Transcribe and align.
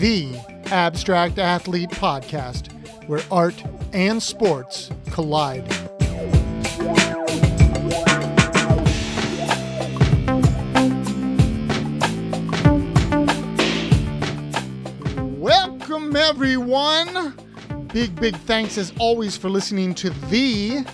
The 0.00 0.40
Abstract 0.72 1.38
Athlete 1.38 1.90
Podcast, 1.90 2.72
where 3.06 3.22
art 3.30 3.62
and 3.92 4.20
sports 4.20 4.90
collide. 5.12 5.64
Welcome, 15.38 16.16
everyone. 16.16 17.47
Big, 17.92 18.14
big 18.20 18.36
thanks 18.36 18.76
as 18.76 18.92
always 18.98 19.36
for 19.38 19.48
listening 19.48 19.94
to 19.94 20.10
the 20.28 20.84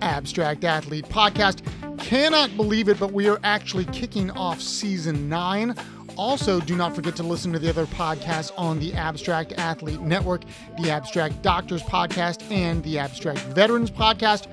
Abstract 0.00 0.64
Athlete 0.64 1.04
Podcast. 1.06 1.60
Cannot 1.98 2.56
believe 2.56 2.88
it, 2.88 2.98
but 2.98 3.12
we 3.12 3.28
are 3.28 3.38
actually 3.44 3.84
kicking 3.86 4.30
off 4.30 4.60
season 4.62 5.28
nine. 5.28 5.74
Also, 6.16 6.58
do 6.60 6.74
not 6.74 6.94
forget 6.94 7.14
to 7.16 7.22
listen 7.22 7.52
to 7.52 7.58
the 7.58 7.68
other 7.68 7.84
podcasts 7.86 8.50
on 8.56 8.78
the 8.80 8.94
Abstract 8.94 9.52
Athlete 9.58 10.00
Network, 10.00 10.42
the 10.80 10.90
Abstract 10.90 11.42
Doctors 11.42 11.82
Podcast, 11.82 12.50
and 12.50 12.82
the 12.82 12.98
Abstract 12.98 13.40
Veterans 13.40 13.90
Podcast. 13.90 14.46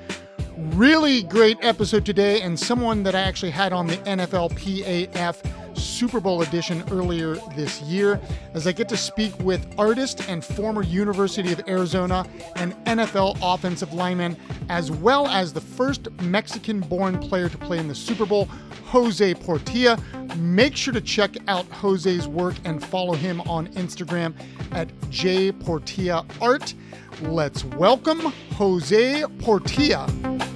Really 0.58 1.24
great 1.24 1.58
episode 1.62 2.06
today, 2.06 2.42
and 2.42 2.60
someone 2.60 3.04
that 3.04 3.16
I 3.16 3.22
actually 3.22 3.52
had 3.52 3.72
on 3.72 3.88
the 3.88 3.98
NFL 3.98 4.52
PAF 4.52 5.42
Super 5.76 6.20
Bowl 6.20 6.42
edition 6.42 6.84
earlier 6.92 7.36
this 7.56 7.82
year, 7.82 8.20
as 8.54 8.68
I 8.68 8.72
get 8.72 8.90
to 8.90 8.98
speak 8.98 9.38
with 9.40 9.68
artist 9.78 10.28
and 10.30 10.44
former 10.44 10.84
University 10.84 11.52
of 11.52 11.62
Arizona 11.68 12.26
and 12.56 12.74
NFL 12.86 13.38
offensive 13.42 13.94
lineman, 13.94 14.38
as 14.70 14.92
well 14.92 15.28
as 15.28 15.54
the 15.54 15.62
first 15.62 16.10
Mexican 16.22 16.80
born 16.80 17.20
player 17.20 17.50
to 17.50 17.58
play 17.58 17.78
in 17.78 17.88
the 17.88 17.96
Super 17.96 18.26
Bowl, 18.26 18.46
Jose 18.86 19.34
Portilla. 19.36 20.00
Make 20.38 20.76
sure 20.76 20.94
to 20.94 21.02
check 21.02 21.36
out 21.48 21.66
Jose's 21.70 22.28
work 22.28 22.56
and 22.66 22.84
follow 22.84 23.14
him 23.14 23.42
on 23.42 23.68
Instagram 23.70 24.34
at 24.72 24.90
jportillaart. 25.10 26.74
Let's 27.22 27.64
welcome 27.64 28.20
Jose 28.54 29.24
Portilla. 29.40 30.55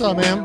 What's 0.00 0.12
up, 0.12 0.16
man? 0.16 0.44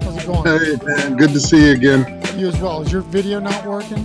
How's 0.00 0.16
it 0.16 0.26
going? 0.28 0.44
Hey, 0.44 0.76
man, 0.86 1.16
good 1.16 1.30
to 1.30 1.40
see 1.40 1.66
you 1.66 1.72
again. 1.72 2.22
You 2.38 2.46
as 2.46 2.60
well. 2.60 2.80
Is 2.80 2.92
your 2.92 3.00
video 3.00 3.40
not 3.40 3.66
working? 3.66 4.04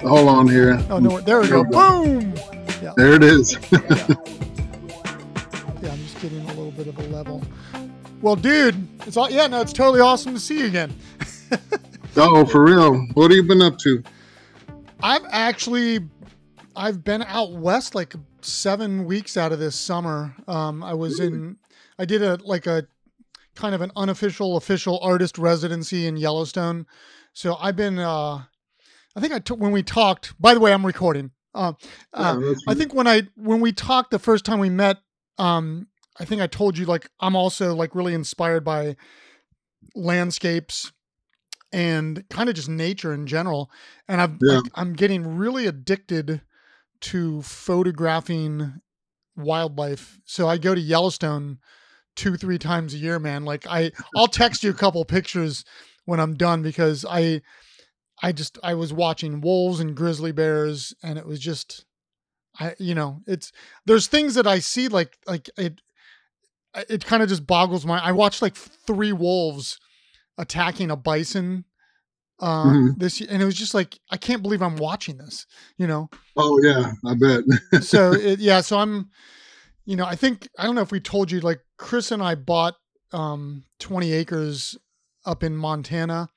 Hold 0.00 0.28
on 0.28 0.48
here. 0.48 0.84
Oh 0.90 0.98
no, 0.98 1.20
there 1.20 1.40
we 1.40 1.46
go. 1.48 1.62
Boom! 1.62 2.34
Yeah, 2.82 2.92
There 2.96 3.14
it 3.14 3.22
is. 3.22 3.56
yeah, 3.70 3.78
I'm 5.84 5.96
just 6.00 6.20
getting 6.20 6.40
a 6.40 6.54
little 6.54 6.72
bit 6.72 6.88
of 6.88 6.98
a 6.98 7.02
level. 7.02 7.40
Well, 8.20 8.34
dude, 8.34 8.84
it's 9.06 9.16
all 9.16 9.30
yeah, 9.30 9.46
no, 9.46 9.60
it's 9.60 9.72
totally 9.72 10.00
awesome 10.00 10.34
to 10.34 10.40
see 10.40 10.58
you 10.58 10.66
again. 10.66 10.92
oh, 12.16 12.44
for 12.44 12.64
real. 12.64 12.96
What 13.14 13.30
have 13.30 13.36
you 13.36 13.44
been 13.44 13.62
up 13.62 13.78
to? 13.78 14.02
I've 15.04 15.24
actually 15.30 16.00
I've 16.74 17.04
been 17.04 17.22
out 17.22 17.52
west 17.52 17.94
like 17.94 18.14
seven 18.40 19.04
weeks 19.04 19.36
out 19.36 19.52
of 19.52 19.60
this 19.60 19.76
summer. 19.76 20.34
Um, 20.48 20.82
I 20.82 20.94
was 20.94 21.20
in 21.20 21.58
I 21.96 22.04
did 22.04 22.22
a 22.24 22.40
like 22.44 22.66
a 22.66 22.88
kind 23.54 23.74
of 23.74 23.80
an 23.80 23.92
unofficial 23.96 24.56
official 24.56 24.98
artist 25.00 25.38
residency 25.38 26.06
in 26.06 26.16
Yellowstone. 26.16 26.86
So 27.32 27.56
I've 27.56 27.76
been 27.76 27.98
uh 27.98 28.42
I 29.14 29.20
think 29.20 29.32
I 29.32 29.38
took 29.38 29.58
when 29.58 29.72
we 29.72 29.82
talked 29.82 30.34
by 30.40 30.54
the 30.54 30.60
way 30.60 30.72
I'm 30.72 30.86
recording. 30.86 31.30
Uh, 31.54 31.74
uh, 32.14 32.40
Yeah, 32.40 32.54
I 32.66 32.74
think 32.74 32.94
when 32.94 33.06
I 33.06 33.22
when 33.36 33.60
we 33.60 33.72
talked 33.72 34.10
the 34.10 34.18
first 34.18 34.44
time 34.44 34.58
we 34.58 34.70
met, 34.70 34.98
um, 35.38 35.88
I 36.18 36.24
think 36.24 36.40
I 36.40 36.46
told 36.46 36.78
you 36.78 36.86
like 36.86 37.10
I'm 37.20 37.36
also 37.36 37.74
like 37.74 37.94
really 37.94 38.14
inspired 38.14 38.64
by 38.64 38.96
landscapes 39.94 40.92
and 41.72 42.26
kind 42.28 42.48
of 42.48 42.54
just 42.54 42.68
nature 42.68 43.12
in 43.12 43.26
general. 43.26 43.70
And 44.08 44.20
I've 44.20 44.38
Yeah. 44.42 44.56
like, 44.56 44.70
I'm 44.74 44.92
getting 44.94 45.36
really 45.36 45.66
addicted 45.66 46.42
to 47.00 47.42
photographing 47.42 48.80
wildlife. 49.36 50.18
So 50.24 50.48
I 50.48 50.58
go 50.58 50.74
to 50.74 50.80
Yellowstone 50.80 51.58
two 52.16 52.36
three 52.36 52.58
times 52.58 52.94
a 52.94 52.98
year, 52.98 53.18
man. 53.18 53.44
Like 53.44 53.66
I 53.66 53.92
I'll 54.16 54.26
text 54.28 54.62
you 54.64 54.70
a 54.70 54.74
couple 54.74 55.04
pictures 55.04 55.64
when 56.04 56.20
I'm 56.20 56.34
done 56.34 56.62
because 56.62 57.04
I 57.08 57.42
I 58.22 58.32
just 58.32 58.58
I 58.62 58.74
was 58.74 58.92
watching 58.92 59.40
wolves 59.40 59.80
and 59.80 59.96
grizzly 59.96 60.32
bears 60.32 60.94
and 61.02 61.18
it 61.18 61.26
was 61.26 61.40
just 61.40 61.84
I 62.58 62.74
you 62.78 62.94
know 62.94 63.20
it's 63.26 63.52
there's 63.86 64.06
things 64.06 64.34
that 64.34 64.46
I 64.46 64.58
see 64.58 64.88
like 64.88 65.16
like 65.26 65.48
it 65.56 65.80
it 66.88 67.04
kind 67.04 67.22
of 67.22 67.28
just 67.28 67.46
boggles 67.46 67.84
my 67.84 67.98
I 67.98 68.12
watched 68.12 68.42
like 68.42 68.54
three 68.56 69.12
wolves 69.12 69.78
attacking 70.38 70.90
a 70.90 70.96
bison 70.96 71.64
uh 72.40 72.64
Mhm. 72.72 72.98
this 72.98 73.20
and 73.20 73.42
it 73.42 73.44
was 73.44 73.54
just 73.54 73.74
like 73.74 73.98
I 74.10 74.16
can't 74.16 74.42
believe 74.42 74.62
I'm 74.62 74.76
watching 74.76 75.18
this 75.18 75.46
you 75.76 75.86
know 75.86 76.08
Oh, 76.34 76.58
yeah, 76.62 76.92
I 77.04 77.14
bet. 77.14 77.82
so 77.84 78.12
it, 78.14 78.38
yeah 78.40 78.62
so 78.62 78.78
i'm 78.78 79.10
you 79.84 79.96
know 79.96 80.04
i 80.04 80.14
think 80.14 80.48
i 80.58 80.64
don't 80.64 80.74
know 80.74 80.82
if 80.82 80.92
we 80.92 81.00
told 81.00 81.30
you 81.30 81.40
like 81.40 81.60
chris 81.78 82.10
and 82.10 82.22
i 82.22 82.34
bought 82.34 82.74
um 83.12 83.64
20 83.80 84.12
acres 84.12 84.76
up 85.24 85.42
in 85.42 85.56
montana 85.56 86.28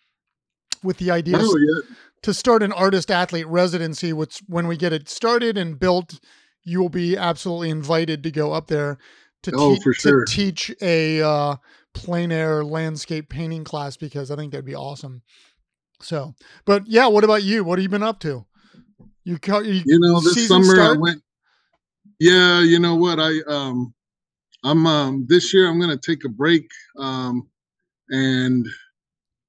with 0.83 0.97
the 0.97 1.09
idea 1.11 1.37
oh, 1.39 1.57
yeah. 1.57 1.95
to 2.21 2.33
start 2.33 2.61
an 2.61 2.71
artist 2.71 3.09
athlete 3.09 3.47
residency 3.47 4.13
which 4.13 4.41
when 4.47 4.67
we 4.67 4.77
get 4.77 4.93
it 4.93 5.09
started 5.09 5.57
and 5.57 5.79
built 5.79 6.19
you 6.63 6.79
will 6.79 6.89
be 6.89 7.15
absolutely 7.15 7.69
invited 7.69 8.23
to 8.23 8.31
go 8.31 8.51
up 8.51 8.67
there 8.67 8.97
to, 9.43 9.51
Oh, 9.55 9.77
sure. 9.93 10.25
to 10.25 10.31
teach 10.31 10.73
a 10.81 11.21
uh, 11.21 11.57
plein 11.93 12.31
air 12.31 12.63
landscape 12.63 13.29
painting 13.29 13.63
class 13.63 13.95
because 13.97 14.31
i 14.31 14.35
think 14.35 14.51
that'd 14.51 14.65
be 14.65 14.75
awesome 14.75 15.21
so 16.01 16.35
but 16.65 16.83
yeah 16.87 17.07
what 17.07 17.23
about 17.23 17.43
you 17.43 17.63
what 17.63 17.79
have 17.79 17.83
you 17.83 17.89
been 17.89 18.03
up 18.03 18.19
to 18.19 18.45
you, 19.25 19.39
you, 19.43 19.81
You 19.85 19.99
know, 19.99 20.21
this 20.21 20.47
summer 20.47 20.79
I 20.79 20.93
went. 20.93 21.23
Yeah, 22.19 22.61
you 22.61 22.79
know 22.79 22.95
what? 22.95 23.19
I, 23.19 23.39
um, 23.47 23.93
I'm, 24.63 24.87
um, 24.87 25.25
this 25.27 25.53
year 25.53 25.67
I'm 25.69 25.79
to 25.81 25.97
take 25.97 26.23
a 26.25 26.29
break, 26.29 26.69
um, 26.97 27.49
and, 28.09 28.65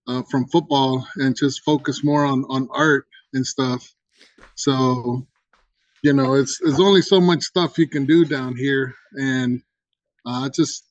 uh, 0.09 0.23
from 0.31 0.47
football 0.49 1.07
and 1.17 1.37
just 1.37 1.63
focus 1.65 2.03
more 2.05 2.25
on, 2.25 2.45
on 2.49 2.69
art 2.73 3.07
and 3.35 3.47
stuff. 3.47 3.95
So, 4.57 5.27
you 6.03 6.13
know, 6.13 6.35
it's, 6.35 6.59
there's 6.59 6.81
only 6.81 7.03
so 7.03 7.21
much 7.21 7.43
stuff 7.43 7.79
you 7.79 7.89
can 7.89 8.05
do 8.05 8.25
down 8.25 8.57
here. 8.57 8.95
And, 9.13 9.63
uh, 10.27 10.47
I 10.47 10.49
just, 10.49 10.85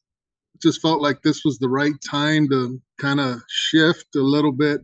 just 0.62 0.82
felt 0.82 1.02
like 1.02 1.22
this 1.22 1.44
was 1.44 1.60
the 1.60 1.70
right 1.70 1.94
time 2.10 2.48
to 2.50 2.82
kind 2.98 3.20
of 3.20 3.42
shift 3.50 4.16
a 4.16 4.22
little 4.22 4.54
bit 4.54 4.82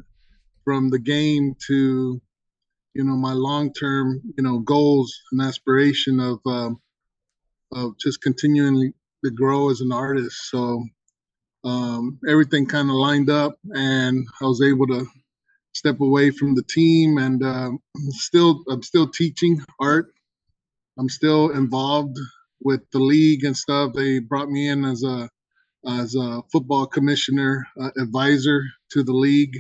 from 0.66 0.90
the 0.90 1.00
game 1.00 1.56
to 1.68 2.22
you 2.94 3.03
know 3.03 3.16
my 3.16 3.34
long 3.34 3.74
term 3.74 4.22
you 4.38 4.44
know 4.44 4.59
goals 4.59 5.18
and 5.31 5.41
aspiration 5.41 6.19
of 6.19 6.40
um, 6.46 6.79
of 7.74 7.97
just 7.97 8.22
continuing 8.22 8.94
to 9.24 9.31
grow 9.31 9.69
as 9.69 9.81
an 9.81 9.91
artist. 9.91 10.50
So 10.50 10.84
um, 11.63 12.19
everything 12.28 12.66
kind 12.66 12.90
of 12.90 12.96
lined 12.96 13.29
up 13.29 13.56
and 13.75 14.25
i 14.41 14.46
was 14.46 14.63
able 14.63 14.88
to 14.88 15.06
step 15.74 16.00
away 16.02 16.31
from 16.31 16.56
the 16.56 16.63
team 16.63 17.19
and 17.19 17.44
um, 17.44 17.79
still 18.09 18.63
i'm 18.69 18.81
still 18.81 19.08
teaching 19.08 19.63
art. 19.79 20.12
I'm 20.97 21.09
still 21.09 21.52
involved 21.52 22.18
with 22.62 22.81
the 22.91 23.00
league 23.00 23.44
and 23.44 23.56
stuff. 23.56 23.94
They 23.94 24.19
brought 24.19 24.50
me 24.50 24.69
in 24.69 24.85
as 24.85 25.03
a 25.03 25.29
as 25.88 26.16
a 26.16 26.44
football 26.52 26.85
commissioner 26.85 27.66
uh, 27.81 27.90
advisor 28.00 28.63
to 28.91 29.03
the 29.03 29.14
league. 29.14 29.58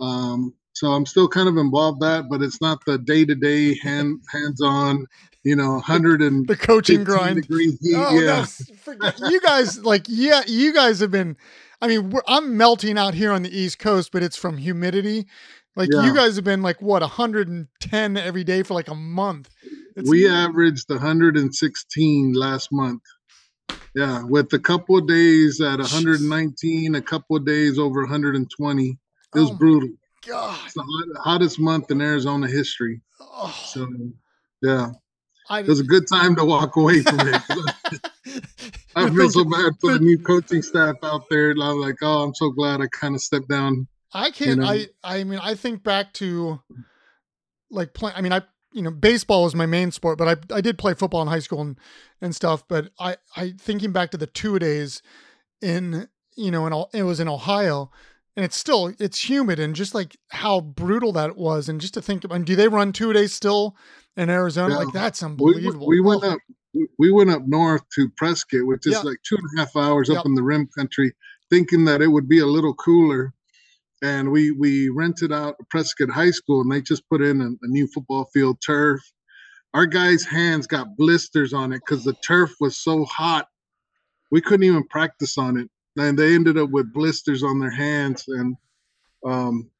Um, 0.00 0.54
so 0.74 0.88
I'm 0.88 1.06
still 1.06 1.28
kind 1.28 1.48
of 1.48 1.56
involved 1.56 2.00
that, 2.02 2.24
but 2.28 2.42
it's 2.42 2.60
not 2.60 2.84
the 2.84 2.98
day 2.98 3.24
to 3.24 3.34
day 3.34 3.78
hand 3.78 4.20
hands 4.30 4.60
on, 4.60 5.06
you 5.44 5.56
know, 5.56 5.80
hundred 5.92 6.20
and 6.20 6.46
the 6.46 6.56
coaching 6.56 6.98
15 6.98 7.04
grind 7.04 7.42
degree 7.42 7.76
heat. 7.80 7.94
Oh, 7.96 8.14
yeah, 8.18 8.26
no, 8.26 8.40
s- 8.42 8.70
forget- 8.82 9.18
you 9.30 9.40
guys 9.40 9.82
like 9.82 10.04
yeah, 10.08 10.42
you 10.46 10.74
guys 10.74 11.00
have 11.00 11.10
been. 11.10 11.36
I 11.82 11.88
mean, 11.88 12.10
we're, 12.10 12.22
I'm 12.26 12.56
melting 12.56 12.96
out 12.96 13.14
here 13.14 13.30
on 13.32 13.42
the 13.42 13.56
East 13.56 13.78
Coast, 13.78 14.10
but 14.12 14.22
it's 14.22 14.36
from 14.36 14.56
humidity. 14.56 15.26
Like 15.76 15.90
Yeah. 15.92 16.04
you 16.06 16.14
guys 16.14 16.36
have 16.36 16.44
been 16.44 16.62
like 16.62 16.80
what 16.80 17.02
110 17.02 18.16
every 18.16 18.44
day 18.44 18.62
for 18.62 18.74
like 18.74 18.88
a 18.88 18.94
month. 18.94 19.50
It's, 19.96 20.08
we 20.08 20.28
averaged 20.28 20.88
116 20.88 22.32
last 22.34 22.72
month. 22.72 23.02
Yeah, 23.94 24.24
with 24.24 24.52
a 24.52 24.58
couple 24.58 24.96
of 24.98 25.06
days 25.06 25.60
at 25.60 25.78
119, 25.78 26.94
a 26.94 27.02
couple 27.02 27.36
of 27.36 27.44
days 27.44 27.78
over 27.78 28.00
120. 28.02 28.88
It 28.88 28.98
was 29.38 29.50
Oh 29.50 29.54
brutal. 29.54 29.90
God. 30.26 30.58
It's 30.64 30.74
the 30.74 31.20
hottest 31.22 31.58
month 31.58 31.90
in 31.90 32.00
Arizona 32.00 32.46
history. 32.46 33.00
Oh, 33.20 33.54
So, 33.66 33.86
yeah, 34.62 34.90
I, 35.48 35.60
it 35.60 35.68
was 35.68 35.80
a 35.80 35.84
good 35.84 36.06
time 36.08 36.36
to 36.36 36.44
walk 36.44 36.76
away 36.76 37.02
from 37.02 37.20
it. 37.20 37.42
I 38.96 39.10
feel 39.10 39.30
so 39.30 39.44
bad 39.44 39.72
for 39.80 39.92
the 39.94 39.98
new 40.00 40.18
coaching 40.18 40.62
staff 40.62 40.96
out 41.02 41.24
there. 41.28 41.50
I'm 41.50 41.80
like, 41.80 41.96
oh, 42.02 42.22
I'm 42.22 42.34
so 42.34 42.50
glad 42.50 42.80
I 42.80 42.86
kind 42.88 43.14
of 43.14 43.20
stepped 43.20 43.48
down. 43.48 43.86
I 44.12 44.30
can't. 44.30 44.50
You 44.50 44.56
know? 44.56 44.66
I 44.66 44.86
I 45.02 45.24
mean, 45.24 45.40
I 45.42 45.54
think 45.54 45.82
back 45.82 46.12
to 46.14 46.60
like 47.70 47.92
playing. 47.92 48.16
I 48.16 48.20
mean, 48.20 48.32
I 48.32 48.42
you 48.72 48.82
know, 48.82 48.90
baseball 48.90 49.46
is 49.46 49.54
my 49.54 49.66
main 49.66 49.90
sport, 49.90 50.18
but 50.18 50.28
I 50.28 50.56
I 50.56 50.60
did 50.60 50.78
play 50.78 50.94
football 50.94 51.22
in 51.22 51.28
high 51.28 51.40
school 51.40 51.60
and 51.60 51.78
and 52.20 52.34
stuff. 52.34 52.66
But 52.66 52.90
I 52.98 53.16
I 53.36 53.54
thinking 53.58 53.92
back 53.92 54.10
to 54.12 54.16
the 54.16 54.26
two 54.26 54.58
days 54.58 55.02
in 55.60 56.08
you 56.36 56.50
know 56.50 56.66
in 56.66 56.84
it 56.98 57.02
was 57.02 57.20
in 57.20 57.28
Ohio 57.28 57.90
and 58.36 58.44
it's 58.44 58.56
still 58.56 58.92
it's 58.98 59.28
humid 59.28 59.58
and 59.58 59.74
just 59.74 59.94
like 59.94 60.16
how 60.30 60.60
brutal 60.60 61.12
that 61.12 61.36
was 61.36 61.68
and 61.68 61.80
just 61.80 61.94
to 61.94 62.02
think 62.02 62.24
about 62.24 62.44
do 62.44 62.56
they 62.56 62.68
run 62.68 62.92
two 62.92 63.12
days 63.12 63.32
still 63.32 63.76
in 64.16 64.30
Arizona 64.30 64.74
yeah. 64.74 64.80
like 64.80 64.92
that's 64.92 65.22
unbelievable. 65.22 65.86
We, 65.86 66.00
we 66.00 66.06
went 66.06 66.24
up 66.24 66.38
we 66.98 67.12
went 67.12 67.30
up 67.30 67.46
north 67.46 67.82
to 67.94 68.08
Prescott, 68.16 68.66
which 68.66 68.86
is 68.86 68.94
yeah. 68.94 69.00
like 69.00 69.18
two 69.22 69.36
and 69.36 69.58
a 69.58 69.60
half 69.60 69.76
hours 69.76 70.10
up 70.10 70.26
in 70.26 70.34
the 70.34 70.42
rim 70.42 70.68
country, 70.76 71.14
thinking 71.50 71.84
that 71.84 72.02
it 72.02 72.08
would 72.08 72.28
be 72.28 72.40
a 72.40 72.46
little 72.46 72.74
cooler. 72.74 73.32
And 74.02 74.30
we 74.30 74.50
we 74.50 74.88
rented 74.88 75.32
out 75.32 75.56
Prescott 75.70 76.10
High 76.10 76.32
School, 76.32 76.60
and 76.60 76.70
they 76.70 76.82
just 76.82 77.08
put 77.08 77.22
in 77.22 77.40
a, 77.40 77.46
a 77.46 77.68
new 77.68 77.86
football 77.86 78.28
field 78.34 78.58
turf. 78.64 79.00
Our 79.72 79.86
guys' 79.86 80.24
hands 80.24 80.66
got 80.66 80.96
blisters 80.96 81.52
on 81.52 81.72
it 81.72 81.80
because 81.86 82.04
the 82.04 82.12
turf 82.14 82.54
was 82.60 82.76
so 82.76 83.04
hot. 83.04 83.48
We 84.30 84.40
couldn't 84.40 84.66
even 84.66 84.86
practice 84.88 85.38
on 85.38 85.56
it 85.58 85.70
and 85.96 86.18
they 86.18 86.34
ended 86.34 86.58
up 86.58 86.70
with 86.70 86.92
blisters 86.92 87.42
on 87.42 87.58
their 87.58 87.70
hands. 87.70 88.24
And 88.28 88.56
um 89.24 89.70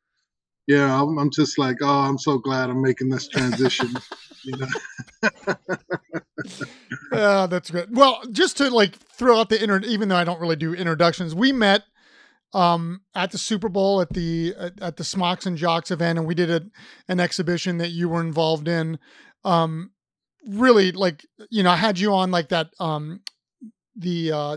yeah 0.66 1.00
I'm, 1.00 1.18
I'm 1.18 1.30
just 1.30 1.58
like 1.58 1.76
oh 1.82 2.00
i'm 2.00 2.18
so 2.18 2.38
glad 2.38 2.70
i'm 2.70 2.82
making 2.82 3.08
this 3.08 3.28
transition 3.28 3.88
you 4.44 4.56
know? 4.56 4.66
Yeah 7.12 7.46
that's 7.50 7.70
good 7.70 7.94
well 7.94 8.22
just 8.30 8.56
to 8.58 8.70
like 8.70 8.96
throw 8.96 9.38
out 9.38 9.48
the 9.48 9.62
inter 9.62 9.80
even 9.80 10.08
though 10.08 10.16
i 10.16 10.24
don't 10.24 10.40
really 10.40 10.56
do 10.56 10.74
introductions 10.74 11.34
we 11.34 11.52
met 11.52 11.82
um, 12.52 13.00
at 13.16 13.32
the 13.32 13.38
Super 13.38 13.68
Bowl 13.68 14.00
at 14.00 14.10
the 14.10 14.54
at, 14.56 14.80
at, 14.80 14.96
the 14.96 15.02
Smocks 15.02 15.44
and 15.44 15.56
Jocks 15.56 15.90
event, 15.90 16.20
and 16.20 16.28
we 16.28 16.36
did 16.36 16.50
a, 16.50 16.62
an 17.08 17.18
exhibition 17.18 17.78
that 17.78 17.90
you 17.90 18.08
were 18.08 18.20
involved 18.20 18.68
in. 18.68 19.00
Um, 19.42 19.90
really, 20.46 20.92
like 20.92 21.26
you 21.50 21.64
know, 21.64 21.72
I 21.72 21.76
had 21.76 21.98
you 21.98 22.14
on 22.14 22.30
like 22.30 22.50
that 22.50 22.68
um, 22.78 23.22
the 23.96 24.30
uh, 24.30 24.56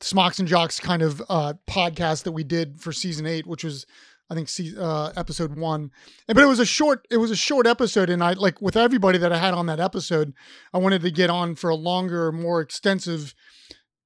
Smocks 0.00 0.38
and 0.38 0.48
Jocks 0.48 0.80
kind 0.80 1.02
of 1.02 1.22
uh, 1.28 1.54
podcast 1.68 2.24
that 2.24 2.32
we 2.32 2.44
did 2.44 2.80
for 2.80 2.92
season 2.92 3.26
eight, 3.26 3.46
which 3.46 3.64
was 3.64 3.86
I 4.30 4.34
think 4.34 4.48
uh, 4.78 5.12
episode 5.16 5.56
one. 5.56 5.90
But 6.26 6.38
it 6.38 6.46
was 6.46 6.60
a 6.60 6.66
short 6.66 7.06
it 7.10 7.18
was 7.18 7.30
a 7.30 7.36
short 7.36 7.66
episode, 7.66 8.10
and 8.10 8.22
I 8.22 8.32
like 8.32 8.60
with 8.62 8.76
everybody 8.76 9.18
that 9.18 9.32
I 9.32 9.38
had 9.38 9.54
on 9.54 9.66
that 9.66 9.80
episode, 9.80 10.32
I 10.72 10.78
wanted 10.78 11.02
to 11.02 11.10
get 11.10 11.30
on 11.30 11.54
for 11.54 11.70
a 11.70 11.74
longer, 11.74 12.32
more 12.32 12.60
extensive 12.60 13.34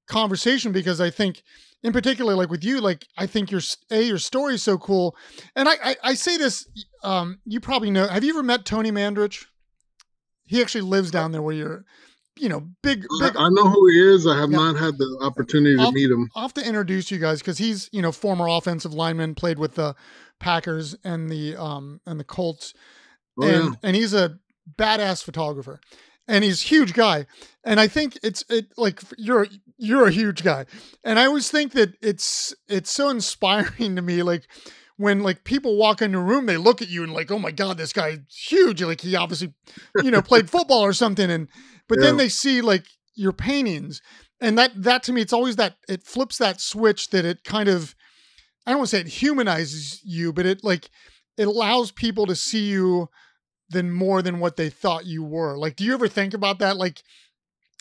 conversation 0.07 0.71
because 0.71 0.99
I 0.99 1.09
think 1.09 1.43
in 1.85 1.93
particular 1.93 2.35
like 2.35 2.49
with 2.49 2.63
you 2.63 2.81
like 2.81 3.05
i 3.15 3.27
think 3.27 3.51
your 3.51 3.61
a 3.91 4.01
your 4.01 4.17
story 4.17 4.55
is 4.55 4.63
so 4.63 4.77
cool 4.77 5.15
and 5.55 5.69
i 5.69 5.73
i, 5.83 5.95
I 6.03 6.13
say 6.15 6.35
this 6.35 6.67
um 7.03 7.39
you 7.45 7.59
probably 7.59 7.91
know 7.91 8.07
have 8.07 8.23
you 8.23 8.31
ever 8.31 8.41
met 8.41 8.65
Tony 8.65 8.91
Mandarich 8.91 9.45
he 10.45 10.61
actually 10.61 10.81
lives 10.81 11.11
down 11.11 11.31
there 11.31 11.43
where 11.43 11.55
you're 11.55 11.85
you 12.37 12.49
know, 12.49 12.67
big, 12.81 13.05
big. 13.19 13.35
I 13.37 13.49
know 13.49 13.69
who 13.69 13.87
he 13.89 14.13
is. 14.13 14.27
I 14.27 14.37
have 14.37 14.51
yeah. 14.51 14.57
not 14.57 14.77
had 14.77 14.97
the 14.97 15.19
opportunity 15.21 15.75
to 15.77 15.81
I'll, 15.81 15.91
meet 15.91 16.11
him. 16.11 16.29
I'll 16.35 16.43
have 16.43 16.53
to 16.55 16.65
introduce 16.65 17.09
you 17.11 17.17
guys 17.17 17.39
because 17.39 17.57
he's, 17.57 17.89
you 17.91 18.01
know, 18.01 18.11
former 18.11 18.47
offensive 18.47 18.93
lineman, 18.93 19.35
played 19.35 19.57
with 19.57 19.75
the 19.75 19.95
Packers 20.39 20.95
and 21.03 21.29
the 21.29 21.55
um 21.55 22.01
and 22.05 22.19
the 22.19 22.23
Colts, 22.23 22.73
oh, 23.39 23.47
and 23.47 23.65
yeah. 23.65 23.71
and 23.83 23.95
he's 23.95 24.13
a 24.13 24.37
badass 24.77 25.23
photographer, 25.23 25.79
and 26.27 26.43
he's 26.43 26.63
a 26.63 26.67
huge 26.67 26.93
guy. 26.93 27.25
And 27.63 27.79
I 27.79 27.87
think 27.87 28.17
it's 28.21 28.43
it 28.49 28.67
like 28.77 29.01
you're 29.17 29.47
you're 29.77 30.07
a 30.07 30.11
huge 30.11 30.43
guy, 30.43 30.65
and 31.03 31.19
I 31.19 31.25
always 31.25 31.49
think 31.49 31.71
that 31.71 31.93
it's 32.01 32.53
it's 32.67 32.91
so 32.91 33.09
inspiring 33.09 33.95
to 33.95 34.01
me, 34.01 34.23
like 34.23 34.47
when 34.97 35.23
like 35.23 35.43
people 35.43 35.77
walk 35.77 36.01
in 36.01 36.11
the 36.11 36.19
room, 36.19 36.45
they 36.45 36.57
look 36.57 36.81
at 36.81 36.89
you 36.89 37.03
and 37.03 37.13
like, 37.13 37.31
oh 37.31 37.39
my 37.39 37.51
god, 37.51 37.77
this 37.77 37.93
guy's 37.93 38.19
huge. 38.29 38.81
Like 38.81 39.01
he 39.01 39.15
obviously, 39.15 39.53
you 40.01 40.11
know, 40.11 40.21
played 40.21 40.49
football 40.51 40.81
or 40.81 40.93
something, 40.93 41.29
and 41.29 41.47
but 41.87 41.99
yeah. 41.99 42.05
then 42.05 42.17
they 42.17 42.29
see 42.29 42.61
like 42.61 42.85
your 43.15 43.33
paintings, 43.33 44.01
and 44.41 44.57
that 44.57 44.71
that 44.83 45.03
to 45.03 45.13
me, 45.13 45.21
it's 45.21 45.33
always 45.33 45.55
that 45.57 45.77
it 45.87 46.03
flips 46.03 46.37
that 46.37 46.61
switch 46.61 47.09
that 47.09 47.25
it 47.25 47.43
kind 47.43 47.69
of, 47.69 47.95
I 48.65 48.71
don't 48.71 48.79
want 48.79 48.89
to 48.89 48.95
say 48.95 49.01
it 49.01 49.07
humanizes 49.07 50.01
you, 50.03 50.33
but 50.33 50.45
it 50.45 50.63
like 50.63 50.89
it 51.37 51.47
allows 51.47 51.91
people 51.91 52.25
to 52.27 52.35
see 52.35 52.69
you 52.69 53.09
than 53.69 53.91
more 53.91 54.21
than 54.21 54.39
what 54.39 54.57
they 54.57 54.69
thought 54.69 55.05
you 55.05 55.23
were. 55.23 55.57
Like, 55.57 55.75
do 55.75 55.83
you 55.83 55.93
ever 55.93 56.07
think 56.07 56.33
about 56.33 56.59
that? 56.59 56.77
Like, 56.77 57.01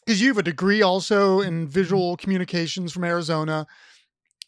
because 0.05 0.21
you 0.21 0.29
have 0.29 0.39
a 0.39 0.43
degree 0.43 0.83
also 0.83 1.41
in 1.41 1.62
mm-hmm. 1.62 1.71
visual 1.71 2.17
communications 2.17 2.93
from 2.93 3.05
Arizona, 3.05 3.67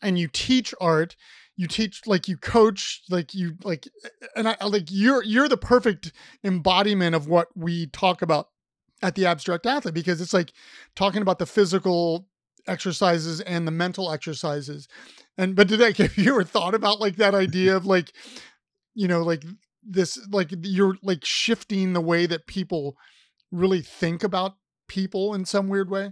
and 0.03 0.19
you 0.19 0.29
teach 0.29 0.75
art 0.81 1.17
you 1.57 1.67
teach 1.67 2.03
like 2.07 2.29
you 2.29 2.37
coach 2.37 3.03
like 3.09 3.35
you 3.35 3.57
like 3.65 3.89
and 4.37 4.49
i 4.49 4.57
like 4.65 4.89
you're 4.91 5.23
you're 5.25 5.49
the 5.49 5.57
perfect 5.57 6.13
embodiment 6.45 7.15
of 7.15 7.27
what 7.27 7.49
we 7.57 7.87
talk 7.87 8.23
about 8.23 8.49
at 9.03 9.15
the 9.15 9.27
abstract 9.27 9.67
athlete 9.67 9.95
because 9.95 10.21
it's 10.21 10.33
like 10.33 10.53
talking 10.95 11.23
about 11.23 11.39
the 11.39 11.47
physical 11.47 12.27
exercises 12.67 13.41
and 13.43 13.67
the 13.67 13.73
mental 13.73 14.11
exercises. 14.11 14.89
And 15.39 15.55
but 15.55 15.69
did 15.69 15.81
that 15.81 15.97
have 15.99 16.17
you 16.17 16.33
ever 16.33 16.45
thought 16.45 16.75
about 16.75 17.01
like 17.01 17.17
that 17.17 17.35
idea 17.35 17.77
of 17.77 17.87
like 17.87 18.13
you 18.95 19.09
know 19.09 19.23
like 19.23 19.45
this 19.83 20.19
like 20.31 20.53
you're 20.63 20.97
like 21.03 21.25
shifting 21.25 21.93
the 21.93 22.01
way 22.01 22.27
that 22.27 22.47
people 22.47 22.97
really 23.53 23.83
think 23.83 24.25
about 24.25 24.57
people 24.89 25.35
in 25.35 25.45
some 25.45 25.69
weird 25.69 25.91
way? 25.91 26.11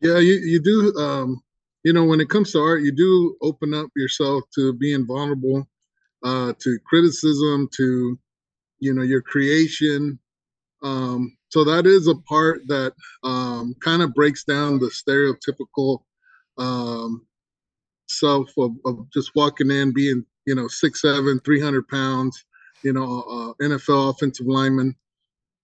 Yeah 0.00 0.18
you, 0.18 0.34
you 0.34 0.60
do 0.60 0.94
um 0.98 1.42
you 1.82 1.92
know 1.92 2.04
when 2.04 2.20
it 2.20 2.30
comes 2.30 2.52
to 2.52 2.60
art 2.60 2.82
you 2.82 2.92
do 2.92 3.36
open 3.42 3.74
up 3.74 3.88
yourself 3.96 4.44
to 4.54 4.72
being 4.72 5.06
vulnerable 5.06 5.68
uh 6.24 6.52
to 6.58 6.78
criticism 6.84 7.68
to 7.76 8.18
you 8.80 8.92
know 8.92 9.02
your 9.02 9.22
creation 9.22 10.18
um 10.82 11.36
so 11.54 11.62
that 11.62 11.86
is 11.86 12.08
a 12.08 12.16
part 12.16 12.66
that 12.66 12.94
um, 13.22 13.76
kind 13.78 14.02
of 14.02 14.12
breaks 14.12 14.42
down 14.42 14.80
the 14.80 14.90
stereotypical 14.90 16.00
um, 16.58 17.24
self 18.08 18.50
of, 18.58 18.72
of, 18.84 19.08
just 19.12 19.30
walking 19.36 19.70
in, 19.70 19.92
being 19.92 20.26
you 20.46 20.56
know 20.56 20.66
six 20.66 21.00
seven, 21.00 21.38
three 21.44 21.60
hundred 21.60 21.86
pounds, 21.86 22.44
you 22.82 22.92
know, 22.92 23.04
uh, 23.30 23.62
NFL 23.62 24.10
offensive 24.10 24.48
lineman. 24.48 24.96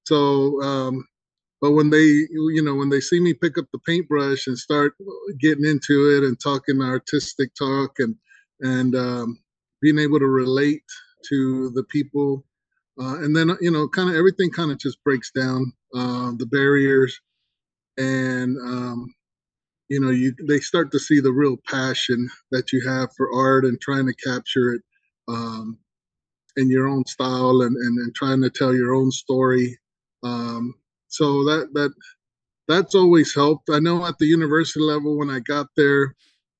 So, 0.05 0.63
um, 0.63 1.09
but 1.61 1.73
when 1.73 1.91
they 1.91 2.05
you 2.05 2.63
know 2.65 2.77
when 2.77 2.89
they 2.89 3.01
see 3.01 3.19
me 3.19 3.35
pick 3.35 3.59
up 3.59 3.67
the 3.73 3.81
paintbrush 3.81 4.47
and 4.47 4.57
start 4.57 4.95
getting 5.41 5.65
into 5.65 6.17
it 6.17 6.23
and 6.25 6.39
talking 6.39 6.81
artistic 6.81 7.53
talk 7.57 7.99
and 7.99 8.15
and 8.61 8.95
um, 8.95 9.41
being 9.83 9.99
able 9.99 10.21
to 10.21 10.29
relate 10.29 10.85
to 11.29 11.71
the 11.71 11.83
people 11.83 12.45
uh, 13.01 13.17
and 13.17 13.35
then 13.35 13.51
you 13.61 13.73
know 13.73 13.89
kind 13.89 14.09
of 14.09 14.15
everything 14.15 14.51
kind 14.51 14.71
of 14.71 14.79
just 14.79 15.03
breaks 15.03 15.33
down 15.33 15.73
uh, 15.95 16.33
the 16.37 16.47
barriers 16.47 17.19
and 17.99 18.57
um, 18.59 19.15
you 19.89 20.01
know 20.01 20.11
you 20.11 20.35
they 20.49 20.61
start 20.61 20.91
to 20.93 20.99
see 20.99 21.21
the 21.21 21.33
real 21.33 21.57
passion 21.69 22.29
that 22.51 22.73
you 22.73 22.87
have 22.87 23.11
for 23.17 23.33
art 23.35 23.65
and 23.65 23.81
trying 23.81 24.07
to 24.07 24.15
capture 24.15 24.75
it 24.75 24.83
um, 25.29 25.79
in 26.57 26.69
your 26.71 26.89
own 26.89 27.05
style 27.07 27.63
and, 27.63 27.77
and, 27.77 27.99
and 27.99 28.15
trying 28.15 28.43
to 28.43 28.51
tell 28.51 28.75
your 28.75 28.95
own 28.95 29.11
story. 29.11 29.79
Um, 30.23 30.75
so 31.09 31.45
that 31.45 31.71
that 31.75 31.93
that's 32.69 32.95
always 32.95 33.35
helped. 33.35 33.69
I 33.71 33.81
know 33.81 34.07
at 34.07 34.19
the 34.19 34.27
university 34.27 34.81
level 34.81 35.19
when 35.19 35.31
i 35.31 35.41
got 35.41 35.67
there 35.77 36.15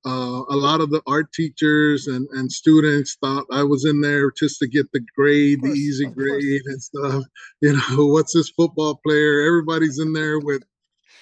uh, 0.07 0.43
a 0.49 0.57
lot 0.57 0.81
of 0.81 0.91
the 0.91 1.03
art 1.07 1.33
teachers 1.33 2.07
and, 2.07 2.27
and 2.33 2.51
students 2.51 3.19
thought 3.21 3.45
I 3.53 3.63
was 3.63 3.85
in 3.85 4.01
there 4.01 4.31
just 4.31 4.59
to 4.61 4.67
get 4.67 4.91
the 4.93 5.01
grade, 5.15 5.61
course, 5.61 5.73
the 5.73 5.79
easy 5.79 6.07
grade 6.07 6.63
and 6.67 6.83
stuff. 6.83 7.25
You 7.61 7.75
know, 7.75 8.07
what's 8.07 8.33
this 8.33 8.49
football 8.49 8.99
player? 9.07 9.43
Everybody's 9.43 9.99
in 9.99 10.15
there 10.15 10.39
with, 10.39 10.63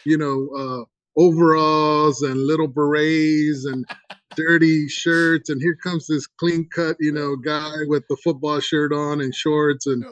you 0.05 0.17
know, 0.17 0.49
uh, 0.57 1.21
overalls 1.21 2.23
and 2.23 2.47
little 2.47 2.69
berets 2.69 3.65
and 3.65 3.85
dirty 4.37 4.87
shirts. 4.87 5.51
And 5.51 5.61
here 5.61 5.77
comes 5.83 6.07
this 6.07 6.29
clean 6.29 6.69
cut, 6.73 6.97
you 7.01 7.11
know, 7.11 7.35
guy 7.35 7.73
with 7.89 8.07
the 8.09 8.17
football 8.23 8.61
shirt 8.61 8.93
on 8.93 9.21
and 9.21 9.35
shorts. 9.35 9.87
And, 9.87 10.05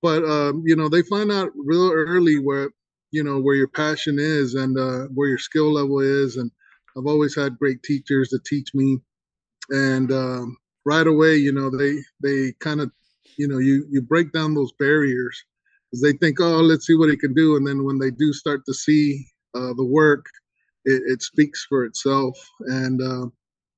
but, 0.00 0.24
um, 0.24 0.62
you 0.64 0.74
know, 0.74 0.88
they 0.88 1.02
find 1.02 1.30
out 1.30 1.50
real 1.54 1.92
early 1.92 2.38
where, 2.38 2.70
you 3.10 3.22
know, 3.22 3.38
where 3.38 3.56
your 3.56 3.68
passion 3.68 4.18
is 4.18 4.54
and 4.54 4.78
uh, 4.78 5.08
where 5.12 5.28
your 5.28 5.38
skill 5.38 5.74
level 5.74 6.00
is. 6.00 6.36
And, 6.36 6.50
I've 6.96 7.06
always 7.06 7.34
had 7.34 7.58
great 7.58 7.82
teachers 7.82 8.28
to 8.30 8.38
teach 8.44 8.74
me, 8.74 8.98
and 9.70 10.10
um, 10.12 10.56
right 10.84 11.06
away, 11.06 11.36
you 11.36 11.52
know, 11.52 11.70
they 11.70 11.98
they 12.22 12.52
kind 12.60 12.80
of, 12.80 12.90
you 13.38 13.48
know, 13.48 13.58
you 13.58 13.86
you 13.90 14.02
break 14.02 14.32
down 14.32 14.54
those 14.54 14.72
barriers. 14.78 15.42
Because 15.90 16.02
they 16.02 16.12
think, 16.12 16.40
oh, 16.40 16.60
let's 16.60 16.86
see 16.86 16.94
what 16.94 17.10
he 17.10 17.16
can 17.16 17.34
do, 17.34 17.56
and 17.56 17.66
then 17.66 17.82
when 17.84 17.98
they 17.98 18.12
do 18.12 18.32
start 18.32 18.64
to 18.66 18.72
see 18.72 19.26
uh, 19.56 19.74
the 19.74 19.84
work, 19.84 20.24
it, 20.84 21.02
it, 21.04 21.20
speaks 21.20 21.66
for 21.68 21.84
itself, 21.84 22.38
and 22.60 23.02
uh, 23.02 23.26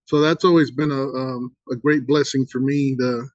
so 0.05 0.21
that's 0.21 0.45
always 0.45 0.71
been 0.71 0.91
a 0.91 1.03
um, 1.03 1.57
a 1.71 1.77
great 1.77 2.07
blessing 2.07 2.45
for 2.45 2.61
me 2.61 2.95
to 2.97 3.27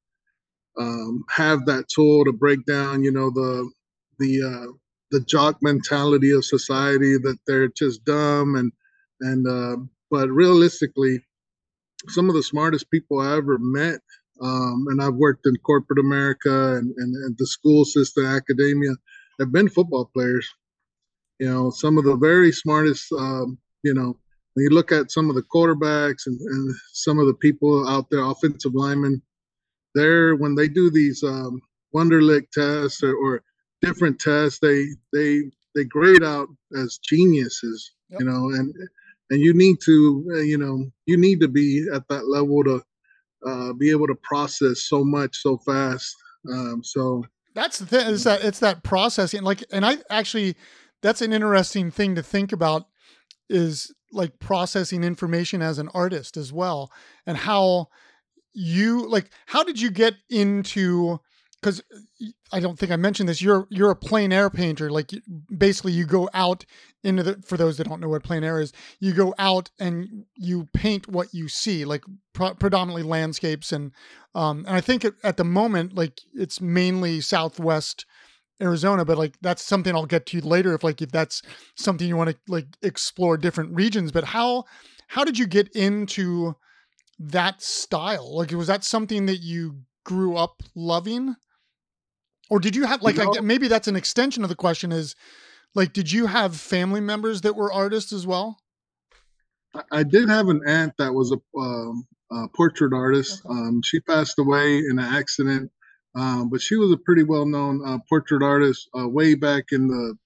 um, 0.78 1.24
have 1.30 1.66
that 1.66 1.90
tool 1.90 2.24
to 2.26 2.32
break 2.32 2.64
down, 2.66 3.04
you 3.04 3.12
know, 3.12 3.32
the 3.32 3.70
the 4.20 4.44
uh, 4.44 4.72
the 5.12 5.22
jock 5.22 5.58
mentality 5.62 6.32
of 6.32 6.46
society 6.46 7.18
that 7.18 7.38
they're 7.48 7.70
just 7.70 8.04
dumb 8.06 8.56
and 8.56 8.72
and 9.22 9.48
uh, 9.48 9.78
but 10.10 10.30
realistically, 10.30 11.24
some 12.08 12.30
of 12.30 12.36
the 12.36 12.44
smartest 12.44 12.90
people 12.92 13.20
I 13.20 13.38
ever 13.38 13.58
met, 13.60 14.00
um, 14.42 14.86
and 14.90 15.02
I've 15.02 15.16
worked 15.16 15.46
in 15.46 15.56
corporate 15.58 16.00
America 16.00 16.76
and, 16.76 16.94
and, 16.98 17.16
and 17.26 17.36
the 17.38 17.48
school 17.48 17.86
system, 17.86 18.26
academia, 18.26 18.92
have 19.40 19.52
been 19.52 19.70
football 19.70 20.10
players. 20.14 20.48
You 21.40 21.48
know, 21.48 21.70
some 21.70 21.98
of 21.98 22.06
the 22.06 22.16
very 22.16 22.52
smartest, 22.52 23.12
um, 23.12 23.58
you 23.84 23.94
know, 23.94 24.18
when 24.54 24.64
you 24.64 24.70
look 24.70 24.92
at 24.92 25.12
some 25.12 25.30
of 25.30 25.36
the 25.36 25.44
quarterbacks 25.44 26.26
and, 26.26 26.40
and 26.40 26.76
some 26.94 27.20
of 27.20 27.28
the 27.28 27.34
people 27.36 27.88
out 27.88 28.10
there, 28.10 28.24
offensive 28.24 28.74
linemen, 28.74 29.22
they're 29.94 30.36
when 30.36 30.56
they 30.56 30.68
do 30.68 30.90
these 30.90 31.24
um, 31.24 31.62
Wonderlic 31.96 32.50
tests 32.52 33.04
or, 33.04 33.16
or 33.16 33.44
different 33.82 34.20
tests, 34.20 34.60
they 34.60 34.88
they 35.14 35.42
they 35.76 35.84
grade 35.84 36.24
out 36.24 36.48
as 36.76 37.00
geniuses, 37.04 37.92
yep. 38.10 38.20
you 38.20 38.26
know, 38.26 38.50
and 38.50 38.74
and 39.30 39.42
you 39.42 39.54
need 39.54 39.78
to, 39.82 40.26
uh, 40.34 40.40
you 40.40 40.58
know, 40.58 40.86
you 41.06 41.18
need 41.18 41.40
to 41.42 41.48
be 41.48 41.86
at 41.94 42.08
that 42.10 42.28
level 42.28 42.64
to 42.64 42.84
uh, 43.46 43.74
be 43.74 43.92
able 43.92 44.08
to 44.08 44.16
process 44.16 44.84
so 44.84 45.04
much 45.04 45.38
so 45.38 45.58
fast. 45.58 46.16
Um, 46.52 46.82
so 46.84 47.26
that's 47.54 47.80
the 47.80 47.86
thing 47.86 48.08
is 48.08 48.24
that 48.24 48.44
it's 48.44 48.60
that 48.60 48.84
processing, 48.84 49.44
like, 49.44 49.64
and 49.72 49.86
I 49.86 49.98
actually, 50.10 50.56
that's 51.02 51.22
an 51.22 51.34
interesting 51.34 51.92
thing 51.92 52.16
to 52.16 52.24
think 52.24 52.52
about 52.52 52.88
is 53.50 53.94
like 54.12 54.40
processing 54.40 55.04
information 55.04 55.62
as 55.62 55.80
an 55.80 55.90
artist 55.94 56.38
as 56.38 56.54
well, 56.54 56.92
and 57.26 57.38
how 57.38 57.88
you 58.54 59.08
like 59.08 59.30
how 59.46 59.64
did 59.64 59.80
you 59.80 59.92
get 59.92 60.16
into 60.30 61.20
because 61.62 61.82
I 62.52 62.60
don't 62.60 62.78
think 62.78 62.92
I 62.92 62.96
mentioned 62.96 63.28
this. 63.28 63.42
You're 63.42 63.68
you're 63.70 63.92
a 63.92 63.96
plein 63.96 64.32
air 64.32 64.50
painter. 64.50 64.90
Like 64.90 65.12
basically, 65.56 65.92
you 65.92 66.06
go 66.06 66.30
out 66.34 66.66
into 67.04 67.24
the. 67.24 67.42
For 67.46 67.58
those 67.58 67.78
that 67.78 67.88
don't 67.88 68.00
know 68.00 68.10
what 68.10 68.24
plein 68.24 68.44
air 68.44 68.60
is, 68.60 68.74
you 69.00 69.14
go 69.14 69.34
out 69.40 69.72
and 69.80 70.26
you 70.36 70.68
paint 70.74 71.08
what 71.08 71.34
you 71.34 71.48
see, 71.48 71.84
like 71.86 72.04
predominantly 72.34 73.04
landscapes 73.04 73.72
and 73.72 73.92
um. 74.36 74.66
And 74.68 74.76
I 74.76 74.82
think 74.82 75.04
at, 75.04 75.14
at 75.24 75.38
the 75.38 75.44
moment, 75.44 75.96
like 75.96 76.22
it's 76.34 76.62
mainly 76.62 77.22
Southwest 77.22 78.06
Arizona, 78.62 79.04
but 79.04 79.18
like 79.18 79.34
that's 79.42 79.64
something 79.64 79.96
I'll 79.96 80.06
get 80.06 80.26
to 80.28 80.42
later. 80.42 80.74
If 80.74 80.84
like 80.84 81.02
if 81.02 81.12
that's 81.12 81.42
something 81.76 82.08
you 82.08 82.18
want 82.18 82.30
to 82.30 82.38
like 82.48 82.68
explore 82.82 83.38
different 83.38 83.76
regions. 83.76 84.12
But 84.12 84.26
how 84.26 84.66
how 85.08 85.24
did 85.24 85.38
you 85.40 85.48
get 85.48 85.70
into 85.76 86.56
that 87.20 87.62
style? 87.62 88.38
Like 88.38 88.52
was 88.52 88.68
that 88.68 88.84
something 88.84 89.26
that 89.26 89.38
you 89.38 89.82
grew 90.04 90.38
up 90.38 90.62
loving? 90.76 91.36
Or 92.50 92.60
did 92.60 92.76
you 92.76 92.86
have 92.86 93.02
like, 93.02 93.18
like 93.18 93.44
maybe 93.44 93.68
that's 93.68 93.88
an 93.88 93.96
extension 93.96 94.44
of 94.44 94.50
the 94.50 94.56
question 94.56 94.92
is 94.92 95.16
like 95.76 95.94
did 95.94 96.12
you 96.12 96.28
have 96.28 96.56
family 96.56 97.02
members 97.02 97.42
that 97.42 97.56
were 97.56 97.72
artists 97.72 98.14
as 98.14 98.26
well? 98.26 98.58
I 99.92 100.04
did 100.04 100.30
have 100.30 100.48
an 100.48 100.62
aunt 100.66 100.94
that 100.98 101.14
was 101.14 101.32
a, 101.32 101.60
um, 101.60 102.08
a 102.32 102.48
portrait 102.56 102.94
artist. 102.94 103.44
Okay. 103.46 103.54
Um, 103.54 103.82
she 103.84 104.00
passed 104.00 104.40
away 104.40 104.78
in 104.78 104.98
an 104.98 105.00
accident, 105.00 105.72
um, 106.16 106.50
but 106.50 106.62
she 106.62 106.76
was 106.76 106.92
a 106.92 106.98
pretty 106.98 107.24
well-known 107.24 107.82
uh, 107.86 108.00
portrait 108.10 108.42
artist 108.42 108.90
uh, 108.98 109.08
way 109.08 109.36
back 109.36 109.66
in 109.72 109.88
the 109.88 110.18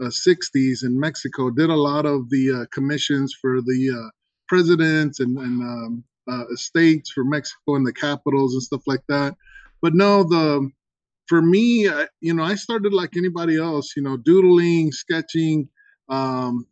uh, 0.00 0.08
60s 0.08 0.84
in 0.84 0.98
Mexico. 0.98 1.50
Did 1.50 1.70
a 1.70 1.76
lot 1.76 2.06
of 2.06 2.30
the 2.30 2.62
uh, 2.62 2.64
commissions 2.72 3.34
for 3.34 3.60
the 3.60 3.90
uh, 3.90 4.10
presidents 4.48 5.20
and, 5.20 5.36
and 5.36 5.62
um, 5.62 6.04
uh, 6.28 6.44
estates 6.52 7.10
for 7.10 7.24
Mexico 7.24 7.76
and 7.76 7.86
the 7.86 7.92
capitals 7.92 8.54
and 8.54 8.62
stuff 8.62 8.82
like 8.86 9.02
that. 9.08 9.34
But 9.82 9.94
no, 9.94 10.22
the 10.24 10.70
for 11.26 11.42
me, 11.42 11.90
you 12.20 12.34
know, 12.34 12.44
I 12.44 12.54
started 12.54 12.92
like 12.92 13.16
anybody 13.16 13.58
else, 13.58 13.94
you 13.96 14.02
know, 14.02 14.16
doodling, 14.16 14.92
sketching, 14.92 15.68
um, 16.08 16.66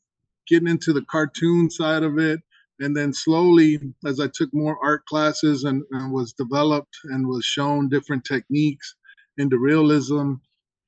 getting 0.49 0.69
into 0.69 0.93
the 0.93 1.05
cartoon 1.11 1.71
side 1.71 2.03
of 2.03 2.19
it. 2.19 2.41
And 2.81 2.97
then 2.97 3.13
slowly, 3.13 3.79
as 4.07 4.21
I 4.21 4.29
took 4.33 4.51
more 4.53 4.79
art 4.83 5.05
classes 5.07 5.65
and, 5.65 5.83
and 5.93 6.13
was 6.13 6.33
developed 6.33 6.97
and 7.05 7.27
was 7.27 7.45
shown 7.45 7.89
different 7.89 8.25
techniques 8.25 8.95
into 9.39 9.59
realism, 9.59 10.35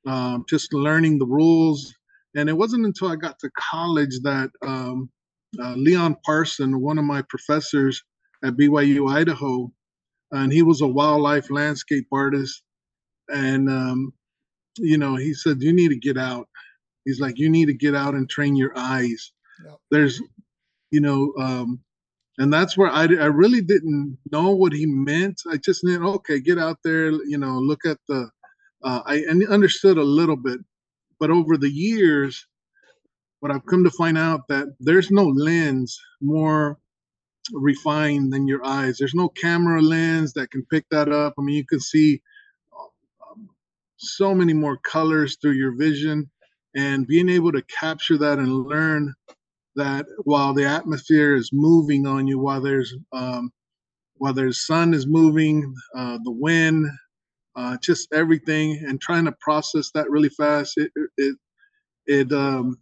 um, 0.07 0.45
just 0.49 0.73
learning 0.73 1.19
the 1.19 1.27
rules. 1.27 1.95
And 2.37 2.49
it 2.49 2.57
wasn't 2.57 2.87
until 2.87 3.09
I 3.09 3.17
got 3.17 3.39
to 3.41 3.51
college 3.59 4.21
that 4.23 4.51
um, 4.63 5.11
uh, 5.61 5.75
Leon 5.77 6.17
Parson, 6.25 6.81
one 6.81 6.99
of 6.99 7.05
my 7.05 7.23
professors 7.29 8.03
at 8.45 8.57
BYU 8.57 9.11
Idaho, 9.11 9.73
and 10.33 10.53
he 10.53 10.63
was 10.63 10.81
a 10.81 10.87
wildlife 10.87 11.51
landscape 11.51 12.07
artist 12.13 12.63
and 13.29 13.69
um, 13.69 14.13
you 14.79 14.99
know 14.99 15.17
he 15.17 15.35
said 15.35 15.63
you 15.63 15.73
need 15.73 15.89
to 15.89 15.97
get 15.97 16.17
out. 16.17 16.49
He's 17.05 17.21
like 17.21 17.39
you 17.39 17.49
need 17.49 17.67
to 17.67 17.75
get 17.75 17.95
out 17.95 18.15
and 18.15 18.29
train 18.29 18.57
your 18.57 18.73
eyes. 18.77 19.33
Yep. 19.65 19.79
there's 19.91 20.23
you 20.91 21.01
know 21.01 21.33
um, 21.39 21.81
and 22.39 22.53
that's 22.53 22.77
where 22.77 22.91
I, 22.91 23.05
I 23.05 23.27
really 23.27 23.63
didn't 23.63 24.19
know 24.31 24.51
what 24.51 24.73
he 24.73 24.85
meant. 24.85 25.41
I 25.51 25.57
just 25.57 25.83
knew 25.83 26.07
okay 26.17 26.41
get 26.41 26.59
out 26.59 26.79
there 26.85 27.11
you 27.11 27.39
know 27.39 27.59
look 27.59 27.85
at 27.87 27.99
the 28.09 28.31
uh, 28.85 29.01
i 29.07 29.25
understood 29.49 29.97
a 29.97 30.03
little 30.03 30.37
bit 30.37 30.61
but 31.19 31.31
over 31.31 31.57
the 31.57 31.71
years 31.71 32.47
what 33.41 33.51
i've 33.51 33.65
come 33.65 33.83
to 33.83 33.91
find 33.91 34.19
out 34.19 34.47
that 34.49 34.67
there's 34.79 35.11
no 35.11 35.25
lens 35.25 35.99
more 36.21 36.79
refined 37.53 38.33
than 38.33 38.47
your 38.49 38.65
eyes. 38.65 38.99
There's 38.99 39.15
no 39.15 39.29
camera 39.29 39.81
lens 39.81 40.33
that 40.35 40.51
can 40.51 40.65
pick 40.71 40.89
that 40.91 41.11
up. 41.11 41.35
I 41.39 41.43
mean 41.43 41.57
you 41.57 41.67
can 41.67 41.81
see 41.81 42.23
so 43.97 44.35
many 44.35 44.53
more 44.53 44.77
colors 44.79 45.37
through 45.41 45.53
your 45.53 45.75
vision 45.77 46.31
and 46.75 47.07
being 47.07 47.29
able 47.29 47.53
to 47.53 47.63
capture 47.63 48.19
that 48.19 48.39
and 48.39 48.67
learn 48.67 49.15
that 49.77 50.07
while 50.25 50.53
the 50.53 50.65
atmosphere 50.65 51.35
is 51.35 51.51
moving 51.53 52.07
on 52.07 52.27
you 52.27 52.39
while 52.39 52.61
there's 52.61 52.95
um, 53.13 53.51
while 54.17 54.33
there's 54.33 54.67
sun 54.67 54.95
is 54.95 55.07
moving 55.07 55.75
uh, 55.97 56.19
the 56.25 56.31
wind 56.31 56.87
uh, 57.57 57.77
just 57.83 58.13
everything 58.13 58.83
and 58.87 59.01
trying 59.01 59.25
to 59.25 59.33
process 59.41 59.91
that 59.93 60.11
really 60.11 60.29
fast 60.29 60.75
it 60.77 60.91
it 61.17 61.37
it 62.07 62.33
um 62.33 62.79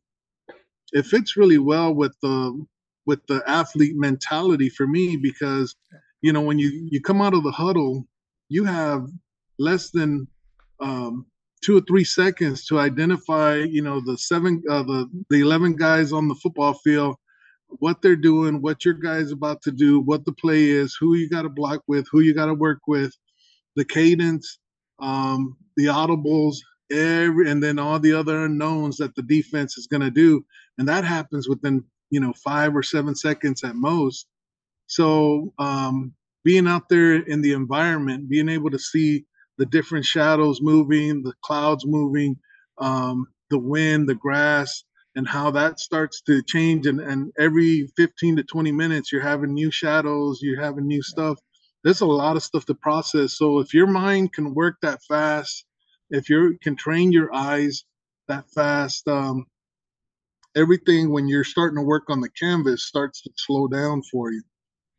it 0.92 1.04
fits 1.06 1.36
really 1.36 1.58
well 1.58 1.94
with 1.94 2.14
the 2.22 2.66
with 3.06 3.24
the 3.26 3.42
athlete 3.46 3.96
mentality 3.96 4.68
for 4.68 4.86
me 4.86 5.16
because 5.16 5.74
you 6.22 6.32
know 6.32 6.40
when 6.40 6.58
you 6.58 6.88
you 6.90 7.00
come 7.00 7.20
out 7.20 7.34
of 7.34 7.42
the 7.42 7.50
huddle 7.50 8.06
you 8.48 8.64
have 8.64 9.08
less 9.58 9.90
than 9.90 10.26
um, 10.80 11.26
two 11.62 11.78
or 11.78 11.80
three 11.82 12.04
seconds 12.04 12.66
to 12.66 12.78
identify, 12.78 13.56
you 13.56 13.82
know, 13.82 14.00
the 14.04 14.18
seven, 14.18 14.62
uh, 14.70 14.82
the 14.82 15.08
the 15.30 15.40
eleven 15.40 15.76
guys 15.76 16.12
on 16.12 16.28
the 16.28 16.34
football 16.36 16.74
field, 16.74 17.16
what 17.68 18.02
they're 18.02 18.16
doing, 18.16 18.60
what 18.60 18.84
your 18.84 18.94
guy's 18.94 19.32
about 19.32 19.62
to 19.62 19.72
do, 19.72 20.00
what 20.00 20.24
the 20.24 20.32
play 20.32 20.64
is, 20.64 20.96
who 20.98 21.14
you 21.14 21.28
got 21.28 21.42
to 21.42 21.48
block 21.48 21.82
with, 21.86 22.06
who 22.10 22.20
you 22.20 22.34
got 22.34 22.46
to 22.46 22.54
work 22.54 22.80
with, 22.86 23.12
the 23.76 23.84
cadence, 23.84 24.58
um, 25.00 25.56
the 25.76 25.86
audibles, 25.86 26.56
every, 26.90 27.50
and 27.50 27.62
then 27.62 27.78
all 27.78 27.98
the 27.98 28.12
other 28.12 28.44
unknowns 28.44 28.96
that 28.98 29.14
the 29.14 29.22
defense 29.22 29.78
is 29.78 29.86
going 29.86 30.02
to 30.02 30.10
do, 30.10 30.44
and 30.78 30.88
that 30.88 31.04
happens 31.04 31.48
within 31.48 31.84
you 32.10 32.20
know 32.20 32.32
five 32.44 32.76
or 32.76 32.82
seven 32.82 33.14
seconds 33.14 33.64
at 33.64 33.74
most. 33.74 34.26
So 34.86 35.52
um, 35.58 36.12
being 36.44 36.68
out 36.68 36.88
there 36.88 37.14
in 37.14 37.40
the 37.40 37.52
environment, 37.52 38.28
being 38.28 38.48
able 38.48 38.70
to 38.70 38.78
see 38.78 39.24
the 39.58 39.66
different 39.66 40.04
shadows 40.04 40.60
moving, 40.60 41.22
the 41.22 41.34
clouds 41.42 41.86
moving, 41.86 42.36
um, 42.78 43.26
the 43.50 43.58
wind, 43.58 44.08
the 44.08 44.14
grass, 44.14 44.84
and 45.14 45.28
how 45.28 45.50
that 45.52 45.78
starts 45.78 46.22
to 46.22 46.42
change. 46.42 46.86
And, 46.86 47.00
and 47.00 47.32
every 47.38 47.88
15 47.96 48.36
to 48.36 48.42
20 48.42 48.72
minutes, 48.72 49.12
you're 49.12 49.22
having 49.22 49.54
new 49.54 49.70
shadows, 49.70 50.40
you're 50.42 50.60
having 50.60 50.86
new 50.86 51.02
stuff. 51.02 51.38
There's 51.84 52.00
a 52.00 52.06
lot 52.06 52.36
of 52.36 52.42
stuff 52.42 52.64
to 52.66 52.74
process. 52.74 53.36
So 53.36 53.60
if 53.60 53.74
your 53.74 53.86
mind 53.86 54.32
can 54.32 54.54
work 54.54 54.76
that 54.82 55.00
fast, 55.06 55.64
if 56.10 56.28
you 56.28 56.58
can 56.62 56.76
train 56.76 57.12
your 57.12 57.32
eyes 57.34 57.84
that 58.28 58.44
fast, 58.54 59.06
um, 59.06 59.46
everything 60.56 61.12
when 61.12 61.28
you're 61.28 61.44
starting 61.44 61.76
to 61.78 61.82
work 61.84 62.04
on 62.08 62.20
the 62.20 62.30
canvas 62.30 62.84
starts 62.84 63.22
to 63.22 63.30
slow 63.36 63.68
down 63.68 64.02
for 64.02 64.32
you. 64.32 64.42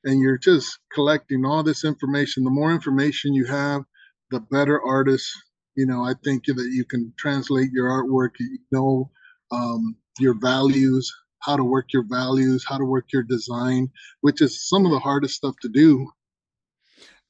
And 0.04 0.20
you're 0.22 0.38
just 0.38 0.78
collecting 0.94 1.46
all 1.46 1.64
this 1.64 1.84
information. 1.84 2.44
The 2.44 2.52
more 2.52 2.72
information 2.72 3.34
you 3.34 3.46
have, 3.46 3.84
the 4.32 4.40
better 4.40 4.82
artists. 4.82 5.32
You 5.76 5.86
know, 5.86 6.04
I 6.04 6.14
think 6.24 6.46
that 6.46 6.70
you 6.72 6.86
can 6.86 7.14
translate 7.18 7.72
your 7.72 7.90
artwork. 7.90 8.32
You 8.40 8.60
know 8.72 9.12
um, 9.52 9.96
your 10.20 10.34
values, 10.34 11.14
how 11.40 11.58
to 11.58 11.64
work 11.64 11.94
your 11.94 12.06
values, 12.08 12.66
how 12.68 12.78
to 12.78 12.86
work 12.86 13.12
your 13.12 13.24
design, 13.24 13.90
which 14.22 14.42
is 14.42 14.68
some 14.68 14.86
of 14.86 14.92
the 14.92 15.00
hardest 15.00 15.36
stuff 15.36 15.56
to 15.62 15.70
do. 15.70 16.10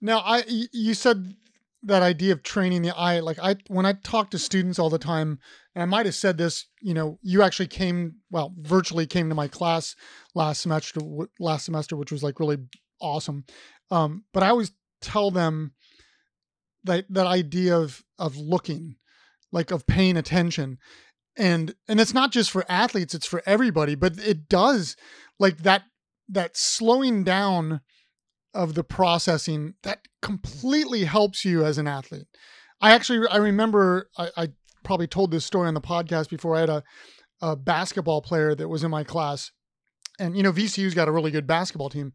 Now, 0.02 0.20
I 0.20 0.44
you 0.48 0.94
said 0.94 1.36
that 1.84 2.02
idea 2.02 2.34
of 2.34 2.44
training 2.44 2.82
the 2.82 2.96
eye. 2.96 3.20
Like 3.20 3.40
I, 3.42 3.56
when 3.68 3.86
I 3.86 3.94
talk 3.94 4.32
to 4.32 4.40
students 4.40 4.80
all 4.80 4.90
the 4.90 4.98
time, 4.98 5.40
and 5.74 5.82
I 5.82 5.86
might 5.86 6.06
have 6.06 6.16
said 6.16 6.38
this. 6.38 6.66
You 6.82 6.94
know, 6.94 7.20
you 7.22 7.42
actually 7.42 7.68
came, 7.68 8.18
well, 8.30 8.54
virtually 8.58 9.08
came 9.08 9.30
to 9.30 9.36
my 9.36 9.48
class 9.48 9.96
last 10.34 10.62
semester. 10.62 11.02
Last 11.40 11.66
semester, 11.66 11.96
which 11.96 12.12
was 12.12 12.24
like 12.24 12.40
really 12.40 12.58
awesome. 13.02 13.46
Um, 13.92 14.24
but 14.34 14.44
I 14.44 14.50
always 14.50 14.72
tell 15.02 15.32
them 15.32 15.74
that 16.86 17.06
that 17.10 17.28
idea 17.28 17.78
of 17.78 18.04
of 18.18 18.38
looking, 18.38 18.96
like 19.52 19.72
of 19.72 19.86
paying 19.86 20.18
attention. 20.18 20.78
and 21.38 21.76
and 21.88 22.00
it's 22.00 22.14
not 22.14 22.32
just 22.32 22.50
for 22.50 22.64
athletes 22.70 23.14
it's 23.14 23.26
for 23.28 23.42
everybody 23.46 23.96
but 23.96 24.18
it 24.20 24.48
does 24.48 24.96
like 25.38 25.58
that 25.60 25.84
that 26.30 26.56
slowing 26.56 27.24
down 27.24 27.82
of 28.54 28.74
the 28.74 28.84
processing 28.84 29.74
that 29.84 30.00
completely 30.22 31.04
helps 31.04 31.44
you 31.44 31.66
as 31.66 31.78
an 31.78 31.88
athlete 31.88 32.28
i 32.82 32.94
actually 32.94 33.28
i 33.30 33.38
remember 33.38 34.10
i, 34.18 34.30
I 34.38 34.48
probably 34.84 35.08
told 35.08 35.32
this 35.32 35.46
story 35.46 35.68
on 35.68 35.74
the 35.74 35.82
podcast 35.82 36.30
before 36.30 36.56
i 36.56 36.62
had 36.62 36.70
a, 36.70 36.84
a 37.42 37.56
basketball 37.56 38.22
player 38.22 38.56
that 38.56 38.70
was 38.70 38.84
in 38.84 38.92
my 38.92 39.04
class 39.04 39.52
and 40.20 40.36
you 40.36 40.44
know 40.44 40.52
vcu's 40.52 40.94
got 40.94 41.08
a 41.08 41.12
really 41.12 41.32
good 41.32 41.48
basketball 41.48 41.90
team. 41.90 42.14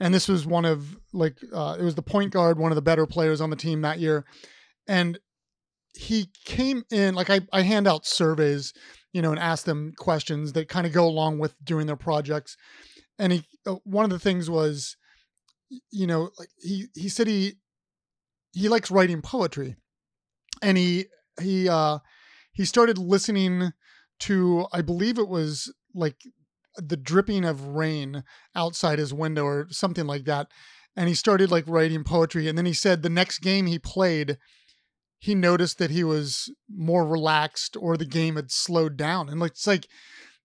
And 0.00 0.12
this 0.12 0.28
was 0.28 0.46
one 0.46 0.64
of 0.64 0.98
like 1.12 1.38
uh, 1.52 1.76
it 1.78 1.82
was 1.82 1.94
the 1.94 2.02
point 2.02 2.32
guard 2.32 2.58
one 2.58 2.72
of 2.72 2.76
the 2.76 2.82
better 2.82 3.06
players 3.06 3.40
on 3.40 3.50
the 3.50 3.56
team 3.56 3.82
that 3.82 3.98
year. 3.98 4.24
And 4.88 5.18
he 5.94 6.30
came 6.44 6.84
in 6.90 7.14
like 7.14 7.30
I, 7.30 7.40
I 7.52 7.62
hand 7.62 7.86
out 7.86 8.06
surveys 8.06 8.72
you 9.12 9.22
know 9.22 9.30
and 9.30 9.38
ask 9.38 9.64
them 9.64 9.92
questions 9.98 10.54
that 10.54 10.68
kind 10.68 10.86
of 10.86 10.92
go 10.92 11.06
along 11.06 11.38
with 11.38 11.54
doing 11.64 11.86
their 11.86 11.96
projects. 11.96 12.56
And 13.18 13.32
he 13.32 13.44
uh, 13.66 13.76
one 13.84 14.04
of 14.04 14.10
the 14.10 14.18
things 14.18 14.50
was 14.50 14.96
you 15.90 16.06
know 16.06 16.30
like 16.38 16.48
he 16.60 16.86
he 16.94 17.08
said 17.08 17.26
he 17.26 17.54
he 18.52 18.68
likes 18.68 18.90
writing 18.90 19.22
poetry. 19.22 19.76
And 20.60 20.76
he 20.78 21.06
he 21.40 21.68
uh 21.68 21.98
he 22.52 22.64
started 22.64 22.98
listening 22.98 23.72
to 24.20 24.66
i 24.72 24.80
believe 24.80 25.18
it 25.18 25.28
was 25.28 25.72
like 25.94 26.16
the 26.76 26.96
dripping 26.96 27.44
of 27.44 27.66
rain 27.68 28.24
outside 28.54 28.98
his 28.98 29.12
window 29.12 29.44
or 29.44 29.66
something 29.70 30.06
like 30.06 30.24
that 30.24 30.48
and 30.96 31.08
he 31.08 31.14
started 31.14 31.50
like 31.50 31.64
writing 31.66 32.04
poetry 32.04 32.48
and 32.48 32.56
then 32.56 32.66
he 32.66 32.72
said 32.72 33.02
the 33.02 33.08
next 33.08 33.38
game 33.38 33.66
he 33.66 33.78
played 33.78 34.38
he 35.22 35.36
noticed 35.36 35.78
that 35.78 35.92
he 35.92 36.02
was 36.02 36.52
more 36.68 37.06
relaxed 37.06 37.76
or 37.76 37.96
the 37.96 38.04
game 38.04 38.34
had 38.34 38.50
slowed 38.50 38.96
down. 38.96 39.28
And 39.28 39.38
like, 39.38 39.52
it's 39.52 39.68
like, 39.68 39.86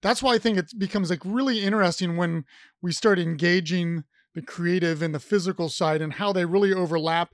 that's 0.03 0.21
why 0.21 0.35
I 0.35 0.37
think 0.37 0.59
it 0.59 0.71
becomes 0.77 1.09
like 1.09 1.21
really 1.25 1.63
interesting 1.63 2.15
when 2.15 2.45
we 2.79 2.91
start 2.91 3.17
engaging 3.17 4.03
the 4.35 4.43
creative 4.43 5.01
and 5.01 5.15
the 5.15 5.19
physical 5.19 5.67
side 5.69 5.99
and 5.99 6.13
how 6.13 6.31
they 6.31 6.45
really 6.45 6.71
overlap 6.71 7.33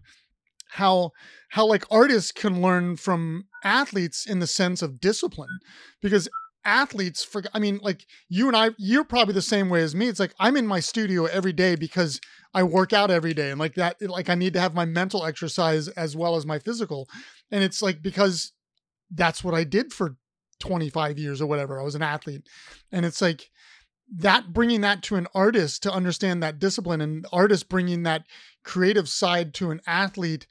how 0.69 1.11
how 1.49 1.65
like 1.65 1.83
artists 1.91 2.31
can 2.31 2.61
learn 2.61 2.95
from 2.95 3.43
athletes 3.65 4.25
in 4.25 4.39
the 4.39 4.47
sense 4.47 4.81
of 4.81 5.01
discipline 5.01 5.59
because 6.01 6.29
athletes 6.65 7.23
for 7.23 7.41
i 7.53 7.59
mean 7.59 7.79
like 7.81 8.05
you 8.29 8.47
and 8.47 8.55
i 8.55 8.69
you're 8.77 9.03
probably 9.03 9.33
the 9.33 9.41
same 9.41 9.69
way 9.69 9.81
as 9.81 9.93
me. 9.95 10.07
It's 10.07 10.19
like 10.19 10.33
i'm 10.39 10.55
in 10.55 10.65
my 10.65 10.79
studio 10.79 11.25
every 11.25 11.53
day 11.53 11.75
because 11.75 12.21
i 12.53 12.63
work 12.63 12.93
out 12.93 13.11
every 13.11 13.33
day 13.33 13.51
and 13.51 13.59
like 13.59 13.75
that 13.75 14.01
like 14.01 14.29
i 14.29 14.35
need 14.35 14.53
to 14.53 14.59
have 14.59 14.73
my 14.73 14.85
mental 14.85 15.25
exercise 15.25 15.87
as 15.89 16.15
well 16.15 16.35
as 16.35 16.45
my 16.45 16.59
physical. 16.59 17.07
And 17.51 17.63
it's 17.63 17.81
like 17.81 18.01
because 18.01 18.53
that's 19.11 19.43
what 19.43 19.53
i 19.53 19.63
did 19.63 19.91
for 19.91 20.17
25 20.63 21.19
years 21.19 21.41
or 21.41 21.45
whatever. 21.45 21.79
I 21.79 21.83
was 21.83 21.95
an 21.95 22.01
athlete. 22.01 22.47
And 22.91 23.05
it's 23.05 23.21
like 23.21 23.51
that 24.15 24.53
bringing 24.53 24.81
that 24.81 25.03
to 25.03 25.15
an 25.15 25.27
artist 25.35 25.83
to 25.83 25.91
understand 25.91 26.41
that 26.41 26.59
discipline 26.59 27.01
and 27.01 27.25
artist 27.33 27.67
bringing 27.67 28.03
that 28.03 28.25
creative 28.63 29.09
side 29.09 29.53
to 29.55 29.71
an 29.71 29.81
athlete 29.85 30.47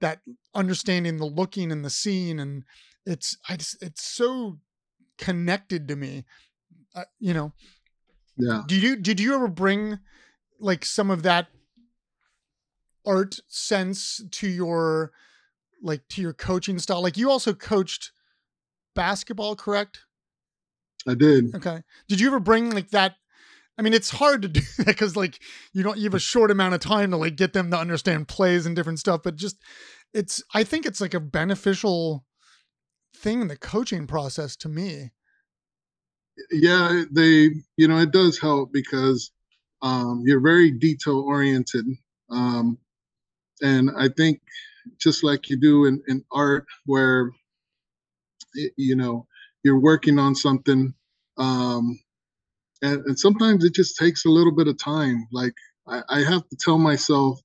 that 0.00 0.20
understanding 0.54 1.16
the 1.16 1.24
looking 1.24 1.72
and 1.72 1.84
the 1.84 1.90
seeing 1.90 2.40
and 2.40 2.64
it's 3.06 3.36
i 3.48 3.56
just 3.56 3.82
it's 3.82 4.04
so 4.04 4.58
connected 5.18 5.88
to 5.88 5.96
me 5.96 6.24
uh, 6.94 7.04
you 7.18 7.34
know? 7.34 7.52
Yeah. 8.36 8.62
Did 8.66 8.82
you 8.82 8.96
did 8.96 9.20
you 9.20 9.34
ever 9.34 9.48
bring 9.48 9.98
like 10.58 10.84
some 10.84 11.10
of 11.10 11.22
that 11.22 11.48
art 13.06 13.38
sense 13.48 14.22
to 14.32 14.48
your 14.48 15.12
like 15.82 16.02
to 16.10 16.22
your 16.22 16.32
coaching 16.32 16.78
style? 16.78 17.02
Like 17.02 17.16
you 17.16 17.30
also 17.30 17.54
coached 17.54 18.12
basketball 18.94 19.56
correct? 19.56 20.00
I 21.06 21.14
did. 21.14 21.54
Okay. 21.54 21.82
Did 22.08 22.20
you 22.20 22.28
ever 22.28 22.40
bring 22.40 22.70
like 22.70 22.90
that 22.90 23.16
I 23.76 23.82
mean, 23.82 23.92
it's 23.92 24.10
hard 24.10 24.42
to 24.42 24.48
do 24.60 24.60
that 24.78 24.86
because 24.86 25.16
like 25.16 25.40
you 25.72 25.82
don't 25.82 25.98
you 25.98 26.04
have 26.04 26.14
a 26.14 26.20
short 26.20 26.50
amount 26.50 26.74
of 26.74 26.80
time 26.80 27.10
to 27.10 27.16
like 27.16 27.36
get 27.36 27.52
them 27.52 27.70
to 27.70 27.78
understand 27.78 28.28
plays 28.28 28.66
and 28.66 28.74
different 28.74 28.98
stuff. 28.98 29.20
But 29.22 29.36
just 29.36 29.58
it's 30.12 30.42
I 30.52 30.64
think 30.64 30.86
it's 30.86 31.00
like 31.00 31.14
a 31.14 31.20
beneficial 31.20 32.24
thing 33.14 33.40
in 33.40 33.48
the 33.48 33.56
coaching 33.56 34.06
process 34.06 34.56
to 34.56 34.68
me. 34.68 35.10
Yeah, 36.50 37.04
they 37.10 37.50
you 37.76 37.88
know 37.88 37.98
it 37.98 38.10
does 38.10 38.38
help 38.38 38.72
because 38.72 39.30
um, 39.82 40.22
you're 40.26 40.40
very 40.40 40.70
detail 40.70 41.20
oriented, 41.20 41.86
um, 42.30 42.78
and 43.62 43.90
I 43.96 44.08
think 44.08 44.40
just 44.98 45.22
like 45.22 45.48
you 45.48 45.56
do 45.56 45.86
in, 45.86 46.02
in 46.08 46.24
art, 46.32 46.66
where 46.86 47.30
you 48.76 48.96
know 48.96 49.26
you're 49.62 49.80
working 49.80 50.18
on 50.18 50.34
something. 50.34 50.92
Um, 51.38 51.98
and, 52.82 53.04
and 53.06 53.18
sometimes 53.18 53.64
it 53.64 53.74
just 53.74 53.96
takes 53.96 54.24
a 54.24 54.30
little 54.30 54.54
bit 54.54 54.68
of 54.68 54.76
time. 54.78 55.26
Like 55.32 55.54
I, 55.86 56.02
I 56.08 56.18
have 56.20 56.48
to 56.48 56.56
tell 56.56 56.78
myself, 56.78 57.40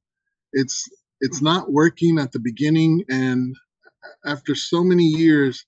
it's 0.53 0.89
it's 1.21 1.41
not 1.41 1.71
working 1.71 2.17
at 2.17 2.31
the 2.31 2.39
beginning, 2.39 3.03
and 3.09 3.55
after 4.25 4.55
so 4.55 4.83
many 4.83 5.05
years, 5.05 5.65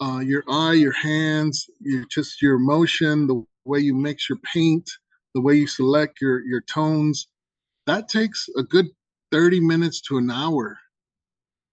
uh, 0.00 0.20
your 0.20 0.42
eye, 0.48 0.74
your 0.74 0.92
hands, 0.92 1.66
your 1.80 2.04
just 2.10 2.42
your 2.42 2.56
emotion, 2.56 3.26
the 3.26 3.44
way 3.64 3.78
you 3.78 3.94
mix 3.94 4.28
your 4.28 4.38
paint, 4.38 4.90
the 5.34 5.40
way 5.40 5.54
you 5.54 5.66
select 5.66 6.20
your 6.20 6.44
your 6.44 6.62
tones, 6.62 7.28
that 7.86 8.08
takes 8.08 8.48
a 8.56 8.62
good 8.62 8.86
30 9.30 9.60
minutes 9.60 10.00
to 10.02 10.18
an 10.18 10.30
hour 10.30 10.78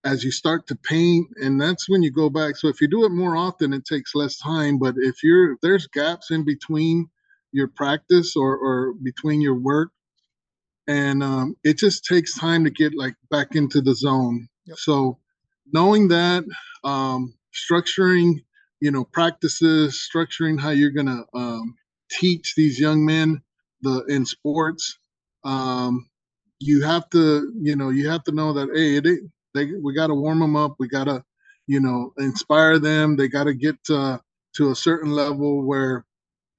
as 0.06 0.24
you 0.24 0.32
start 0.32 0.66
to 0.68 0.76
paint 0.76 1.28
and 1.42 1.60
that's 1.60 1.90
when 1.90 2.02
you 2.02 2.10
go 2.10 2.30
back 2.30 2.56
so 2.56 2.70
if 2.70 2.80
you 2.80 2.88
do 2.88 3.04
it 3.06 3.10
more 3.10 3.36
often 3.36 3.74
it 3.74 3.84
takes 3.86 4.16
less 4.16 4.38
time 4.38 4.80
but 4.80 4.96
if 4.98 5.22
you're 5.24 5.54
if 5.54 5.60
there's 5.62 5.88
gaps 5.88 6.32
in 6.32 6.46
between 6.46 7.06
your 7.52 7.68
practice 7.68 8.36
or, 8.36 8.56
or 8.58 8.94
between 9.04 9.42
your 9.42 9.56
work 9.56 9.90
and 10.88 11.22
um, 11.22 11.56
it 11.64 11.78
just 11.78 12.06
takes 12.06 12.38
time 12.38 12.64
to 12.64 12.70
get 12.70 12.96
like 12.96 13.16
back 13.30 13.56
into 13.56 13.82
the 13.82 13.94
zone 13.94 14.48
yep. 14.66 14.78
so 14.78 15.18
knowing 15.74 16.10
that 16.10 16.46
um, 16.84 17.34
structuring 17.54 18.44
you 18.82 18.92
know 18.92 19.06
practices 19.06 20.08
structuring 20.14 20.60
how 20.60 20.70
you're 20.72 20.92
going 20.92 21.08
to 21.08 21.24
um, 21.36 21.76
teach 22.12 22.56
these 22.56 22.80
young 22.80 23.06
men 23.06 23.42
the 23.82 24.04
in 24.10 24.26
sports 24.26 25.00
um, 25.46 26.10
you 26.60 26.84
have 26.84 27.10
to 27.12 27.52
you 27.62 27.76
know 27.76 27.90
you 27.90 28.10
have 28.10 28.24
to 28.24 28.32
know 28.32 28.54
that 28.54 28.70
hey 28.76 29.00
they, 29.00 29.72
we 29.84 29.94
got 29.96 30.08
to 30.08 30.16
warm 30.16 30.40
them 30.40 30.56
up 30.56 30.76
we 30.80 30.88
got 30.88 31.06
to 31.06 31.24
you 31.68 31.80
know 31.80 32.14
inspire 32.20 32.80
them 32.80 33.18
they 33.18 33.28
got 33.28 33.46
to 33.46 33.54
get 33.54 33.76
to, 33.86 34.22
to 34.56 34.72
a 34.72 34.76
certain 34.76 35.12
level 35.12 35.66
where 35.68 35.98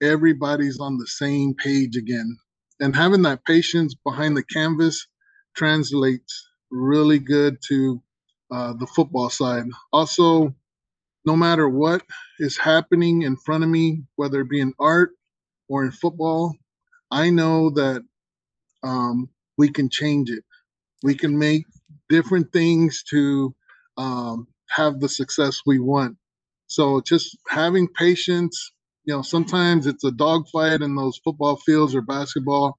everybody's 0.02 0.80
on 0.80 0.98
the 0.98 1.08
same 1.08 1.54
page 1.56 1.96
again. 1.96 2.38
And 2.80 2.96
having 2.96 3.22
that 3.24 3.44
patience 3.46 3.96
behind 3.96 4.38
the 4.38 4.44
canvas 4.44 5.08
translates 5.56 6.50
really 6.70 7.20
good 7.20 7.58
to 7.68 8.02
uh, 8.52 8.74
the 8.74 8.86
football 8.88 9.30
side. 9.30 9.64
Also, 9.92 10.54
no 11.26 11.36
matter 11.36 11.68
what 11.68 12.02
is 12.40 12.58
happening 12.58 13.22
in 13.22 13.36
front 13.36 13.64
of 13.64 13.70
me, 13.70 14.04
whether 14.16 14.42
it 14.42 14.50
be 14.50 14.60
in 14.60 14.74
art 14.80 15.12
or 15.68 15.84
in 15.84 15.92
football, 15.92 16.54
I 17.10 17.30
know 17.30 17.70
that 17.70 18.02
um, 18.84 19.30
we 19.58 19.70
can 19.70 19.90
change 19.90 20.30
it. 20.30 20.44
We 21.02 21.16
can 21.16 21.38
make 21.38 21.64
different 22.10 22.52
things 22.52 23.04
to 23.10 23.54
um, 23.98 24.48
have 24.70 25.00
the 25.00 25.08
success 25.08 25.62
we 25.66 25.80
want. 25.80 26.16
So 26.68 27.00
just 27.02 27.36
having 27.48 27.88
patience, 27.88 28.72
you 29.04 29.14
know, 29.14 29.22
sometimes 29.22 29.86
it's 29.86 30.04
a 30.04 30.12
dogfight 30.12 30.82
in 30.82 30.96
those 30.96 31.20
football 31.24 31.56
fields 31.56 31.94
or 31.94 32.02
basketball, 32.02 32.78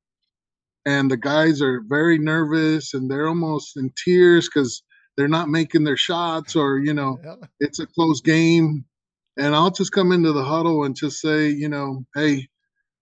and 0.85 1.11
the 1.11 1.17
guys 1.17 1.61
are 1.61 1.81
very 1.87 2.19
nervous 2.19 2.93
and 2.93 3.11
they're 3.11 3.29
almost 3.29 3.77
in 3.77 3.91
tears 4.03 4.49
because 4.49 4.83
they're 5.17 5.27
not 5.27 5.49
making 5.49 5.83
their 5.83 5.97
shots 5.97 6.55
or 6.55 6.79
you 6.79 6.93
know 6.93 7.19
it's 7.59 7.79
a 7.79 7.87
close 7.87 8.21
game. 8.21 8.85
And 9.37 9.55
I'll 9.55 9.71
just 9.71 9.93
come 9.93 10.11
into 10.11 10.33
the 10.33 10.43
huddle 10.43 10.83
and 10.83 10.93
just 10.95 11.21
say, 11.21 11.49
you 11.49 11.69
know, 11.69 12.05
hey, 12.15 12.49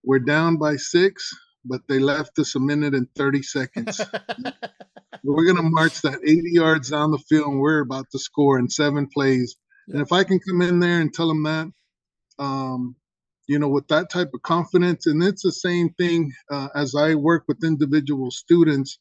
we're 0.04 0.20
down 0.20 0.58
by 0.58 0.76
six, 0.76 1.28
but 1.64 1.80
they 1.88 1.98
left 1.98 2.38
us 2.38 2.54
a 2.54 2.60
minute 2.60 2.94
and 2.94 3.08
30 3.16 3.42
seconds. 3.42 4.00
we're 5.24 5.44
going 5.44 5.56
to 5.56 5.62
march 5.62 6.00
that 6.02 6.20
80 6.24 6.42
yards 6.52 6.90
down 6.90 7.10
the 7.10 7.18
field 7.18 7.48
and 7.48 7.60
we're 7.60 7.80
about 7.80 8.06
to 8.12 8.18
score 8.18 8.58
in 8.58 8.68
seven 8.68 9.08
plays. 9.12 9.56
And 9.88 10.00
if 10.00 10.12
I 10.12 10.22
can 10.24 10.38
come 10.38 10.62
in 10.62 10.78
there 10.78 11.00
and 11.00 11.12
tell 11.12 11.28
them 11.28 11.42
that, 11.42 11.68
um, 12.38 12.96
you 13.46 13.58
know, 13.58 13.68
with 13.68 13.88
that 13.88 14.10
type 14.10 14.30
of 14.32 14.42
confidence. 14.42 15.06
And 15.06 15.22
it's 15.22 15.42
the 15.42 15.52
same 15.52 15.90
thing 15.90 16.32
uh, 16.50 16.68
as 16.74 16.94
I 16.94 17.16
work 17.16 17.44
with 17.48 17.64
individual 17.64 18.30
students. 18.30 18.98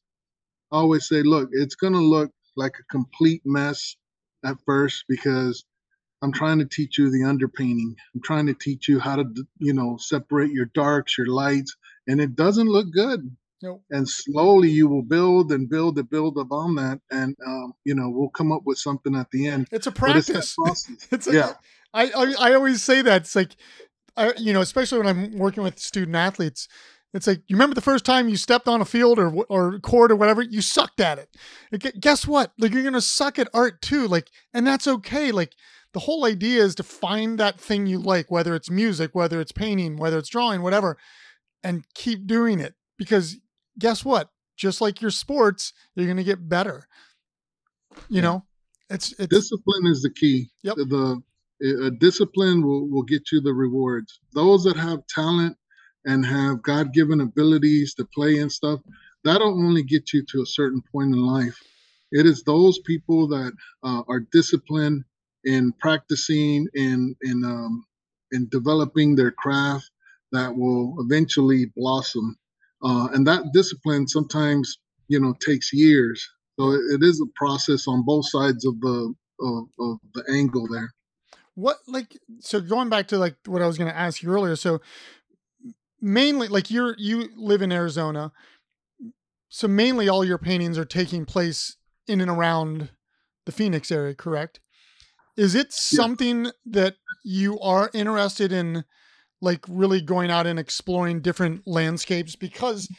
I 0.71 0.77
always 0.77 1.07
say, 1.07 1.21
look, 1.21 1.49
it's 1.51 1.75
going 1.75 1.93
to 1.93 1.99
look 1.99 2.31
like 2.59 2.75
a 2.79 2.83
complete 2.91 3.41
mess 3.45 3.95
at 4.45 4.57
first 4.65 5.05
because 5.09 5.65
I'm 6.21 6.33
trying 6.33 6.59
to 6.59 6.65
teach 6.65 6.97
you 6.97 7.09
the 7.09 7.21
underpainting. 7.21 7.95
I'm 8.13 8.21
trying 8.23 8.45
to 8.47 8.53
teach 8.53 8.87
you 8.87 8.99
how 8.99 9.15
to, 9.15 9.25
you 9.59 9.73
know, 9.73 9.97
separate 9.97 10.51
your 10.51 10.65
darks, 10.65 11.17
your 11.17 11.27
lights, 11.27 11.75
and 12.07 12.19
it 12.19 12.35
doesn't 12.35 12.67
look 12.67 12.91
good. 12.91 13.35
Nope. 13.61 13.83
And 13.89 14.07
slowly 14.07 14.69
you 14.69 14.87
will 14.87 15.01
build 15.01 15.51
and 15.51 15.69
build 15.69 15.97
and 15.97 16.09
build 16.09 16.37
upon 16.37 16.75
that, 16.75 17.01
and 17.11 17.35
um, 17.45 17.73
you 17.83 17.93
know 17.93 18.09
we'll 18.09 18.29
come 18.29 18.53
up 18.53 18.61
with 18.65 18.77
something 18.77 19.15
at 19.15 19.29
the 19.31 19.47
end. 19.47 19.67
It's 19.71 19.87
a 19.87 19.91
practice. 19.91 20.55
It's, 20.65 21.07
it's 21.11 21.27
a, 21.27 21.33
yeah. 21.33 21.53
I, 21.93 22.05
I 22.05 22.35
I 22.39 22.53
always 22.53 22.81
say 22.81 23.01
that 23.01 23.23
it's 23.23 23.35
like, 23.35 23.57
I 24.15 24.31
you 24.37 24.53
know, 24.53 24.61
especially 24.61 24.99
when 24.99 25.07
I'm 25.07 25.37
working 25.37 25.63
with 25.63 25.77
student 25.77 26.15
athletes, 26.15 26.69
it's 27.13 27.25
like 27.25 27.41
you 27.47 27.55
remember 27.55 27.73
the 27.73 27.81
first 27.81 28.05
time 28.05 28.29
you 28.29 28.37
stepped 28.37 28.67
on 28.67 28.81
a 28.81 28.85
field 28.85 29.17
or 29.17 29.33
or 29.49 29.79
court 29.79 30.11
or 30.11 30.15
whatever, 30.15 30.41
you 30.41 30.61
sucked 30.61 30.99
at 30.99 31.17
it. 31.17 31.35
Like, 31.71 31.99
guess 31.99 32.27
what? 32.27 32.53
Like 32.59 32.71
you're 32.71 32.83
gonna 32.83 33.01
suck 33.01 33.39
at 33.39 33.49
art 33.53 33.81
too. 33.81 34.07
Like, 34.07 34.29
and 34.53 34.65
that's 34.65 34.87
okay. 34.87 35.31
Like 35.31 35.53
the 35.93 36.01
whole 36.01 36.25
idea 36.25 36.63
is 36.63 36.75
to 36.75 36.83
find 36.83 37.39
that 37.39 37.59
thing 37.59 37.87
you 37.87 37.99
like, 37.99 38.29
whether 38.29 38.53
it's 38.53 38.69
music, 38.69 39.15
whether 39.15 39.41
it's 39.41 39.51
painting, 39.51 39.97
whether 39.97 40.19
it's 40.19 40.29
drawing, 40.29 40.61
whatever, 40.61 40.97
and 41.63 41.83
keep 41.95 42.27
doing 42.27 42.59
it. 42.59 42.75
Because 42.97 43.37
guess 43.79 44.05
what? 44.05 44.29
Just 44.55 44.79
like 44.79 45.01
your 45.01 45.11
sports, 45.11 45.73
you're 45.95 46.07
gonna 46.07 46.23
get 46.23 46.47
better. 46.47 46.87
You 48.07 48.21
know, 48.21 48.45
it's, 48.89 49.13
it's 49.17 49.33
discipline 49.33 49.87
is 49.87 50.03
the 50.03 50.11
key. 50.11 50.51
Yep. 50.61 50.75
The, 50.75 51.21
the 51.59 51.91
discipline 51.99 52.61
will, 52.61 52.87
will 52.87 53.03
get 53.03 53.31
you 53.31 53.41
the 53.41 53.53
rewards. 53.53 54.19
Those 54.33 54.63
that 54.65 54.77
have 54.77 55.05
talent 55.07 55.57
and 56.09 56.25
have 56.25 56.63
God 56.63 56.91
given 56.91 57.21
abilities 57.21 57.93
to 57.93 58.05
play 58.05 58.39
and 58.39 58.51
stuff, 58.51 58.79
that'll 59.23 59.63
only 59.63 59.83
get 59.83 60.11
you 60.11 60.25
to 60.31 60.41
a 60.41 60.45
certain 60.45 60.81
point 60.91 61.13
in 61.13 61.21
life. 61.21 61.57
It 62.11 62.25
is 62.25 62.41
those 62.41 62.79
people 62.79 63.27
that 63.27 63.53
uh, 63.83 64.01
are 64.07 64.25
disciplined 64.31 65.03
in 65.45 65.71
practicing 65.79 66.67
in 66.73 67.15
in 67.21 67.43
um, 67.45 67.85
in 68.31 68.49
developing 68.49 69.15
their 69.15 69.31
craft 69.31 69.89
that 70.31 70.55
will 70.55 70.95
eventually 70.99 71.71
blossom. 71.75 72.35
Uh, 72.83 73.09
and 73.13 73.27
that 73.27 73.43
discipline 73.53 74.07
sometimes 74.07 74.79
you 75.07 75.19
know 75.19 75.35
takes 75.45 75.71
years. 75.71 76.27
So 76.59 76.71
it, 76.71 76.81
it 76.95 77.03
is 77.03 77.21
a 77.21 77.29
process 77.35 77.87
on 77.87 78.03
both 78.03 78.27
sides 78.27 78.65
of 78.65 78.79
the 78.81 79.13
of, 79.41 79.63
of 79.79 79.97
the 80.15 80.23
angle 80.31 80.67
there. 80.67 80.91
What 81.53 81.77
like 81.87 82.17
so 82.39 82.61
going 82.61 82.89
back 82.89 83.09
to 83.09 83.19
like 83.19 83.35
what 83.45 83.61
I 83.61 83.67
was 83.67 83.77
going 83.77 83.91
to 83.91 83.97
ask 83.97 84.23
you 84.23 84.31
earlier. 84.31 84.55
So 84.55 84.81
mainly 86.01 86.47
like 86.47 86.71
you're 86.71 86.95
you 86.97 87.29
live 87.35 87.61
in 87.61 87.71
Arizona. 87.71 88.31
So 89.49 89.67
mainly 89.67 90.07
all 90.07 90.23
your 90.23 90.37
paintings 90.37 90.77
are 90.77 90.85
taking 90.85 91.25
place 91.25 91.75
in 92.07 92.21
and 92.21 92.29
around 92.29 92.89
the 93.45 93.51
Phoenix 93.51 93.91
area, 93.91 94.13
correct? 94.13 94.59
Is 95.35 95.55
it 95.55 95.71
something 95.71 96.45
yeah. 96.45 96.51
that 96.65 96.95
you 97.23 97.59
are 97.59 97.89
interested 97.93 98.51
in 98.51 98.83
like 99.41 99.65
really 99.67 100.01
going 100.01 100.29
out 100.29 100.45
and 100.45 100.59
exploring 100.59 101.21
different 101.21 101.65
landscapes 101.65 102.35
because 102.35 102.89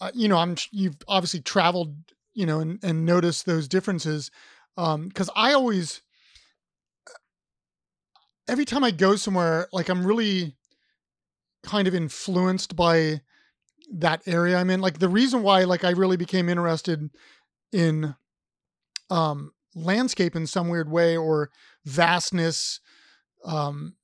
uh, 0.00 0.10
you 0.14 0.28
know, 0.28 0.36
I'm 0.36 0.56
you've 0.72 0.96
obviously 1.08 1.40
traveled, 1.40 1.96
you 2.34 2.44
know, 2.44 2.60
and, 2.60 2.78
and 2.82 3.06
noticed 3.06 3.46
those 3.46 3.68
differences. 3.68 4.30
Um, 4.76 5.10
cuz 5.10 5.30
I 5.34 5.54
always 5.54 6.02
every 8.48 8.64
time 8.64 8.84
I 8.84 8.90
go 8.90 9.16
somewhere, 9.16 9.68
like 9.72 9.88
I'm 9.88 10.06
really 10.06 10.56
kind 11.66 11.86
of 11.86 11.94
influenced 11.94 12.74
by 12.74 13.20
that 13.92 14.22
area 14.26 14.56
I'm 14.56 14.70
in. 14.70 14.80
Like 14.80 14.98
the 14.98 15.08
reason 15.08 15.42
why 15.42 15.64
like 15.64 15.84
I 15.84 15.90
really 15.90 16.16
became 16.16 16.48
interested 16.48 17.10
in 17.72 18.14
um 19.10 19.52
landscape 19.74 20.34
in 20.34 20.46
some 20.46 20.68
weird 20.68 20.90
way 20.90 21.16
or 21.16 21.50
vastness 21.84 22.80
um 23.44 23.94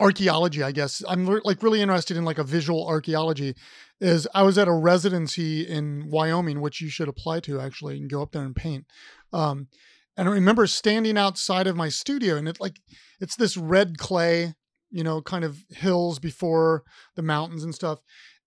archaeology 0.00 0.62
i 0.62 0.72
guess 0.72 1.02
i'm 1.08 1.24
like 1.44 1.62
really 1.62 1.80
interested 1.80 2.16
in 2.16 2.24
like 2.24 2.38
a 2.38 2.44
visual 2.44 2.86
archaeology 2.86 3.54
is 4.00 4.26
i 4.34 4.42
was 4.42 4.58
at 4.58 4.66
a 4.66 4.72
residency 4.72 5.62
in 5.62 6.10
wyoming 6.10 6.60
which 6.60 6.80
you 6.80 6.88
should 6.88 7.08
apply 7.08 7.38
to 7.38 7.60
actually 7.60 7.96
and 7.96 8.10
go 8.10 8.20
up 8.20 8.32
there 8.32 8.42
and 8.42 8.56
paint 8.56 8.84
um 9.32 9.68
and 10.16 10.28
i 10.28 10.32
remember 10.32 10.66
standing 10.66 11.16
outside 11.16 11.68
of 11.68 11.76
my 11.76 11.88
studio 11.88 12.36
and 12.36 12.48
it 12.48 12.60
like 12.60 12.80
it's 13.20 13.36
this 13.36 13.56
red 13.56 13.96
clay 13.96 14.52
you 14.94 15.02
know, 15.02 15.20
kind 15.20 15.44
of 15.44 15.64
hills 15.70 16.20
before 16.20 16.84
the 17.16 17.22
mountains 17.22 17.64
and 17.64 17.74
stuff. 17.74 17.98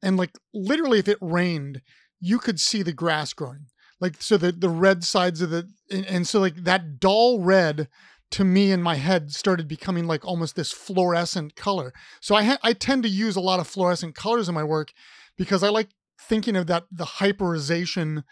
And 0.01 0.15
like 0.15 0.31
literally, 0.53 0.99
if 0.99 1.09
it 1.09 1.17
rained, 1.19 1.81
you 2.21 2.39
could 2.39 2.59
see 2.59 2.81
the 2.83 2.93
grass 2.93 3.33
growing. 3.33 3.65
Like 3.99 4.21
so, 4.21 4.37
the 4.37 4.53
the 4.53 4.69
red 4.69 5.03
sides 5.03 5.41
of 5.41 5.49
the 5.49 5.69
and, 5.91 6.05
and 6.05 6.27
so 6.27 6.39
like 6.39 6.55
that 6.63 6.99
dull 6.99 7.41
red 7.41 7.89
to 8.31 8.45
me 8.45 8.71
in 8.71 8.81
my 8.81 8.95
head 8.95 9.31
started 9.31 9.67
becoming 9.67 10.07
like 10.07 10.25
almost 10.25 10.55
this 10.55 10.71
fluorescent 10.71 11.55
color. 11.55 11.93
So 12.21 12.33
I 12.33 12.43
ha- 12.43 12.59
I 12.63 12.71
tend 12.71 13.03
to 13.03 13.09
use 13.09 13.35
a 13.35 13.41
lot 13.41 13.59
of 13.59 13.67
fluorescent 13.67 14.15
colors 14.15 14.47
in 14.47 14.55
my 14.55 14.63
work 14.63 14.93
because 15.37 15.63
I 15.63 15.69
like 15.69 15.89
thinking 16.19 16.55
of 16.55 16.67
that 16.67 16.85
the 16.89 17.05
hyperization 17.05 18.23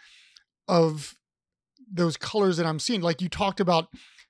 of 0.66 1.14
those 1.92 2.16
colors 2.16 2.56
that 2.56 2.66
I'm 2.66 2.78
seeing. 2.78 3.02
Like 3.02 3.20
you 3.20 3.28
talked 3.28 3.60
about 3.60 3.88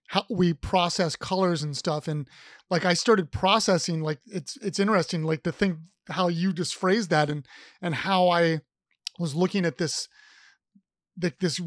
how 0.09 0.25
we 0.31 0.53
process 0.53 1.17
colors 1.17 1.63
and 1.63 1.77
stuff 1.77 2.09
and 2.09 2.29
like 2.71 2.85
i 2.85 2.95
started 2.95 3.31
processing 3.31 4.01
like 4.01 4.21
it's 4.27 4.57
it's 4.59 4.79
interesting 4.79 5.25
like 5.25 5.43
to 5.43 5.53
think 5.53 5.79
how 6.09 6.29
you 6.29 6.53
just 6.53 6.75
phrased 6.75 7.11
that 7.11 7.29
and 7.29 7.47
and 7.83 7.95
how 7.95 8.29
i 8.29 8.61
was 9.19 9.35
looking 9.35 9.65
at 9.65 9.79
this 9.79 10.09
like 11.21 11.39
this 11.39 11.61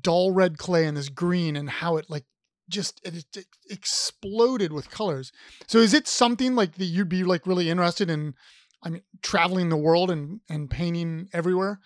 dull 0.00 0.32
red 0.32 0.58
clay 0.58 0.86
and 0.86 0.96
this 0.96 1.08
green 1.08 1.56
and 1.56 1.68
how 1.68 1.96
it 1.96 2.08
like 2.08 2.24
just 2.68 3.00
it, 3.04 3.24
it, 3.36 3.46
exploded 3.68 4.72
with 4.72 4.90
colors. 4.90 5.32
So 5.66 5.78
is 5.78 5.94
it 5.94 6.08
something 6.08 6.54
like 6.54 6.76
that 6.76 6.86
you'd 6.86 7.08
be 7.08 7.24
like 7.24 7.46
really 7.46 7.68
interested 7.70 8.10
in 8.10 8.34
i 8.82 8.90
mean 8.90 9.02
traveling 9.22 9.68
the 9.68 9.76
world 9.76 10.10
and 10.10 10.40
and 10.48 10.70
painting 10.70 11.28
everywhere? 11.32 11.80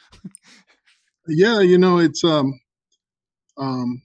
Yeah 1.26 1.60
you 1.60 1.78
know 1.78 1.98
it's 1.98 2.24
um 2.24 2.58
um 3.58 4.02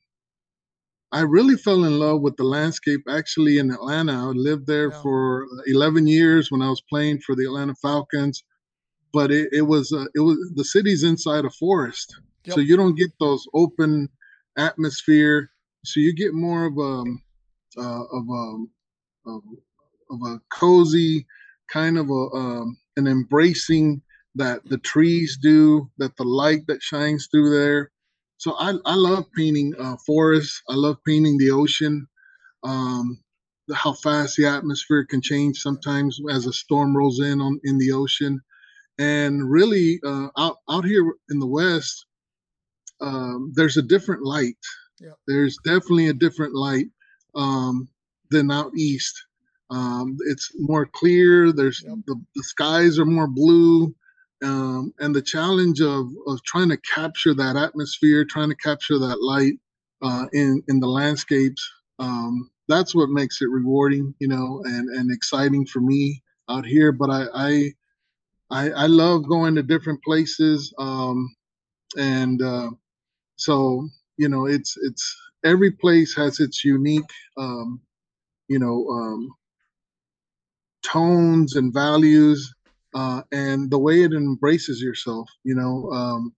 I 1.14 1.22
really 1.22 1.56
fell 1.56 1.84
in 1.84 2.00
love 2.00 2.22
with 2.22 2.38
the 2.38 2.44
landscape 2.44 3.02
actually 3.08 3.60
in 3.60 3.70
Atlanta. 3.70 4.14
I 4.14 4.32
lived 4.32 4.66
there 4.66 4.92
yeah. 4.92 5.02
for 5.04 5.46
11 5.68 6.08
years 6.08 6.50
when 6.52 6.64
I 6.64 6.70
was 6.70 6.82
playing 6.90 7.20
for 7.20 7.36
the 7.36 7.46
Atlanta 7.46 7.76
Falcons. 7.76 8.44
But 9.14 9.32
it, 9.32 9.50
it 9.52 9.62
was 9.62 9.94
uh, 9.94 10.06
it 10.16 10.22
was 10.22 10.38
the 10.56 10.66
city's 10.66 11.04
inside 11.04 11.46
a 11.46 11.52
forest, 11.52 12.16
yep. 12.46 12.56
so 12.56 12.62
you 12.62 12.76
don't 12.76 12.98
get 12.98 13.12
those 13.20 13.46
open 13.54 14.10
atmosphere. 14.58 15.52
So 15.86 16.00
you 16.00 16.16
get 16.16 16.34
more 16.34 16.66
of 16.66 16.76
a 16.80 16.82
um, 16.82 17.22
uh, 17.78 18.04
of 18.06 18.24
a 18.28 18.34
um, 18.34 18.72
of, 19.28 19.42
of 20.10 20.20
a 20.26 20.42
cozy 20.50 21.28
kind 21.72 22.00
of 22.00 22.10
a 22.10 22.36
um, 22.36 22.76
an 22.98 23.06
embracing 23.06 24.02
that 24.34 24.66
the 24.66 24.80
trees 24.80 25.38
do, 25.40 25.92
that 26.00 26.18
the 26.18 26.24
light 26.24 26.66
that 26.66 26.82
shines 26.82 27.28
through 27.32 27.56
there 27.56 27.92
so 28.44 28.56
I, 28.60 28.74
I 28.86 28.96
love 28.96 29.24
painting 29.38 29.74
uh, 29.80 29.96
forests. 30.06 30.62
I 30.68 30.76
love 30.76 30.98
painting 31.08 31.38
the 31.38 31.52
ocean. 31.52 32.06
Um, 32.66 33.24
how 33.74 33.94
fast 33.94 34.36
the 34.36 34.46
atmosphere 34.46 35.06
can 35.10 35.22
change 35.22 35.62
sometimes 35.62 36.20
as 36.30 36.46
a 36.46 36.52
storm 36.52 36.96
rolls 36.96 37.22
in 37.22 37.40
on 37.40 37.62
in 37.64 37.78
the 37.78 37.94
ocean, 37.94 38.42
and 39.00 39.50
really 39.50 40.02
uh, 40.06 40.28
out 40.38 40.58
out 40.70 40.84
here 40.84 41.10
in 41.30 41.40
the 41.40 41.48
west, 41.48 42.06
um, 43.00 43.54
there's 43.56 43.78
a 43.78 43.82
different 43.82 44.24
light. 44.24 44.58
Yeah. 45.00 45.16
There's 45.26 45.58
definitely 45.64 46.10
a 46.10 46.14
different 46.14 46.54
light 46.54 46.88
um, 47.36 47.88
than 48.30 48.52
out 48.52 48.74
east. 48.76 49.16
Um, 49.70 50.18
it's 50.28 50.52
more 50.60 50.86
clear. 50.86 51.54
There's 51.54 51.82
yep. 51.82 51.96
the, 52.08 52.22
the 52.36 52.44
skies 52.44 53.00
are 53.00 53.06
more 53.06 53.28
blue 53.28 53.96
um, 54.44 54.94
and 55.00 55.16
the 55.16 55.22
challenge 55.22 55.82
of 55.82 56.10
of 56.28 56.44
trying 56.44 56.70
to 56.70 56.78
capture 56.78 57.34
that 57.34 57.56
atmosphere, 57.56 58.26
trying 58.26 58.50
to 58.50 58.56
capture 58.56 59.00
that 59.00 59.22
light 59.22 59.54
uh, 60.02 60.26
in 60.34 60.64
in 60.68 60.80
the 60.80 60.88
landscapes. 60.88 61.68
Um, 62.00 62.50
that's 62.68 62.96
what 62.96 63.10
makes 63.10 63.42
it 63.42 63.50
rewarding, 63.50 64.14
you 64.20 64.28
know, 64.28 64.62
and 64.66 64.90
and 64.90 65.12
exciting 65.12 65.66
for 65.66 65.82
me 65.82 66.22
out 66.50 66.66
here. 66.66 66.92
But 66.92 67.10
I 67.10 67.26
I 67.34 67.74
I, 68.50 68.70
I 68.72 68.86
love 68.88 69.28
going 69.28 69.56
to 69.56 69.64
different 69.64 70.04
places, 70.04 70.74
um, 70.78 71.36
and 71.98 72.42
uh, 72.42 72.70
so 73.36 73.88
you 74.18 74.30
know, 74.30 74.46
it's 74.46 74.78
it's 74.82 75.18
every 75.44 75.72
place 75.72 76.16
has 76.16 76.40
its 76.40 76.64
unique, 76.64 77.10
um, 77.38 77.82
you 78.48 78.60
know, 78.60 78.88
um, 78.90 79.30
tones 80.84 81.56
and 81.56 81.74
values 81.74 82.54
uh, 82.96 83.24
and 83.32 83.72
the 83.72 83.80
way 83.80 84.04
it 84.04 84.14
embraces 84.14 84.82
yourself. 84.82 85.30
You 85.44 85.56
know, 85.56 85.92
um, 85.92 86.34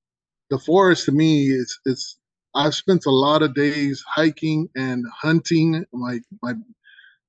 the 0.50 0.60
forest 0.60 1.06
to 1.06 1.12
me 1.12 1.48
is 1.48 1.80
it's. 1.86 2.18
I've 2.56 2.76
spent 2.76 3.06
a 3.06 3.12
lot 3.12 3.44
of 3.44 3.54
days 3.54 4.04
hiking 4.08 4.70
and 4.76 5.06
hunting. 5.22 5.86
My 5.94 6.20
my 6.42 6.54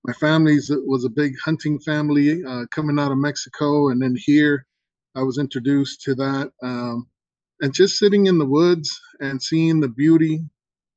my 0.05 0.13
family 0.15 0.57
was 0.87 1.05
a 1.05 1.11
big 1.11 1.35
hunting 1.45 1.79
family 1.81 2.43
uh, 2.45 2.67
coming 2.71 2.99
out 2.99 3.13
of 3.13 3.19
Mexico, 3.19 3.89
and 3.89 4.01
then 4.01 4.17
here 4.17 4.67
I 5.17 5.23
was 5.23 5.39
introduced 5.39 6.03
to 6.03 6.15
that. 6.17 6.53
Um, 6.63 7.09
and 7.61 7.75
just 7.75 7.99
sitting 7.99 8.27
in 8.27 8.39
the 8.39 8.47
woods 8.47 9.01
and 9.21 9.43
seeing 9.43 9.81
the 9.81 9.89
beauty 9.89 10.41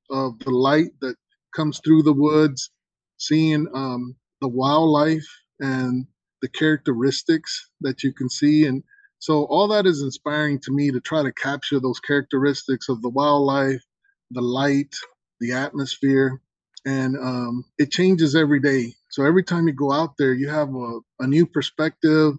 of 0.09 0.39
the 0.39 0.51
light 0.51 0.91
that 1.01 1.15
comes 1.55 1.79
through 1.83 2.03
the 2.03 2.13
woods, 2.13 2.71
seeing 3.17 3.67
um, 3.73 4.15
the 4.41 4.47
wildlife 4.47 5.27
and 5.59 6.05
the 6.41 6.49
characteristics 6.49 7.69
that 7.82 8.04
you 8.04 8.13
can 8.13 8.30
see 8.30 8.65
and 8.65 8.84
so 9.21 9.45
all 9.45 9.67
that 9.67 9.86
is 9.86 10.02
inspiring 10.02 10.60
to 10.60 10.71
me 10.71 10.91
to 10.91 11.02
try 11.02 11.21
to 11.21 11.34
capture 11.34 11.80
those 11.80 11.99
characteristics 11.99 12.89
of 12.89 13.02
the 13.02 13.10
wildlife 13.10 13.84
the 14.32 14.41
light 14.41 14.95
the 15.39 15.54
atmosphere 15.54 16.41
and 16.86 17.17
um, 17.17 17.65
it 17.78 17.91
changes 17.91 18.36
every 18.36 18.60
day. 18.60 18.93
So 19.10 19.23
every 19.25 19.43
time 19.43 19.67
you 19.67 19.73
go 19.73 19.91
out 19.91 20.15
there, 20.17 20.34
you 20.34 20.49
have 20.49 20.69
a, 20.73 20.99
a 21.19 21.28
new 21.28 21.45
perspective, 21.45 22.34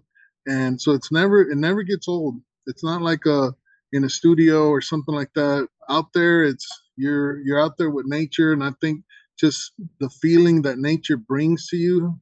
and 0.47 0.81
so 0.81 0.91
it's 0.93 1.11
never 1.11 1.41
it 1.41 1.57
never 1.57 1.83
gets 1.83 2.07
old. 2.07 2.35
It's 2.67 2.83
not 2.83 3.01
like 3.01 3.25
a 3.25 3.53
in 3.93 4.03
a 4.03 4.09
studio 4.09 4.69
or 4.69 4.81
something 4.81 5.13
like 5.13 5.33
that. 5.35 5.67
Out 5.89 6.13
there, 6.13 6.43
it's 6.43 6.67
you're 6.95 7.39
you're 7.41 7.61
out 7.61 7.77
there 7.77 7.91
with 7.91 8.05
nature, 8.07 8.53
and 8.53 8.63
I 8.63 8.71
think 8.81 9.03
just 9.39 9.73
the 9.99 10.09
feeling 10.09 10.63
that 10.63 10.77
nature 10.79 11.17
brings 11.17 11.67
to 11.67 11.77
you 11.77 12.19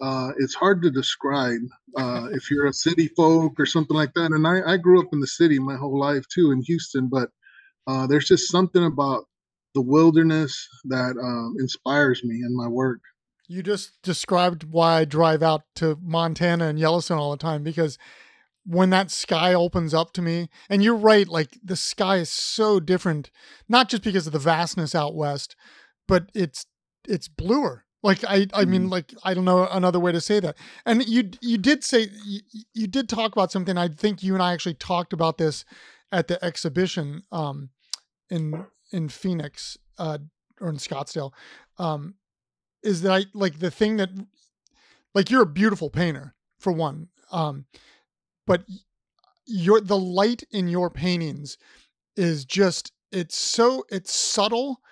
uh, 0.00 0.32
it's 0.38 0.54
hard 0.54 0.82
to 0.82 0.90
describe 0.90 1.60
uh, 1.96 2.28
if 2.32 2.50
you're 2.50 2.66
a 2.66 2.72
city 2.72 3.08
folk 3.08 3.54
or 3.58 3.66
something 3.66 3.96
like 3.96 4.12
that. 4.14 4.32
And 4.32 4.46
I, 4.46 4.72
I, 4.72 4.76
grew 4.76 5.00
up 5.00 5.12
in 5.12 5.20
the 5.20 5.26
city 5.26 5.58
my 5.58 5.76
whole 5.76 5.98
life 5.98 6.24
too 6.28 6.50
in 6.50 6.62
Houston, 6.62 7.08
but 7.08 7.30
uh, 7.86 8.06
there's 8.06 8.26
just 8.26 8.50
something 8.50 8.84
about 8.84 9.24
the 9.74 9.82
wilderness 9.82 10.68
that 10.84 11.16
um, 11.22 11.54
inspires 11.60 12.24
me 12.24 12.36
in 12.36 12.56
my 12.56 12.66
work. 12.68 13.00
You 13.46 13.62
just 13.62 13.92
described 14.02 14.64
why 14.64 15.00
I 15.00 15.04
drive 15.04 15.42
out 15.42 15.62
to 15.76 15.98
Montana 16.02 16.66
and 16.66 16.78
Yellowstone 16.78 17.18
all 17.18 17.30
the 17.30 17.36
time 17.36 17.62
because 17.62 17.98
when 18.66 18.90
that 18.90 19.10
sky 19.10 19.52
opens 19.52 19.92
up 19.92 20.12
to 20.14 20.22
me, 20.22 20.48
and 20.70 20.82
you're 20.82 20.96
right, 20.96 21.28
like 21.28 21.58
the 21.62 21.76
sky 21.76 22.16
is 22.16 22.30
so 22.30 22.80
different, 22.80 23.30
not 23.68 23.90
just 23.90 24.02
because 24.02 24.26
of 24.26 24.32
the 24.32 24.38
vastness 24.38 24.94
out 24.94 25.14
west, 25.14 25.54
but 26.08 26.30
it's 26.34 26.66
it's 27.06 27.28
bluer 27.28 27.83
like 28.04 28.22
I, 28.22 28.46
I 28.52 28.66
mean, 28.66 28.82
mm-hmm. 28.82 28.90
like 28.90 29.14
I 29.24 29.32
don't 29.32 29.46
know 29.46 29.66
another 29.66 29.98
way 29.98 30.12
to 30.12 30.20
say 30.20 30.38
that. 30.38 30.56
And 30.84 31.08
you, 31.08 31.30
you 31.40 31.56
did 31.56 31.82
say 31.82 32.08
you, 32.24 32.40
you 32.74 32.86
did 32.86 33.08
talk 33.08 33.32
about 33.32 33.50
something. 33.50 33.78
I 33.78 33.88
think 33.88 34.22
you 34.22 34.34
and 34.34 34.42
I 34.42 34.52
actually 34.52 34.74
talked 34.74 35.14
about 35.14 35.38
this 35.38 35.64
at 36.12 36.28
the 36.28 36.42
exhibition 36.44 37.22
um, 37.32 37.70
in 38.28 38.66
in 38.92 39.08
Phoenix 39.08 39.78
uh, 39.98 40.18
or 40.60 40.68
in 40.68 40.76
Scottsdale. 40.76 41.32
Um, 41.78 42.16
is 42.82 43.00
that 43.02 43.12
I 43.12 43.24
like 43.32 43.58
the 43.58 43.70
thing 43.70 43.96
that 43.96 44.10
like 45.14 45.30
you're 45.30 45.42
a 45.42 45.46
beautiful 45.46 45.88
painter 45.88 46.34
for 46.58 46.74
one, 46.74 47.08
um, 47.32 47.64
but 48.46 48.64
your 49.46 49.80
the 49.80 49.98
light 49.98 50.44
in 50.50 50.68
your 50.68 50.90
paintings 50.90 51.56
is 52.16 52.44
just 52.44 52.92
it's 53.10 53.38
so 53.38 53.86
it's 53.90 54.14
subtle 54.14 54.82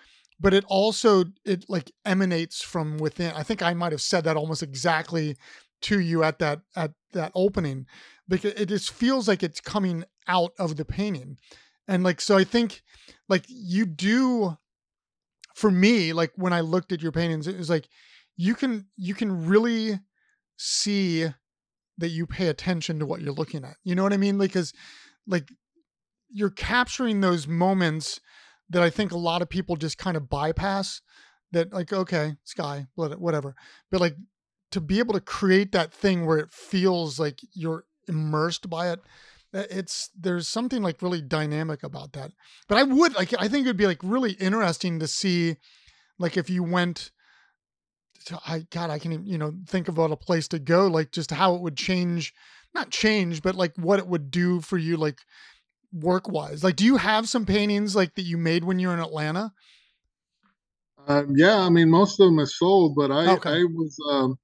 but 0.43 0.53
it 0.53 0.65
also 0.67 1.25
it 1.45 1.65
like 1.69 1.93
emanates 2.05 2.61
from 2.61 2.99
within. 2.99 3.33
I 3.35 3.45
think 3.45 3.63
I 3.63 3.73
might 3.75 3.93
have 3.93 4.01
said 4.01 4.25
that 4.25 4.37
almost 4.37 4.63
exactly 4.63 5.37
to 5.83 6.01
you 6.01 6.25
at 6.25 6.41
that 6.41 6.61
at 6.77 6.93
that 7.13 7.31
opening 7.35 7.87
because 8.29 8.53
it 8.55 8.67
just 8.67 8.93
feels 8.93 9.29
like 9.29 9.43
it's 9.43 9.61
coming 9.61 10.05
out 10.27 10.53
of 10.59 10.77
the 10.77 10.85
painting. 10.85 11.39
And 11.87 12.03
like 12.03 12.21
so 12.21 12.37
I 12.37 12.45
think 12.45 12.83
like 13.29 13.45
you 13.49 13.87
do 13.87 14.59
for 15.55 15.71
me 15.71 16.13
like 16.13 16.33
when 16.35 16.53
I 16.53 16.61
looked 16.61 16.93
at 16.93 17.03
your 17.03 17.13
paintings 17.13 17.47
it 17.47 17.59
was 17.59 17.71
like 17.71 17.89
you 18.37 18.55
can 18.55 18.87
you 18.97 19.15
can 19.15 19.47
really 19.47 20.01
see 20.57 21.27
that 21.99 22.09
you 22.09 22.27
pay 22.27 22.49
attention 22.49 22.99
to 22.99 23.07
what 23.07 23.21
you're 23.21 23.33
looking 23.33 23.65
at. 23.65 23.77
You 23.85 23.95
know 23.95 24.03
what 24.03 24.13
I 24.13 24.17
mean? 24.17 24.39
Like 24.39 24.51
Because 24.51 24.73
like 25.27 25.51
you're 26.31 26.51
capturing 26.51 27.21
those 27.21 27.47
moments 27.47 28.21
that 28.73 28.83
I 28.83 28.91
think 28.91 29.13
a 29.13 29.19
lot 29.19 29.43
of 29.43 29.49
people 29.49 29.77
just 29.77 29.99
kind 29.99 30.17
of 30.17 30.29
bypass 30.29 31.01
that 31.53 31.73
like 31.73 31.93
okay 31.93 32.35
sky 32.45 32.87
whatever. 32.95 33.55
But 33.91 34.01
like 34.01 34.17
to 34.71 34.81
be 34.81 34.99
able 34.99 35.15
to 35.15 35.21
create 35.21 35.73
that 35.73 35.93
thing 35.93 36.27
where 36.27 36.39
it 36.39 36.53
feels 36.53 37.21
like 37.21 37.41
you're 37.53 37.85
immersed 38.09 38.69
by 38.69 38.91
it 38.91 39.01
it's 39.55 40.09
there's 40.19 40.49
something 40.49 40.83
like 40.83 41.03
really 41.03 41.21
dynamic 41.21 41.83
about 41.83 42.15
that. 42.15 42.33
But 42.69 42.79
i 42.79 42.83
would 42.83 43.15
like 43.15 43.35
i 43.39 43.49
think 43.49 43.67
it 43.67 43.69
would 43.69 43.77
be 43.77 43.87
like 43.87 44.01
really 44.03 44.33
interesting 44.33 44.99
to 44.99 45.07
see 45.07 45.57
like 46.19 46.37
if 46.37 46.49
you 46.49 46.63
went 46.63 47.11
to, 48.27 48.39
i 48.47 48.67
god 48.71 48.91
i 48.91 48.99
can 48.99 49.27
you 49.27 49.37
know 49.37 49.53
think 49.67 49.89
about 49.89 50.13
a 50.13 50.17
place 50.17 50.49
to 50.49 50.59
go 50.59 50.87
like 50.87 51.13
just 51.13 51.31
how 51.31 51.55
it 51.55 51.61
would 51.61 51.77
change 51.77 52.33
not 52.75 52.91
change 52.91 53.43
but 53.43 53.55
like 53.55 53.77
what 53.77 53.99
it 53.99 54.07
would 54.07 54.31
do 54.31 54.61
for 54.61 54.79
you 54.79 54.97
like 54.97 55.19
work 55.93 56.29
wise? 56.29 56.65
Like, 56.65 56.77
do 56.77 56.85
you 56.85 56.97
have 56.97 57.29
some 57.29 57.47
paintings 57.47 57.95
like 57.95 58.15
that 58.15 58.23
you 58.23 58.39
made 58.39 58.65
when 58.65 58.79
you 58.79 58.89
were 58.89 58.95
in 58.95 59.01
Atlanta? 59.01 59.53
Um, 61.07 61.35
yeah, 61.37 61.59
I 61.59 61.69
mean, 61.69 61.91
most 61.91 62.21
of 62.21 62.27
them 62.27 62.39
are 62.39 62.47
sold, 62.47 62.95
but 62.95 63.11
I, 63.11 63.33
okay. 63.33 63.51
I 63.51 63.65
was, 63.65 63.97
um, 64.11 64.39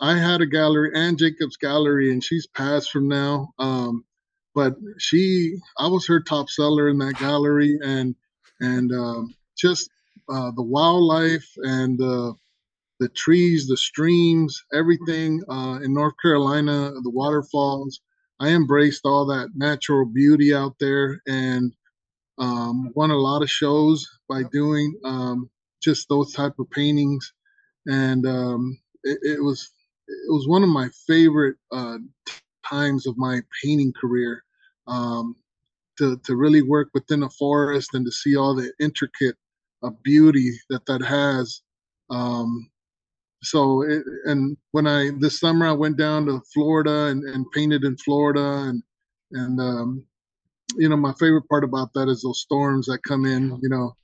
I 0.00 0.18
had 0.18 0.40
a 0.40 0.46
gallery, 0.46 0.90
Ann 0.94 1.16
Jacobs 1.16 1.56
Gallery, 1.56 2.12
and 2.12 2.22
she's 2.22 2.46
passed 2.46 2.90
from 2.90 3.08
now. 3.08 3.52
Um, 3.58 4.04
but 4.54 4.74
she, 4.98 5.58
I 5.78 5.86
was 5.86 6.06
her 6.06 6.20
top 6.20 6.48
seller 6.48 6.88
in 6.88 6.98
that 6.98 7.18
gallery, 7.18 7.78
and 7.84 8.14
and 8.60 8.90
um, 8.92 9.34
just 9.56 9.90
uh, 10.28 10.50
the 10.52 10.62
wildlife 10.62 11.48
and 11.58 11.98
the 11.98 12.34
the 12.98 13.08
trees, 13.10 13.68
the 13.68 13.76
streams, 13.76 14.64
everything 14.72 15.42
uh, 15.50 15.78
in 15.82 15.92
North 15.92 16.14
Carolina, 16.20 16.92
the 17.02 17.10
waterfalls. 17.10 18.00
I 18.40 18.50
embraced 18.50 19.02
all 19.04 19.26
that 19.26 19.50
natural 19.54 20.04
beauty 20.04 20.54
out 20.54 20.74
there 20.78 21.22
and 21.26 21.72
um, 22.38 22.92
won 22.94 23.10
a 23.10 23.16
lot 23.16 23.42
of 23.42 23.50
shows 23.50 24.06
by 24.28 24.42
doing 24.52 24.94
um, 25.04 25.50
just 25.82 26.08
those 26.08 26.32
type 26.32 26.52
of 26.58 26.70
paintings. 26.70 27.32
And 27.86 28.26
um, 28.26 28.78
it, 29.04 29.18
it, 29.22 29.42
was 29.42 29.70
it 30.08 30.30
was 30.32 30.46
one 30.46 30.62
of 30.62 30.68
my 30.68 30.88
favorite 31.06 31.56
uh, 31.72 31.98
times 32.68 33.06
of 33.06 33.16
my 33.16 33.40
painting 33.62 33.92
career 33.98 34.42
um, 34.86 35.36
to 35.98 36.18
to 36.24 36.36
really 36.36 36.62
work 36.62 36.88
within 36.92 37.22
a 37.22 37.30
forest 37.30 37.94
and 37.94 38.04
to 38.04 38.12
see 38.12 38.36
all 38.36 38.54
the 38.54 38.72
intricate 38.80 39.36
uh, 39.82 39.90
beauty 40.02 40.52
that 40.68 40.84
that 40.86 41.02
has. 41.02 41.62
Um, 42.10 42.70
so 43.46 43.82
it, 43.82 44.02
and 44.24 44.56
when 44.72 44.86
I 44.86 45.10
this 45.18 45.40
summer 45.40 45.66
I 45.66 45.72
went 45.72 45.96
down 45.96 46.26
to 46.26 46.40
Florida 46.52 47.06
and, 47.06 47.24
and 47.24 47.50
painted 47.52 47.84
in 47.84 47.96
Florida 47.98 48.68
and 48.68 48.82
and 49.32 49.60
um, 49.60 50.04
you 50.76 50.88
know 50.88 50.96
my 50.96 51.12
favorite 51.18 51.48
part 51.48 51.64
about 51.64 51.92
that 51.94 52.08
is 52.08 52.22
those 52.22 52.40
storms 52.40 52.86
that 52.86 53.02
come 53.06 53.24
in. 53.24 53.58
You 53.62 53.68
know, 53.68 53.96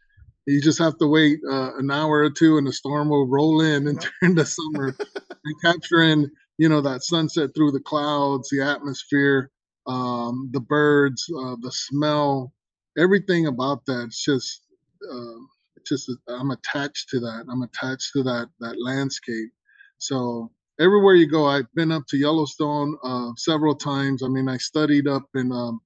you 0.47 0.61
just 0.61 0.79
have 0.79 0.99
to 0.99 1.07
wait 1.07 1.41
uh, 1.51 1.77
an 1.77 1.91
hour 1.91 2.21
or 2.21 2.31
two 2.31 2.59
and 2.59 2.67
the 2.67 2.73
storm 2.73 3.09
will 3.09 3.29
roll 3.29 3.61
in 3.61 3.89
and 3.89 4.01
turn 4.23 4.37
to 4.37 4.47
summer 4.47 4.97
and 5.45 5.63
capturing 5.63 6.31
you 6.59 6.69
know 6.69 6.81
that 6.81 7.03
sunset 7.03 7.51
through 7.55 7.73
the 7.73 7.81
clouds, 7.81 8.49
the 8.51 8.63
atmosphere, 8.63 9.51
um, 9.87 10.51
the 10.53 10.61
birds, 10.61 11.25
uh, 11.39 11.57
the 11.61 11.73
smell, 11.73 12.53
everything 12.99 13.47
about 13.47 13.85
that. 13.87 14.05
It's 14.07 14.25
just 14.25 14.63
uh, 15.11 15.41
just 15.87 16.11
I'm 16.29 16.51
attached 16.51 17.09
to 17.11 17.21
that. 17.21 17.47
I'm 17.51 17.63
attached 17.63 18.13
to 18.15 18.23
that 18.25 18.49
that 18.61 18.77
landscape. 18.81 19.51
So 19.99 20.51
everywhere 20.81 21.15
you 21.15 21.29
go, 21.31 21.47
I've 21.47 21.73
been 21.75 21.93
up 21.93 22.05
to 22.09 22.17
Yellowstone 22.17 22.97
uh, 23.05 23.31
several 23.37 23.75
times. 23.75 24.23
I 24.23 24.29
mean, 24.29 24.49
I 24.49 24.57
studied 24.57 25.07
up 25.07 25.25
in 25.35 25.53
um, 25.53 25.81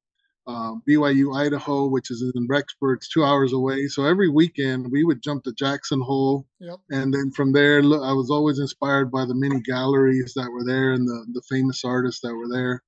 uh, 0.46 0.74
BYU, 0.88 1.37
Idaho, 1.37 1.87
which 1.88 2.11
is 2.11 2.22
in 2.35 2.46
Rexburg, 2.46 2.96
it's 2.96 3.09
two 3.09 3.24
hours 3.24 3.52
away. 3.52 3.88
So 3.88 4.04
every 4.04 4.28
weekend 4.28 4.90
we 4.90 5.04
would 5.04 5.22
jump 5.22 5.42
to 5.44 5.52
Jackson 5.52 6.00
Hole, 6.00 6.46
yep. 6.61 6.78
and 6.90 7.12
then 7.12 7.32
from 7.32 7.52
there, 7.52 7.78
I 7.78 8.12
was 8.12 8.30
always 8.30 8.61
inspired 8.61 9.11
by 9.11 9.24
the 9.24 9.35
many 9.35 9.61
galleries 9.61 10.35
that 10.37 10.50
were 10.50 10.64
there 10.64 10.92
and 10.92 11.06
the 11.06 11.26
the 11.32 11.42
famous 11.50 11.85
artists 11.85 12.20
that 12.20 12.35
were 12.35 12.48
there. 12.48 12.82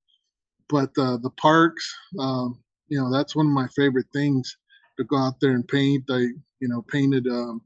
But 0.69 0.91
uh, 0.97 1.17
the 1.17 1.31
parks, 1.31 1.93
um, 2.17 2.63
you 2.87 2.99
know, 3.01 3.11
that's 3.11 3.35
one 3.35 3.47
of 3.47 3.51
my 3.51 3.67
favorite 3.75 4.07
things 4.13 4.55
to 4.99 5.05
go 5.05 5.17
out 5.17 5.39
there 5.39 5.51
and 5.51 5.67
paint. 5.67 6.05
I, 6.09 6.19
you 6.59 6.67
know, 6.67 6.83
painted 6.83 7.27
um, 7.27 7.61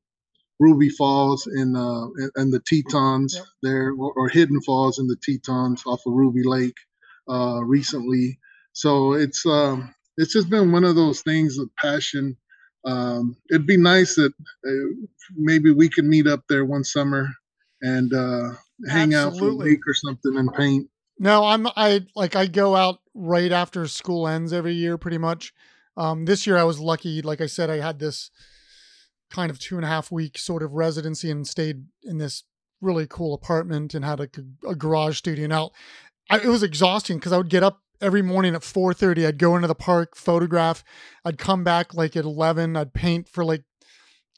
Ruby 0.59 0.89
Falls 0.89 1.47
in 1.47 1.75
uh, 1.75 2.05
and 2.35 2.53
the 2.53 2.61
Tetons 2.61 3.35
yep. 3.35 3.45
there, 3.61 3.91
or, 3.91 4.13
or, 4.13 4.29
Hidden 4.29 4.61
Falls 4.61 4.99
in 4.99 5.07
the 5.07 5.17
Tetons 5.17 5.83
off 5.85 6.05
of 6.05 6.13
Ruby 6.13 6.43
Lake 6.43 6.77
uh, 7.29 7.61
recently. 7.63 8.39
So 8.73 9.13
it's 9.13 9.45
um, 9.45 9.93
it's 10.17 10.33
just 10.33 10.49
been 10.49 10.71
one 10.71 10.83
of 10.83 10.95
those 10.95 11.21
things 11.21 11.57
of 11.57 11.69
passion. 11.77 12.37
Um, 12.85 13.35
it'd 13.49 13.67
be 13.67 13.77
nice 13.77 14.15
that 14.15 14.33
uh, 14.67 15.05
maybe 15.35 15.71
we 15.71 15.89
could 15.89 16.05
meet 16.05 16.27
up 16.27 16.43
there 16.49 16.65
one 16.65 16.83
summer 16.83 17.29
and 17.81 18.13
uh, 18.13 18.49
hang 18.89 19.13
Absolutely. 19.13 19.17
out 19.17 19.37
for 19.37 19.49
a 19.49 19.55
week 19.55 19.81
or 19.87 19.93
something 19.93 20.37
and 20.37 20.53
paint. 20.53 20.89
No, 21.19 21.45
I'm 21.45 21.67
I 21.75 22.05
like 22.15 22.35
I 22.35 22.47
go 22.47 22.75
out 22.75 22.99
right 23.13 23.51
after 23.51 23.87
school 23.87 24.27
ends 24.27 24.51
every 24.51 24.73
year, 24.73 24.97
pretty 24.97 25.19
much. 25.19 25.53
Um, 25.95 26.25
this 26.25 26.47
year 26.47 26.57
I 26.57 26.63
was 26.63 26.79
lucky. 26.79 27.21
Like 27.21 27.41
I 27.41 27.45
said, 27.45 27.69
I 27.69 27.77
had 27.77 27.99
this 27.99 28.31
kind 29.29 29.49
of 29.49 29.59
two 29.59 29.75
and 29.75 29.85
a 29.85 29.87
half 29.87 30.11
week 30.11 30.37
sort 30.37 30.63
of 30.63 30.73
residency 30.73 31.29
and 31.31 31.47
stayed 31.47 31.85
in 32.03 32.17
this 32.17 32.43
really 32.81 33.07
cool 33.07 33.33
apartment 33.33 33.93
and 33.93 34.03
had 34.05 34.19
a, 34.19 34.29
a 34.67 34.75
garage 34.75 35.17
studio. 35.17 35.47
Now, 35.47 35.71
I, 36.29 36.39
it 36.39 36.47
was 36.47 36.63
exhausting 36.63 37.17
because 37.17 37.31
I 37.31 37.37
would 37.37 37.49
get 37.49 37.63
up 37.63 37.79
every 38.01 38.21
morning 38.21 38.53
at 38.53 38.61
4.30 38.61 39.25
i'd 39.27 39.37
go 39.37 39.55
into 39.55 39.67
the 39.67 39.75
park 39.75 40.15
photograph 40.17 40.83
i'd 41.23 41.37
come 41.37 41.63
back 41.63 41.93
like 41.93 42.17
at 42.17 42.25
11 42.25 42.75
i'd 42.75 42.93
paint 42.93 43.29
for 43.29 43.45
like 43.45 43.63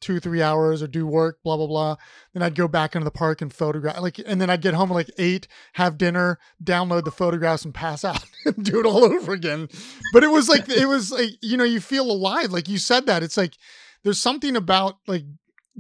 two 0.01 0.19
three 0.19 0.41
hours 0.41 0.81
or 0.81 0.88
do 0.88 1.08
work 1.08 1.39
blah 1.43 1.58
blah 1.58 1.67
blah. 1.67 1.95
Then 2.34 2.43
i'd 2.43 2.55
go 2.55 2.67
back 2.67 2.95
into 2.95 3.05
the 3.05 3.12
park 3.12 3.41
and 3.41 3.53
photograph 3.53 3.99
like 3.99 4.19
and 4.25 4.39
then 4.41 4.49
i'd 4.49 4.62
get 4.62 4.73
home 4.73 4.91
at 4.91 4.95
like 4.95 5.12
eight 5.17 5.47
have 5.73 5.97
dinner 5.97 6.38
download 6.63 7.05
the 7.05 7.12
photographs 7.12 7.65
and 7.65 7.73
pass 7.73 8.03
out 8.03 8.23
and 8.45 8.63
do 8.63 8.79
it 8.79 8.86
all 8.86 9.03
over 9.03 9.34
again. 9.34 9.69
But 10.13 10.23
it 10.23 10.31
was 10.31 10.49
like 10.49 10.69
it 10.69 10.88
was 10.88 11.12
like 11.12 11.31
you 11.41 11.58
know 11.58 11.63
you 11.63 11.79
feel 11.79 12.10
alive 12.10 12.51
like 12.51 12.69
you 12.69 12.77
said 12.77 13.05
that. 13.05 13.23
It's 13.23 13.38
like 13.38 13.55
there's 14.03 14.19
something 14.19 14.55
about 14.55 14.97
like 15.08 15.25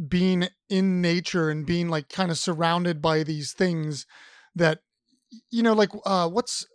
being 0.07 0.47
in 0.69 1.01
nature 1.01 1.49
and 1.49 1.65
being 1.65 1.89
like 1.89 2.09
kind 2.09 2.31
of 2.31 2.37
surrounded 2.37 3.01
by 3.01 3.23
these 3.23 3.53
things 3.53 4.05
that 4.55 4.79
you 5.49 5.63
know 5.63 5.73
like 5.73 5.89
uh 6.05 6.27
what's 6.27 6.65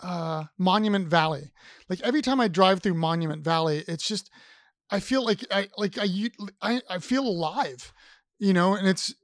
uh 0.00 0.44
Monument 0.58 1.08
Valley. 1.08 1.50
Like 1.88 2.00
every 2.02 2.22
time 2.22 2.40
I 2.40 2.48
drive 2.48 2.82
through 2.82 2.94
Monument 2.94 3.42
Valley, 3.42 3.84
it's 3.88 4.06
just 4.06 4.30
I 4.92 5.00
feel 5.00 5.24
like 5.24 5.44
I 5.50 5.68
like 5.76 5.98
I 5.98 6.30
I, 6.60 6.82
I 6.88 6.98
feel 6.98 7.26
alive, 7.26 7.92
you 8.38 8.52
know, 8.52 8.74
and 8.74 8.86
it's 8.86 9.14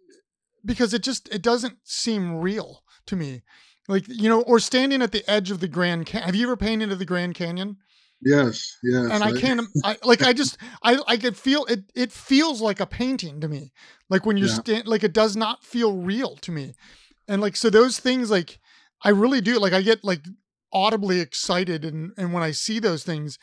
because 0.65 0.95
it 0.95 1.03
just 1.03 1.29
it 1.33 1.43
doesn't 1.43 1.79
seem 1.85 2.41
real 2.41 2.83
to 3.07 3.15
me. 3.15 3.43
Like 3.87 4.09
you 4.09 4.29
know, 4.29 4.43
or 4.43 4.59
standing 4.59 5.03
at 5.03 5.13
the 5.13 5.29
edge 5.31 5.51
of 5.51 5.61
the 5.61 5.69
Grand 5.69 6.07
Canyon. 6.07 6.27
Have 6.27 6.35
you 6.35 6.47
ever 6.47 6.57
painted 6.57 6.91
at 6.91 6.99
the 6.99 7.05
Grand 7.05 7.35
Canyon? 7.35 7.77
Yes, 8.21 8.77
yes. 8.83 9.11
And 9.13 9.23
I 9.23 9.33
can't, 9.33 9.61
I 9.85 9.97
like, 10.03 10.23
I 10.23 10.33
just, 10.33 10.59
I, 10.83 10.99
I 11.07 11.17
could 11.17 11.37
feel 11.37 11.65
it. 11.67 11.85
It 11.95 12.11
feels 12.11 12.61
like 12.61 12.81
a 12.81 12.87
painting 12.87 13.41
to 13.41 13.49
me. 13.49 13.73
Like 14.11 14.27
when 14.27 14.37
you're 14.37 14.49
yeah. 14.49 14.55
stand, 14.55 14.89
like 14.89 15.05
it 15.05 15.13
does 15.13 15.37
not 15.37 15.65
feel 15.65 15.97
real 15.97 16.35
to 16.39 16.51
me. 16.51 16.75
And 17.29 17.41
like, 17.41 17.55
so 17.55 17.71
those 17.71 18.01
things, 18.01 18.31
like, 18.31 18.59
I 19.03 19.11
really 19.11 19.41
do. 19.41 19.61
Like, 19.61 19.73
I 19.73 19.83
get 19.83 20.03
like 20.03 20.23
audibly 20.73 21.21
excited, 21.21 21.85
and 21.85 22.13
and 22.17 22.33
when 22.33 22.43
I 22.43 22.51
see 22.51 22.81
those 22.81 23.05
things, 23.05 23.39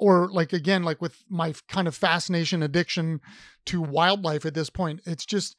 or 0.00 0.30
like 0.32 0.54
again, 0.54 0.82
like 0.82 1.00
with 1.02 1.22
my 1.28 1.52
kind 1.68 1.86
of 1.86 1.94
fascination 1.94 2.62
addiction 2.62 3.20
to 3.66 3.82
wildlife 3.82 4.46
at 4.46 4.54
this 4.54 4.70
point, 4.70 5.02
it's 5.04 5.26
just, 5.26 5.54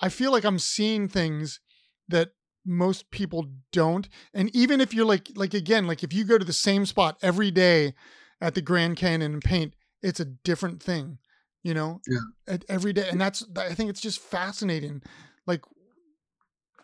I 0.00 0.08
feel 0.08 0.32
like 0.32 0.44
I'm 0.44 0.58
seeing 0.58 1.06
things 1.06 1.60
that 2.08 2.30
most 2.66 3.10
people 3.10 3.46
don't 3.72 4.08
and 4.32 4.54
even 4.56 4.80
if 4.80 4.94
you're 4.94 5.04
like 5.04 5.30
like 5.36 5.52
again 5.52 5.86
like 5.86 6.02
if 6.02 6.14
you 6.14 6.24
go 6.24 6.38
to 6.38 6.46
the 6.46 6.52
same 6.52 6.86
spot 6.86 7.18
every 7.20 7.50
day 7.50 7.92
at 8.40 8.54
the 8.54 8.62
grand 8.62 8.96
canyon 8.96 9.34
and 9.34 9.44
paint 9.44 9.74
it's 10.02 10.18
a 10.18 10.24
different 10.24 10.82
thing 10.82 11.18
you 11.62 11.74
know 11.74 12.00
yeah 12.08 12.54
at 12.54 12.64
every 12.70 12.94
day 12.94 13.06
and 13.10 13.20
that's 13.20 13.44
i 13.58 13.74
think 13.74 13.90
it's 13.90 14.00
just 14.00 14.18
fascinating 14.18 15.02
like 15.46 15.60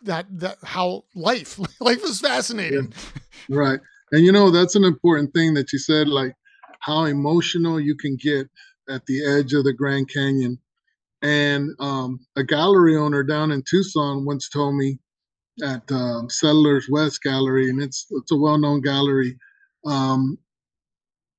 that 0.03 0.27
that 0.31 0.59
how 0.65 1.03
life 1.15 1.59
life 1.81 2.05
is 2.05 2.21
fascinating 2.21 2.93
yeah. 3.49 3.57
right 3.57 3.81
and 4.13 4.23
you 4.23 4.31
know 4.31 4.51
that's 4.51 4.75
an 4.75 4.85
important 4.85 5.33
thing 5.33 5.55
that 5.55 5.73
you 5.73 5.79
said 5.79 6.09
like 6.09 6.35
how 6.81 7.05
emotional 7.05 7.81
you 7.81 7.95
can 7.97 8.17
get 8.17 8.49
at 8.89 9.05
the 9.07 9.25
edge 9.25 9.53
of 9.53 9.65
the 9.65 9.73
grand 9.73 10.09
canyon 10.11 10.59
and 11.23 11.71
um, 11.79 12.19
a 12.37 12.43
gallery 12.45 12.97
owner 12.97 13.23
down 13.23 13.53
in 13.53 13.63
tucson 13.63 14.25
once 14.25 14.49
told 14.49 14.75
me 14.75 14.99
at 15.63 15.91
um, 15.93 16.29
Settlers 16.31 16.89
West 16.89 17.23
Gallery, 17.23 17.71
and 17.71 17.83
it's 17.83 18.07
it's 18.11 18.33
a 18.33 18.37
well-known 18.37 18.81
gallery. 18.81 19.37
Um, 19.85 20.39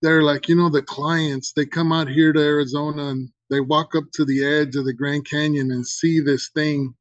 they're 0.02 0.24
like, 0.24 0.50
you 0.50 0.56
know, 0.56 0.70
the 0.70 0.82
clients 0.82 1.54
they 1.54 1.66
come 1.66 1.92
out 1.92 2.10
here 2.10 2.34
to 2.34 2.40
Arizona 2.40 3.10
and 3.10 3.30
they 3.50 3.60
walk 3.60 3.96
up 3.96 4.06
to 4.14 4.26
the 4.26 4.44
edge 4.44 4.76
of 4.76 4.86
the 4.86 4.94
Grand 4.94 5.26
Canyon 5.30 5.72
and 5.72 5.86
see 5.86 6.20
this 6.20 6.50
thing, 6.50 6.94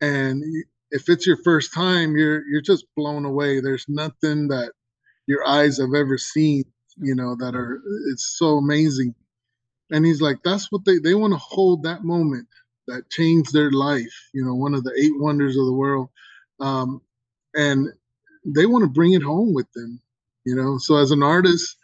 and 0.00 0.42
if 0.90 1.08
it's 1.08 1.26
your 1.26 1.38
first 1.38 1.72
time, 1.72 2.16
you're 2.16 2.46
you're 2.46 2.62
just 2.62 2.86
blown 2.96 3.24
away. 3.24 3.60
There's 3.60 3.86
nothing 3.88 4.48
that 4.48 4.72
your 5.26 5.46
eyes 5.46 5.78
have 5.78 5.94
ever 5.94 6.18
seen, 6.18 6.64
you 7.00 7.14
know, 7.14 7.36
that 7.36 7.54
are 7.54 7.80
it's 8.12 8.36
so 8.38 8.58
amazing. 8.58 9.14
And 9.90 10.06
he's 10.06 10.20
like, 10.22 10.38
that's 10.44 10.72
what 10.72 10.84
they 10.84 10.98
they 10.98 11.14
want 11.14 11.32
to 11.34 11.38
hold 11.38 11.84
that 11.84 12.04
moment 12.04 12.48
that 12.88 13.10
changed 13.10 13.52
their 13.52 13.70
life. 13.72 14.30
You 14.34 14.44
know, 14.44 14.54
one 14.54 14.74
of 14.74 14.84
the 14.84 14.94
eight 14.98 15.18
wonders 15.20 15.56
of 15.56 15.66
the 15.66 15.72
world 15.74 16.08
um, 16.60 17.02
and 17.54 17.88
they 18.44 18.66
want 18.66 18.84
to 18.84 18.90
bring 18.90 19.12
it 19.12 19.22
home 19.22 19.52
with 19.54 19.70
them 19.72 20.00
you 20.44 20.54
know 20.54 20.78
so 20.78 20.96
as 20.96 21.10
an 21.10 21.22
artist 21.22 21.76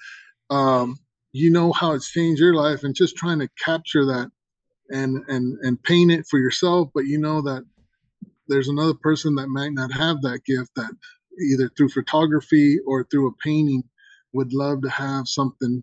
um, 0.51 0.97
you 1.33 1.51
know 1.51 1.73
how 1.73 1.93
it's 1.93 2.11
changed 2.11 2.41
your 2.41 2.55
life 2.55 2.85
and 2.85 2.95
just 2.95 3.17
trying 3.17 3.39
to 3.39 3.49
capture 3.65 4.05
that 4.07 4.31
and 4.91 5.25
and 5.29 5.59
and 5.63 5.83
paint 5.83 6.11
it 6.11 6.27
for 6.27 6.39
yourself 6.39 6.89
but 6.95 7.05
you 7.07 7.19
know 7.19 7.43
that 7.43 7.65
there's 8.49 8.69
another 8.69 8.95
person 8.95 9.35
that 9.37 9.49
might 9.49 9.73
not 9.73 9.93
have 9.93 10.23
that 10.23 10.41
gift 10.47 10.71
that 10.77 10.93
either 11.51 11.71
through 11.77 11.89
photography 11.89 12.79
or 12.87 13.05
through 13.05 13.29
a 13.29 13.35
painting 13.45 13.83
would 14.33 14.53
love 14.53 14.83
to 14.83 14.91
have 14.91 15.27
something 15.29 15.83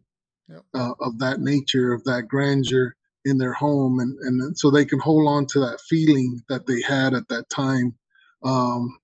yep. 0.49 0.63
uh, 0.73 0.93
of 0.99 1.19
that 1.19 1.39
nature 1.39 1.93
of 1.93 2.03
that 2.05 2.27
grandeur 2.27 2.95
in 3.25 3.37
their 3.37 3.53
home 3.53 3.99
and 3.99 4.17
and 4.19 4.57
so 4.57 4.69
they 4.69 4.85
can 4.85 4.99
hold 4.99 5.27
on 5.27 5.45
to 5.47 5.59
that 5.59 5.81
feeling 5.81 6.41
that 6.49 6.67
they 6.67 6.81
had 6.81 7.13
at 7.13 7.27
that 7.29 7.49
time. 7.49 7.95
Um, 8.43 8.99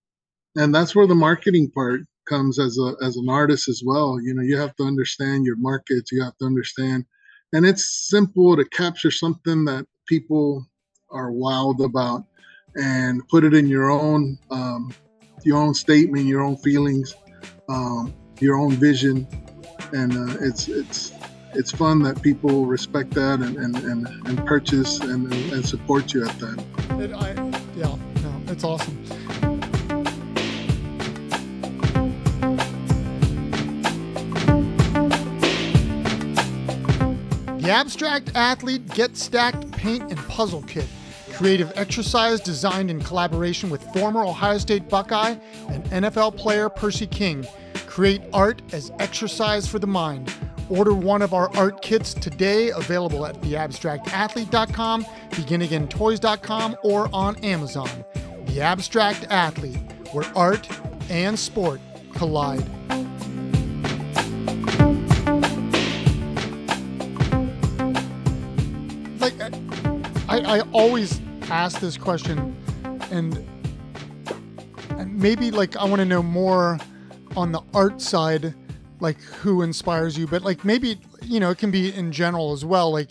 and 0.56 0.76
that's 0.76 0.96
where 0.96 1.08
the 1.08 1.16
marketing 1.16 1.72
part 1.72 2.02
comes 2.28 2.60
as 2.60 2.78
a 2.78 2.94
as 3.04 3.18
an 3.18 3.30
artist 3.30 3.68
as 3.68 3.82
well. 3.86 4.20
You 4.22 4.34
know 4.34 4.44
you 4.44 4.58
have 4.58 4.76
to 4.76 4.84
understand 4.84 5.46
your 5.46 5.58
markets 5.58 6.12
you 6.12 6.24
have 6.24 6.38
to 6.38 6.46
understand 6.46 7.06
and 7.54 7.66
it's 7.66 8.08
simple 8.10 8.56
to 8.56 8.66
capture 8.66 9.12
something 9.12 9.66
that 9.66 9.86
people 10.08 10.66
are 11.10 11.32
wild 11.32 11.82
about 11.82 12.24
and 12.76 13.28
put 13.28 13.44
it 13.44 13.54
in 13.54 13.68
your 13.68 13.90
own 13.90 14.38
um, 14.50 14.94
your 15.44 15.58
own 15.58 15.74
statement 15.74 16.26
your 16.26 16.42
own 16.42 16.58
feelings. 16.58 17.16
Um, 17.68 18.14
your 18.42 18.58
own 18.58 18.72
vision 18.72 19.28
and 19.94 20.18
uh, 20.18 20.36
it's 20.42 20.68
it's 20.68 21.14
it's 21.54 21.72
fun 21.72 22.02
that 22.02 22.22
people 22.22 22.66
respect 22.66 23.12
that 23.12 23.40
and 23.40 23.56
and, 23.58 23.78
and, 23.78 24.08
and 24.28 24.46
purchase 24.46 25.00
and, 25.00 25.32
and 25.32 25.66
support 25.66 26.14
you 26.14 26.28
at 26.28 26.40
that 26.40 26.64
it, 27.00 27.14
I, 27.14 27.34
yeah 27.76 27.96
no 28.24 28.52
it's 28.52 28.64
awesome 28.64 28.98
The 37.62 37.70
Abstract 37.70 38.32
Athlete 38.34 38.86
Get 38.96 39.16
Stacked 39.16 39.72
Paint 39.72 40.02
and 40.10 40.18
Puzzle 40.28 40.64
Kit. 40.64 40.88
Creative 41.34 41.72
exercise 41.76 42.42
designed 42.42 42.90
in 42.90 43.00
collaboration 43.02 43.70
with 43.70 43.84
former 43.94 44.26
Ohio 44.26 44.58
State 44.58 44.90
Buckeye 44.90 45.36
and 45.70 45.84
NFL 45.86 46.38
player 46.38 46.70
Percy 46.70 47.06
King. 47.06 47.46
Create 47.92 48.22
art 48.32 48.62
as 48.72 48.90
exercise 49.00 49.68
for 49.68 49.78
the 49.78 49.86
mind. 49.86 50.34
Order 50.70 50.94
one 50.94 51.22
of 51.22 51.34
our 51.34 51.54
art 51.58 51.82
kits 51.82 52.14
today, 52.14 52.70
available 52.70 53.26
at 53.26 53.36
theabstractathlete.com, 53.42 55.04
beginagaintoys.com, 55.32 56.78
or 56.84 57.10
on 57.12 57.36
Amazon. 57.44 57.90
The 58.46 58.62
Abstract 58.62 59.26
Athlete, 59.30 59.76
where 60.14 60.24
art 60.38 60.70
and 61.10 61.38
sport 61.38 61.82
collide. 62.14 62.64
Like, 69.20 69.34
I, 70.30 70.60
I 70.60 70.62
always 70.72 71.20
ask 71.50 71.82
this 71.82 71.98
question, 71.98 72.56
and, 73.12 73.46
and 74.92 75.20
maybe 75.20 75.52
like 75.52 75.76
I 75.76 75.84
want 75.84 76.00
to 76.00 76.06
know 76.06 76.24
more 76.24 76.80
on 77.36 77.52
the 77.52 77.62
art 77.74 78.02
side, 78.02 78.54
like 79.00 79.20
who 79.22 79.62
inspires 79.62 80.18
you, 80.18 80.28
but 80.28 80.44
like 80.44 80.64
maybe 80.66 81.00
you 81.24 81.40
know 81.40 81.52
it 81.52 81.58
can 81.58 81.72
be 81.72 81.94
in 81.94 82.12
general 82.12 82.52
as 82.54 82.66
well, 82.66 82.92
like 82.92 83.10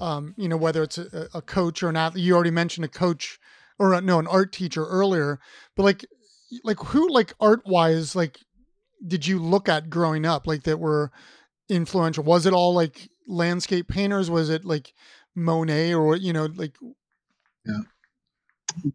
um, 0.00 0.34
you 0.36 0.48
know 0.48 0.56
whether 0.56 0.82
it's 0.82 0.98
a, 0.98 1.28
a 1.34 1.42
coach 1.42 1.82
or 1.82 1.88
an 1.88 1.96
athlete. 1.96 2.24
You 2.24 2.34
already 2.34 2.50
mentioned 2.50 2.84
a 2.84 2.88
coach 2.88 3.38
or 3.78 3.94
a, 3.94 4.00
no 4.00 4.18
an 4.18 4.26
art 4.26 4.52
teacher 4.52 4.84
earlier, 4.84 5.38
but 5.76 5.84
like 5.84 6.04
like 6.62 6.78
who 6.78 7.08
like 7.10 7.32
art 7.40 7.62
wise 7.66 8.14
like 8.14 8.38
did 9.06 9.26
you 9.26 9.38
look 9.38 9.68
at 9.68 9.90
growing 9.90 10.24
up 10.24 10.46
like 10.46 10.62
that 10.64 10.78
were 10.78 11.10
influential? 11.68 12.24
Was 12.24 12.46
it 12.46 12.52
all 12.52 12.74
like 12.74 13.08
landscape 13.26 13.88
painters? 13.88 14.30
Was 14.30 14.50
it 14.50 14.64
like 14.64 14.92
Monet 15.34 15.94
or 15.94 16.16
you 16.16 16.32
know 16.32 16.46
like 16.54 16.76
yeah 17.66 17.80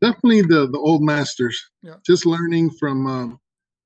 definitely 0.02 0.42
the 0.42 0.68
the 0.72 0.78
old 0.78 1.02
masters 1.02 1.70
yeah. 1.82 1.96
just 2.06 2.26
learning 2.26 2.70
from 2.70 3.08
um, 3.08 3.40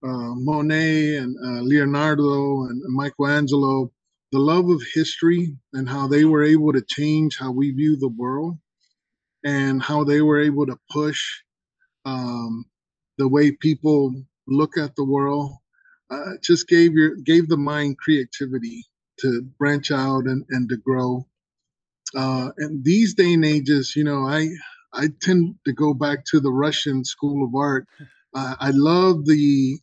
uh, 0.04 0.36
Monet 0.36 1.18
and 1.18 1.36
uh, 1.46 1.62
Leonardo 1.64 2.64
and 2.64 2.82
Michelangelo 2.88 3.92
the 4.32 4.40
love 4.40 4.70
of 4.70 4.82
history 4.96 5.58
and 5.74 5.90
how 5.90 6.08
they 6.08 6.26
were 6.26 6.44
able 6.44 6.74
to 6.74 6.82
change 6.82 7.38
how 7.40 7.52
we 7.52 7.72
view 7.72 7.98
the 7.98 8.10
world 8.10 8.58
and 9.46 9.82
how 9.84 10.04
they 10.04 10.22
were 10.22 10.42
able 10.42 10.66
to 10.66 10.78
push 10.92 11.22
um, 12.06 12.66
the 13.18 13.28
way 13.28 13.52
people 13.52 14.14
look 14.48 14.78
at 14.78 14.96
the 14.96 15.06
world 15.06 15.54
uh, 16.12 16.34
just 16.44 16.68
gave 16.68 16.94
your 16.94 17.16
gave 17.18 17.50
the 17.50 17.58
mind 17.58 17.98
creativity 17.98 18.86
to 19.20 19.44
branch 19.60 19.92
out 19.92 20.26
and, 20.26 20.46
and 20.50 20.70
to 20.70 20.78
grow 20.78 21.26
uh, 22.16 22.50
and 22.58 22.84
these 22.84 23.14
day 23.14 23.34
and 23.34 23.46
ages, 23.46 23.96
you 23.96 24.04
know, 24.04 24.28
I 24.28 24.50
I 24.94 25.08
tend 25.22 25.56
to 25.66 25.74
go 25.74 25.94
back 25.94 26.26
to 26.26 26.40
the 26.40 26.52
Russian 26.52 27.06
school 27.06 27.46
of 27.46 27.56
art. 27.56 27.88
Uh, 28.36 28.56
I 28.60 28.72
love 28.74 29.26
the 29.26 29.80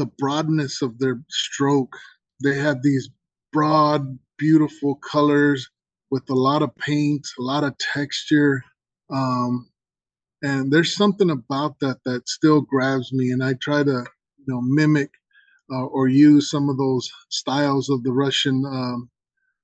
the 0.00 0.10
broadness 0.18 0.82
of 0.82 0.98
their 1.00 1.22
stroke. 1.30 1.96
They 2.44 2.56
have 2.58 2.82
these 2.82 3.10
broad, 3.52 4.18
beautiful 4.38 4.96
colors 4.96 5.70
with 6.10 6.28
a 6.30 6.34
lot 6.36 6.62
of 6.62 6.76
paint, 6.78 7.28
a 7.38 7.42
lot 7.42 7.64
of 7.64 7.78
texture. 7.78 8.64
Um, 9.10 9.70
and 10.42 10.72
there's 10.72 10.96
something 10.96 11.30
about 11.30 11.80
that 11.80 11.98
that 12.06 12.28
still 12.28 12.62
grabs 12.62 13.12
me. 13.12 13.30
And 13.32 13.44
I 13.44 13.54
try 13.54 13.84
to, 13.84 13.90
you 14.38 14.46
know, 14.48 14.62
mimic 14.62 15.10
uh, 15.72 15.86
or 15.86 16.08
use 16.08 16.50
some 16.50 16.70
of 16.70 16.78
those 16.78 17.10
styles 17.30 17.90
of 17.90 18.04
the 18.04 18.12
Russian 18.12 18.64
um, 18.66 19.10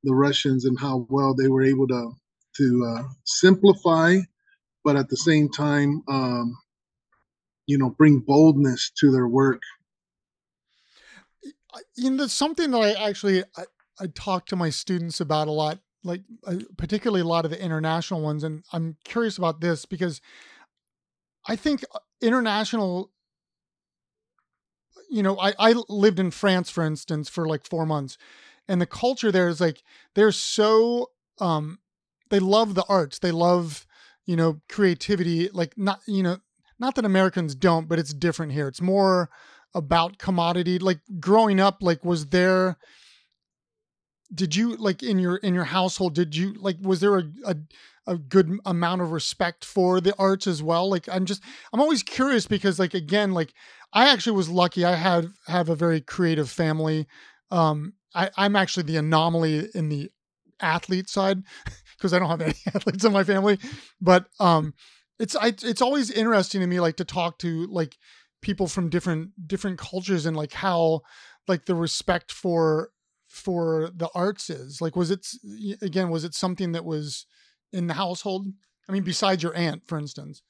the 0.05 0.15
Russians 0.15 0.67
and 0.67 0.79
how 0.81 1.07
well 1.11 1.35
they 1.35 1.49
were 1.49 1.65
able 1.65 1.89
to 1.89 2.13
to 2.59 2.97
uh, 2.99 3.05
simplify, 3.27 4.19
but 4.85 4.97
at 4.97 5.09
the 5.11 5.17
same 5.17 5.51
time, 5.51 6.03
um, 6.09 6.57
you 7.67 7.79
know, 7.79 7.91
bring 7.91 8.21
boldness 8.21 8.93
to 9.01 9.13
their 9.13 9.29
work. 9.29 9.63
You 11.97 12.11
know, 12.11 12.27
something 12.27 12.71
that 12.71 12.79
I 12.79 13.09
actually 13.09 13.43
I, 13.57 13.65
I 14.01 14.07
talk 14.09 14.47
to 14.47 14.57
my 14.57 14.71
students 14.71 15.21
about 15.21 15.49
a 15.49 15.53
lot, 15.53 15.79
like 16.05 16.23
uh, 16.47 16.57
particularly 16.77 17.23
a 17.23 17.27
lot 17.27 17.45
of 17.45 17.51
the 17.51 17.63
international 17.63 18.21
ones, 18.21 18.45
and 18.45 18.65
I'm 18.73 18.97
curious 19.05 19.39
about 19.39 19.61
this 19.61 19.85
because 19.87 20.21
I 21.47 21.57
think 21.57 21.85
uh, 21.95 21.99
international 22.21 23.11
you 25.09 25.23
know, 25.23 25.39
I, 25.39 25.55
I 25.59 25.75
lived 25.89 26.19
in 26.19 26.31
France, 26.31 26.71
for 26.71 26.85
instance, 26.85 27.29
for 27.29 27.47
like 27.47 27.65
four 27.65 27.87
months, 27.87 28.19
and 28.69 28.81
the 28.81 28.87
culture 28.87 29.31
there 29.31 29.49
is 29.49 29.61
like 29.61 29.83
they're 30.15 30.33
so 30.33 31.11
um 31.39 31.79
they 32.31 32.41
love 32.41 32.75
the 32.75 32.85
arts, 32.89 33.19
they 33.19 33.31
love 33.31 33.87
you 34.25 34.37
know 34.37 34.61
creativity, 34.69 35.49
like 35.53 35.77
not 35.79 36.01
you 36.07 36.23
know 36.23 36.39
not 36.79 36.95
that 36.97 37.05
Americans 37.05 37.55
don't, 37.55 37.89
but 37.89 37.99
it's 37.99 38.13
different 38.13 38.53
here. 38.53 38.69
It's 38.69 38.81
more 38.83 39.31
about 39.77 40.19
commodity. 40.19 40.79
Like 40.79 41.01
growing 41.21 41.61
up, 41.61 41.79
like 41.83 42.05
was 42.05 42.29
there 42.29 42.79
did 44.35 44.57
you 44.57 44.77
like 44.77 45.03
in 45.03 45.19
your 45.19 45.37
in 45.37 45.55
your 45.55 45.65
household 45.65 46.15
did 46.15 46.35
you 46.35 46.55
like 46.55 46.77
was 46.81 47.01
there 47.01 47.19
a, 47.19 47.25
a 47.45 47.57
a 48.09 48.17
good 48.17 48.59
amount 48.65 49.01
of 49.01 49.13
respect 49.13 49.65
for 49.65 50.01
the 50.01 50.15
arts 50.19 50.47
as 50.47 50.63
well 50.63 50.89
like 50.89 51.09
i'm 51.09 51.25
just 51.25 51.43
i'm 51.73 51.81
always 51.81 52.03
curious 52.03 52.47
because 52.47 52.79
like 52.79 52.95
again 52.95 53.33
like 53.33 53.53
i 53.93 54.09
actually 54.09 54.37
was 54.37 54.49
lucky 54.49 54.85
i 54.85 54.95
have 54.95 55.29
have 55.47 55.69
a 55.69 55.77
very 55.77 56.01
creative 56.01 56.51
family 56.51 57.07
um 57.51 57.93
i 58.15 58.31
i'm 58.37 58.57
actually 58.57 58.83
the 58.83 58.97
anomaly 58.97 59.69
in 59.75 59.89
the 59.89 60.11
athlete 60.61 61.09
side 61.09 61.43
because 61.97 62.13
i 62.13 62.19
don't 62.19 62.31
have 62.31 62.41
any 62.41 62.55
athletes 62.75 63.05
in 63.05 63.13
my 63.13 63.25
family 63.25 63.59
but 64.01 64.27
um 64.41 64.75
it's 65.19 65.35
I, 65.35 65.49
it's 65.49 65.83
always 65.83 66.11
interesting 66.11 66.61
to 66.61 66.67
me 66.67 66.81
like 66.81 66.97
to 66.97 67.05
talk 67.05 67.39
to 67.39 67.67
like 67.69 67.97
people 68.47 68.69
from 68.69 68.89
different 68.89 69.31
different 69.49 69.77
cultures 69.77 70.25
and 70.25 70.37
like 70.37 70.53
how 70.53 71.01
like 71.49 71.67
the 71.67 71.75
respect 71.75 72.31
for 72.31 72.91
for 73.29 73.91
the 73.95 74.09
arts 74.15 74.49
is 74.49 74.81
like 74.81 74.95
was 74.95 75.11
it 75.11 75.27
again 75.83 76.11
was 76.11 76.25
it 76.25 76.33
something 76.33 76.71
that 76.73 76.85
was 76.85 77.27
in 77.73 77.89
the 77.89 77.95
household? 77.95 78.47
I 78.89 78.93
mean, 78.93 79.03
besides 79.03 79.43
your 79.43 79.55
aunt, 79.57 79.83
for 79.89 79.99
instance. 79.99 80.43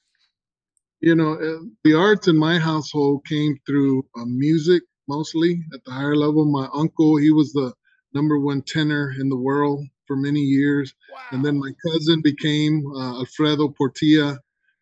You 0.99 1.15
know, 1.15 1.33
uh, 1.33 1.63
the 1.83 1.95
arts 1.95 2.27
in 2.27 2.37
my 2.37 2.59
household 2.59 3.25
came 3.25 3.57
through 3.65 4.03
uh, 4.15 4.25
music 4.25 4.83
mostly 5.07 5.63
at 5.73 5.83
the 5.85 5.91
higher 5.91 6.15
level. 6.15 6.45
My 6.45 6.67
uncle, 6.73 7.17
he 7.17 7.31
was 7.31 7.51
the 7.53 7.73
number 8.13 8.39
one 8.39 8.61
tenor 8.61 9.13
in 9.19 9.29
the 9.29 9.37
world 9.37 9.83
for 10.05 10.15
many 10.15 10.39
years. 10.39 10.93
Wow. 11.11 11.19
And 11.31 11.45
then 11.45 11.59
my 11.59 11.71
cousin 11.85 12.21
became 12.23 12.83
uh, 12.95 13.19
Alfredo 13.19 13.73
Portilla, 13.79 14.37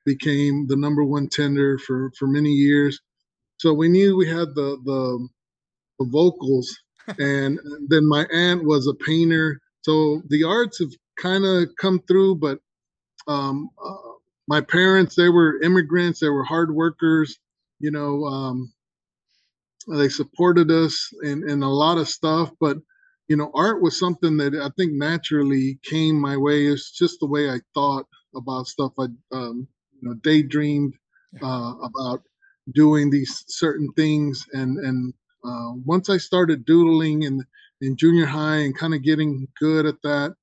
became 0.05 0.68
the 0.68 0.78
number 0.78 1.03
one 1.03 1.28
tenor 1.28 1.78
for, 1.78 2.11
for 2.18 2.28
many 2.28 2.51
years. 2.51 2.99
So 3.58 3.74
we 3.74 3.89
knew 3.89 4.16
we 4.16 4.28
had 4.28 4.56
the, 4.56 4.78
the, 4.84 5.28
the 5.99 6.06
vocals. 6.06 6.76
and 7.20 7.60
then 7.88 8.08
my 8.08 8.26
aunt 8.34 8.64
was 8.66 8.88
a 8.88 8.93
painter. 9.06 9.62
So 9.82 10.22
the 10.30 10.43
arts 10.43 10.80
have 10.80 10.89
kind 11.18 11.45
of 11.45 11.70
come 11.80 11.99
through, 12.08 12.36
but 12.36 12.60
um, 13.28 13.70
uh, 13.84 13.95
my 14.47 14.62
parents, 14.62 15.16
they 15.16 15.30
were 15.30 15.62
immigrants, 15.62 16.20
they 16.20 16.30
were 16.30 16.43
hard 16.43 16.74
workers, 16.74 17.38
you 17.80 17.91
know, 17.91 18.24
um, 18.26 18.74
they 19.88 20.10
supported 20.10 20.72
us 20.72 21.12
in, 21.24 21.47
in 21.47 21.62
a 21.62 21.70
lot 21.72 21.97
of 21.99 22.10
stuff, 22.10 22.51
but 22.60 22.78
you 23.28 23.36
know, 23.36 23.51
art 23.56 23.82
was 23.82 23.99
something 23.99 24.38
that 24.38 24.53
I 24.53 24.70
think 24.78 24.93
naturally 24.93 25.80
came 25.84 26.20
my 26.20 26.38
way. 26.38 26.68
It's 26.68 26.91
just 26.91 27.20
the 27.20 27.26
way 27.26 27.49
I 27.49 27.60
thought 27.74 28.06
about 28.36 28.68
stuff. 28.68 28.91
I, 28.99 29.06
um, 29.32 29.68
you 29.93 30.10
know, 30.10 30.14
daydreamed 30.16 30.93
uh, 31.41 31.74
about 31.84 32.22
doing 32.74 33.09
these 33.09 33.43
certain 33.47 33.91
things, 33.95 34.45
and 34.53 34.78
and 34.80 35.13
uh, 35.45 35.72
once 35.86 36.09
I 36.09 36.18
started 36.18 36.66
doodling 36.66 37.24
in 37.24 37.43
in 37.82 37.97
junior 37.97 38.26
high 38.26 38.57
and 38.57 38.78
kind 38.78 38.93
of 38.93 39.03
getting 39.03 39.47
good 39.59 39.86
at 39.86 40.01
that, 40.03 40.36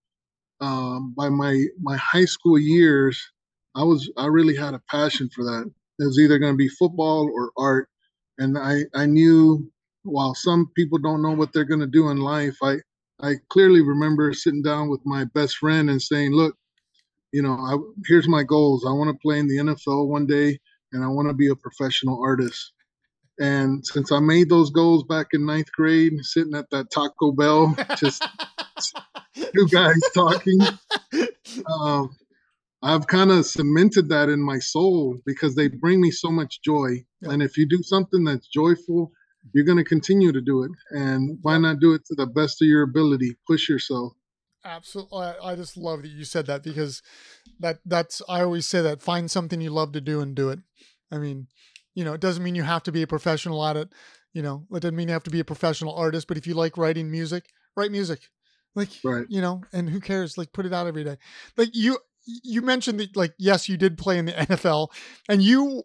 um, 0.60 1.14
by 1.16 1.28
my 1.28 1.64
my 1.80 1.96
high 1.96 2.24
school 2.26 2.58
years, 2.58 3.20
I 3.74 3.84
was 3.84 4.10
I 4.16 4.26
really 4.26 4.56
had 4.56 4.74
a 4.74 4.82
passion 4.90 5.30
for 5.34 5.44
that. 5.44 5.70
It 6.00 6.04
was 6.06 6.18
either 6.18 6.38
going 6.38 6.54
to 6.54 6.58
be 6.58 6.68
football 6.68 7.30
or 7.34 7.52
art, 7.58 7.88
and 8.38 8.58
I 8.58 8.82
I 8.94 9.06
knew 9.06 9.70
while 10.04 10.34
some 10.34 10.70
people 10.76 10.98
don't 10.98 11.22
know 11.22 11.32
what 11.32 11.52
they're 11.52 11.64
going 11.64 11.80
to 11.80 11.86
do 11.86 12.10
in 12.10 12.18
life, 12.18 12.56
I 12.62 12.76
I 13.20 13.34
clearly 13.50 13.82
remember 13.82 14.32
sitting 14.34 14.62
down 14.62 14.88
with 14.90 15.00
my 15.04 15.24
best 15.24 15.58
friend 15.58 15.90
and 15.90 16.02
saying, 16.02 16.32
look, 16.32 16.56
you 17.32 17.42
know, 17.42 17.54
I, 17.54 17.76
here's 18.06 18.28
my 18.28 18.42
goals. 18.42 18.84
I 18.86 18.92
want 18.92 19.10
to 19.10 19.18
play 19.22 19.38
in 19.38 19.48
the 19.48 19.58
NFL 19.58 20.08
one 20.08 20.26
day, 20.26 20.58
and 20.92 21.04
I 21.04 21.08
want 21.08 21.28
to 21.28 21.34
be 21.34 21.48
a 21.48 21.56
professional 21.56 22.22
artist. 22.22 22.72
And 23.40 23.84
since 23.86 24.12
I 24.12 24.20
made 24.20 24.48
those 24.48 24.70
goals 24.70 25.04
back 25.04 25.28
in 25.32 25.46
ninth 25.46 25.72
grade, 25.72 26.12
sitting 26.20 26.54
at 26.54 26.70
that 26.70 26.90
Taco 26.90 27.32
Bell, 27.32 27.74
just 27.96 28.24
two 29.34 29.68
guys 29.68 30.00
talking. 30.14 30.60
Um, 31.80 32.16
I've 32.82 33.06
kind 33.06 33.30
of 33.30 33.46
cemented 33.46 34.08
that 34.08 34.28
in 34.28 34.40
my 34.40 34.58
soul 34.58 35.16
because 35.24 35.54
they 35.54 35.68
bring 35.68 36.00
me 36.00 36.10
so 36.10 36.30
much 36.30 36.60
joy. 36.62 37.04
Yeah. 37.20 37.30
And 37.32 37.42
if 37.42 37.56
you 37.56 37.66
do 37.66 37.82
something 37.82 38.24
that's 38.24 38.48
joyful, 38.48 39.12
you're 39.54 39.64
going 39.64 39.78
to 39.78 39.84
continue 39.84 40.32
to 40.32 40.40
do 40.40 40.64
it. 40.64 40.70
And 40.90 41.38
why 41.42 41.58
not 41.58 41.80
do 41.80 41.94
it 41.94 42.04
to 42.06 42.14
the 42.14 42.26
best 42.26 42.60
of 42.60 42.68
your 42.68 42.82
ability? 42.82 43.36
Push 43.46 43.68
yourself. 43.68 44.12
Absolutely. 44.64 45.18
I 45.18 45.56
just 45.56 45.76
love 45.76 46.02
that 46.02 46.10
you 46.10 46.24
said 46.24 46.46
that 46.46 46.62
because 46.62 47.02
that 47.58 47.78
that's 47.84 48.22
I 48.28 48.42
always 48.42 48.66
say 48.66 48.80
that 48.82 49.02
find 49.02 49.30
something 49.30 49.60
you 49.60 49.70
love 49.70 49.92
to 49.92 50.00
do 50.00 50.20
and 50.20 50.34
do 50.34 50.50
it. 50.50 50.60
I 51.10 51.18
mean, 51.18 51.48
you 51.94 52.04
know, 52.04 52.12
it 52.14 52.20
doesn't 52.20 52.42
mean 52.42 52.54
you 52.54 52.62
have 52.62 52.82
to 52.84 52.92
be 52.92 53.02
a 53.02 53.06
professional 53.06 53.64
at 53.66 53.76
it. 53.76 53.88
You 54.32 54.42
know, 54.42 54.64
it 54.72 54.80
doesn't 54.80 54.96
mean 54.96 55.08
you 55.08 55.14
have 55.14 55.24
to 55.24 55.30
be 55.30 55.40
a 55.40 55.44
professional 55.44 55.94
artist, 55.94 56.28
but 56.28 56.36
if 56.36 56.46
you 56.46 56.54
like 56.54 56.78
writing 56.78 57.10
music, 57.10 57.46
write 57.76 57.90
music. 57.90 58.20
Like, 58.74 58.88
right. 59.04 59.26
you 59.28 59.40
know, 59.42 59.62
and 59.72 59.90
who 59.90 60.00
cares? 60.00 60.38
Like, 60.38 60.52
put 60.52 60.64
it 60.64 60.72
out 60.72 60.86
every 60.86 61.04
day. 61.04 61.18
Like 61.56 61.70
you, 61.74 61.98
you 62.24 62.62
mentioned 62.62 63.00
that, 63.00 63.16
like, 63.16 63.34
yes, 63.38 63.68
you 63.68 63.76
did 63.76 63.98
play 63.98 64.18
in 64.18 64.26
the 64.26 64.32
NFL, 64.32 64.88
and 65.28 65.42
you, 65.42 65.82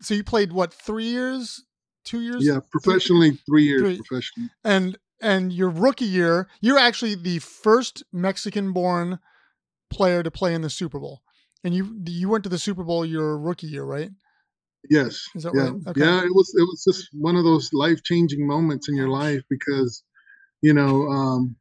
so 0.00 0.14
you 0.14 0.24
played 0.24 0.52
what 0.52 0.72
three 0.72 1.06
years, 1.06 1.62
two 2.04 2.20
years? 2.20 2.46
Yeah, 2.46 2.60
professionally, 2.70 3.30
three, 3.30 3.40
three 3.46 3.64
years 3.64 3.82
three. 3.82 3.96
professionally. 3.98 4.50
And 4.64 4.96
and 5.22 5.52
your 5.52 5.70
rookie 5.70 6.04
year, 6.04 6.48
you're 6.60 6.78
actually 6.78 7.14
the 7.14 7.38
first 7.38 8.02
Mexican-born 8.12 9.18
player 9.90 10.22
to 10.22 10.30
play 10.30 10.54
in 10.54 10.62
the 10.62 10.70
Super 10.70 10.98
Bowl, 10.98 11.22
and 11.64 11.74
you 11.74 11.98
you 12.06 12.28
went 12.28 12.44
to 12.44 12.50
the 12.50 12.58
Super 12.58 12.84
Bowl 12.84 13.06
your 13.06 13.38
rookie 13.38 13.68
year, 13.68 13.84
right? 13.84 14.10
Yes. 14.90 15.28
Is 15.34 15.44
that 15.44 15.54
yeah. 15.54 15.62
right? 15.62 15.72
Okay. 15.88 16.00
Yeah, 16.00 16.18
it 16.20 16.34
was 16.34 16.54
it 16.58 16.62
was 16.62 16.84
just 16.84 17.08
one 17.12 17.36
of 17.36 17.44
those 17.44 17.72
life 17.72 18.02
changing 18.02 18.46
moments 18.46 18.88
in 18.88 18.96
your 18.96 19.08
life 19.08 19.42
because, 19.48 20.02
you 20.60 20.74
know, 20.74 21.06
um, 21.08 21.56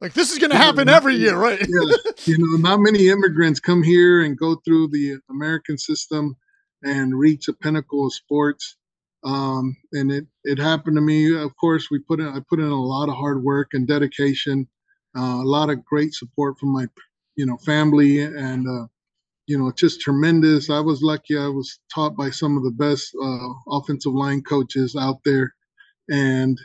like 0.00 0.12
this 0.12 0.32
is 0.32 0.38
going 0.38 0.50
to 0.50 0.56
happen 0.56 0.88
every 0.88 1.14
year, 1.14 1.36
right? 1.36 1.60
yeah, 1.60 1.96
you 2.24 2.36
know, 2.38 2.56
not 2.58 2.80
many 2.80 3.08
immigrants 3.08 3.60
come 3.60 3.82
here 3.82 4.22
and 4.22 4.36
go 4.36 4.56
through 4.64 4.88
the 4.88 5.18
American 5.30 5.78
system 5.78 6.36
and 6.82 7.18
reach 7.18 7.48
a 7.48 7.52
pinnacle 7.52 8.06
of 8.06 8.12
sports. 8.12 8.76
Um, 9.24 9.76
and 9.92 10.12
it 10.12 10.26
it 10.44 10.58
happened 10.58 10.96
to 10.96 11.00
me. 11.02 11.34
Of 11.36 11.56
course, 11.56 11.88
we 11.90 12.00
put 12.00 12.20
in 12.20 12.28
I 12.28 12.40
put 12.48 12.60
in 12.60 12.66
a 12.66 12.82
lot 12.82 13.08
of 13.08 13.16
hard 13.16 13.42
work 13.42 13.68
and 13.72 13.86
dedication, 13.88 14.68
uh, 15.16 15.40
a 15.42 15.48
lot 15.48 15.70
of 15.70 15.84
great 15.84 16.14
support 16.14 16.58
from 16.58 16.70
my 16.72 16.86
you 17.36 17.46
know 17.46 17.56
family 17.58 18.20
and 18.20 18.68
uh, 18.68 18.86
you 19.46 19.58
know 19.58 19.72
just 19.72 20.00
tremendous. 20.00 20.70
I 20.70 20.80
was 20.80 21.02
lucky. 21.02 21.38
I 21.38 21.48
was 21.48 21.80
taught 21.94 22.16
by 22.16 22.30
some 22.30 22.56
of 22.56 22.64
the 22.64 22.70
best 22.72 23.14
uh, 23.22 23.48
offensive 23.68 24.12
line 24.14 24.42
coaches 24.42 24.96
out 24.96 25.20
there, 25.24 25.54
and 26.10 26.58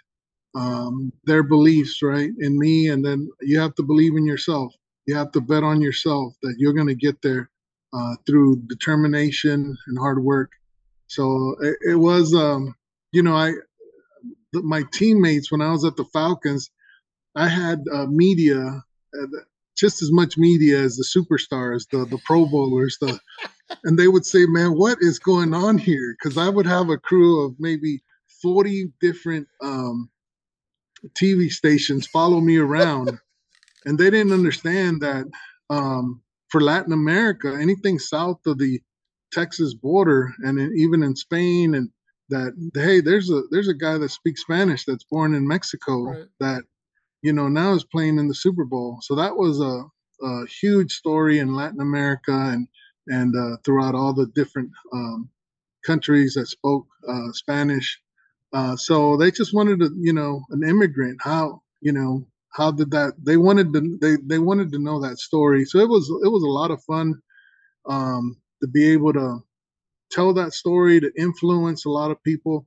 um, 0.55 1.11
their 1.25 1.43
beliefs, 1.43 2.01
right, 2.01 2.31
in 2.39 2.59
me, 2.59 2.89
and 2.89 3.05
then 3.05 3.29
you 3.41 3.59
have 3.59 3.75
to 3.75 3.83
believe 3.83 4.15
in 4.15 4.25
yourself. 4.25 4.73
You 5.05 5.15
have 5.15 5.31
to 5.33 5.41
bet 5.41 5.63
on 5.63 5.81
yourself 5.81 6.33
that 6.41 6.55
you're 6.57 6.73
going 6.73 6.87
to 6.87 6.95
get 6.95 7.21
there 7.21 7.49
uh, 7.93 8.15
through 8.25 8.63
determination 8.67 9.77
and 9.87 9.97
hard 9.97 10.23
work. 10.23 10.51
So 11.09 11.55
it, 11.61 11.75
it 11.91 11.95
was, 11.95 12.33
um, 12.33 12.75
you 13.11 13.23
know, 13.23 13.35
I 13.35 13.53
my 14.53 14.83
teammates 14.93 15.51
when 15.51 15.61
I 15.61 15.71
was 15.71 15.83
at 15.83 15.95
the 15.95 16.05
Falcons, 16.05 16.69
I 17.35 17.47
had 17.47 17.83
uh, 17.91 18.05
media, 18.07 18.83
uh, 19.19 19.27
just 19.77 20.01
as 20.01 20.11
much 20.11 20.37
media 20.37 20.79
as 20.79 20.97
the 20.97 21.03
superstars, 21.03 21.87
the 21.91 22.05
the 22.05 22.19
Pro 22.25 22.45
Bowlers, 22.45 22.97
the, 23.01 23.19
and 23.83 23.97
they 23.97 24.07
would 24.07 24.25
say, 24.25 24.45
"Man, 24.45 24.77
what 24.77 24.99
is 25.01 25.19
going 25.19 25.53
on 25.53 25.77
here?" 25.77 26.15
Because 26.17 26.37
I 26.37 26.49
would 26.49 26.67
have 26.67 26.89
a 26.89 26.97
crew 26.97 27.45
of 27.45 27.55
maybe 27.59 28.01
forty 28.41 28.91
different 29.01 29.47
um, 29.61 30.09
TV 31.19 31.49
stations 31.49 32.07
follow 32.07 32.39
me 32.39 32.57
around, 32.57 33.17
and 33.85 33.97
they 33.97 34.11
didn't 34.11 34.33
understand 34.33 35.01
that 35.01 35.25
um, 35.71 36.21
for 36.49 36.61
Latin 36.61 36.93
America, 36.93 37.57
anything 37.59 37.97
south 37.97 38.45
of 38.45 38.59
the 38.59 38.79
Texas 39.31 39.73
border, 39.73 40.33
and 40.39 40.59
in, 40.59 40.73
even 40.77 41.03
in 41.03 41.15
Spain, 41.15 41.75
and 41.75 41.89
that 42.29 42.53
hey, 42.75 43.01
there's 43.01 43.29
a 43.29 43.43
there's 43.51 43.67
a 43.67 43.73
guy 43.73 43.97
that 43.97 44.09
speaks 44.09 44.41
Spanish 44.41 44.85
that's 44.85 45.03
born 45.03 45.33
in 45.33 45.47
Mexico 45.47 46.03
right. 46.03 46.25
that 46.39 46.63
you 47.21 47.33
know 47.33 47.47
now 47.47 47.73
is 47.73 47.83
playing 47.83 48.19
in 48.19 48.27
the 48.27 48.35
Super 48.35 48.65
Bowl. 48.65 48.99
So 49.01 49.15
that 49.15 49.35
was 49.35 49.59
a 49.59 49.83
a 50.21 50.45
huge 50.47 50.93
story 50.93 51.39
in 51.39 51.55
Latin 51.55 51.81
America 51.81 52.31
and 52.31 52.67
and 53.07 53.35
uh, 53.35 53.57
throughout 53.63 53.95
all 53.95 54.13
the 54.13 54.27
different 54.27 54.69
um, 54.93 55.29
countries 55.85 56.35
that 56.35 56.47
spoke 56.47 56.85
uh, 57.07 57.31
Spanish. 57.31 57.99
Uh, 58.53 58.75
so 58.75 59.17
they 59.17 59.31
just 59.31 59.53
wanted 59.53 59.79
to, 59.79 59.91
you 59.99 60.13
know, 60.13 60.41
an 60.49 60.63
immigrant. 60.63 61.19
How 61.21 61.61
you 61.81 61.91
know 61.91 62.25
how 62.51 62.71
did 62.71 62.91
that? 62.91 63.13
They 63.23 63.37
wanted 63.37 63.73
to 63.73 63.97
they 64.01 64.17
they 64.23 64.39
wanted 64.39 64.71
to 64.71 64.79
know 64.79 65.01
that 65.01 65.19
story. 65.19 65.65
So 65.65 65.79
it 65.79 65.89
was 65.89 66.09
it 66.23 66.29
was 66.29 66.43
a 66.43 66.47
lot 66.47 66.71
of 66.71 66.83
fun 66.83 67.15
um, 67.87 68.37
to 68.61 68.67
be 68.67 68.89
able 68.91 69.13
to 69.13 69.39
tell 70.11 70.33
that 70.33 70.53
story 70.53 70.99
to 70.99 71.11
influence 71.17 71.85
a 71.85 71.89
lot 71.89 72.11
of 72.11 72.23
people. 72.23 72.65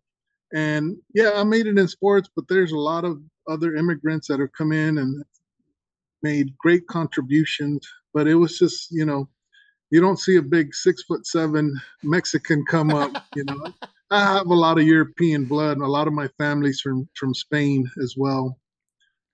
And 0.55 0.97
yeah, 1.14 1.32
I 1.34 1.45
made 1.45 1.66
it 1.66 1.78
in 1.78 1.88
sports, 1.88 2.28
but 2.34 2.47
there's 2.49 2.72
a 2.72 2.78
lot 2.78 3.05
of 3.05 3.20
other 3.49 3.74
immigrants 3.74 4.28
that 4.28 4.40
have 4.40 4.53
come 4.53 4.72
in 4.72 4.99
and 4.99 5.24
made 6.22 6.57
great 6.59 6.86
contributions. 6.86 7.86
But 8.14 8.28
it 8.28 8.34
was 8.34 8.59
just, 8.59 8.90
you 8.90 9.05
know, 9.05 9.28
you 9.90 10.01
don't 10.01 10.18
see 10.18 10.36
a 10.36 10.43
big 10.43 10.74
six 10.74 11.03
foot 11.03 11.26
seven 11.26 11.78
Mexican 12.03 12.64
come 12.68 12.90
up. 12.90 13.11
You 13.34 13.45
know, 13.45 13.66
I 14.11 14.20
have 14.20 14.47
a 14.47 14.55
lot 14.55 14.78
of 14.78 14.86
European 14.86 15.47
blood, 15.47 15.78
and 15.78 15.86
a 15.86 15.90
lot 15.90 16.07
of 16.07 16.12
my 16.12 16.28
family's 16.38 16.80
from 16.80 17.09
from 17.14 17.34
Spain 17.34 17.90
as 18.03 18.14
well. 18.16 18.59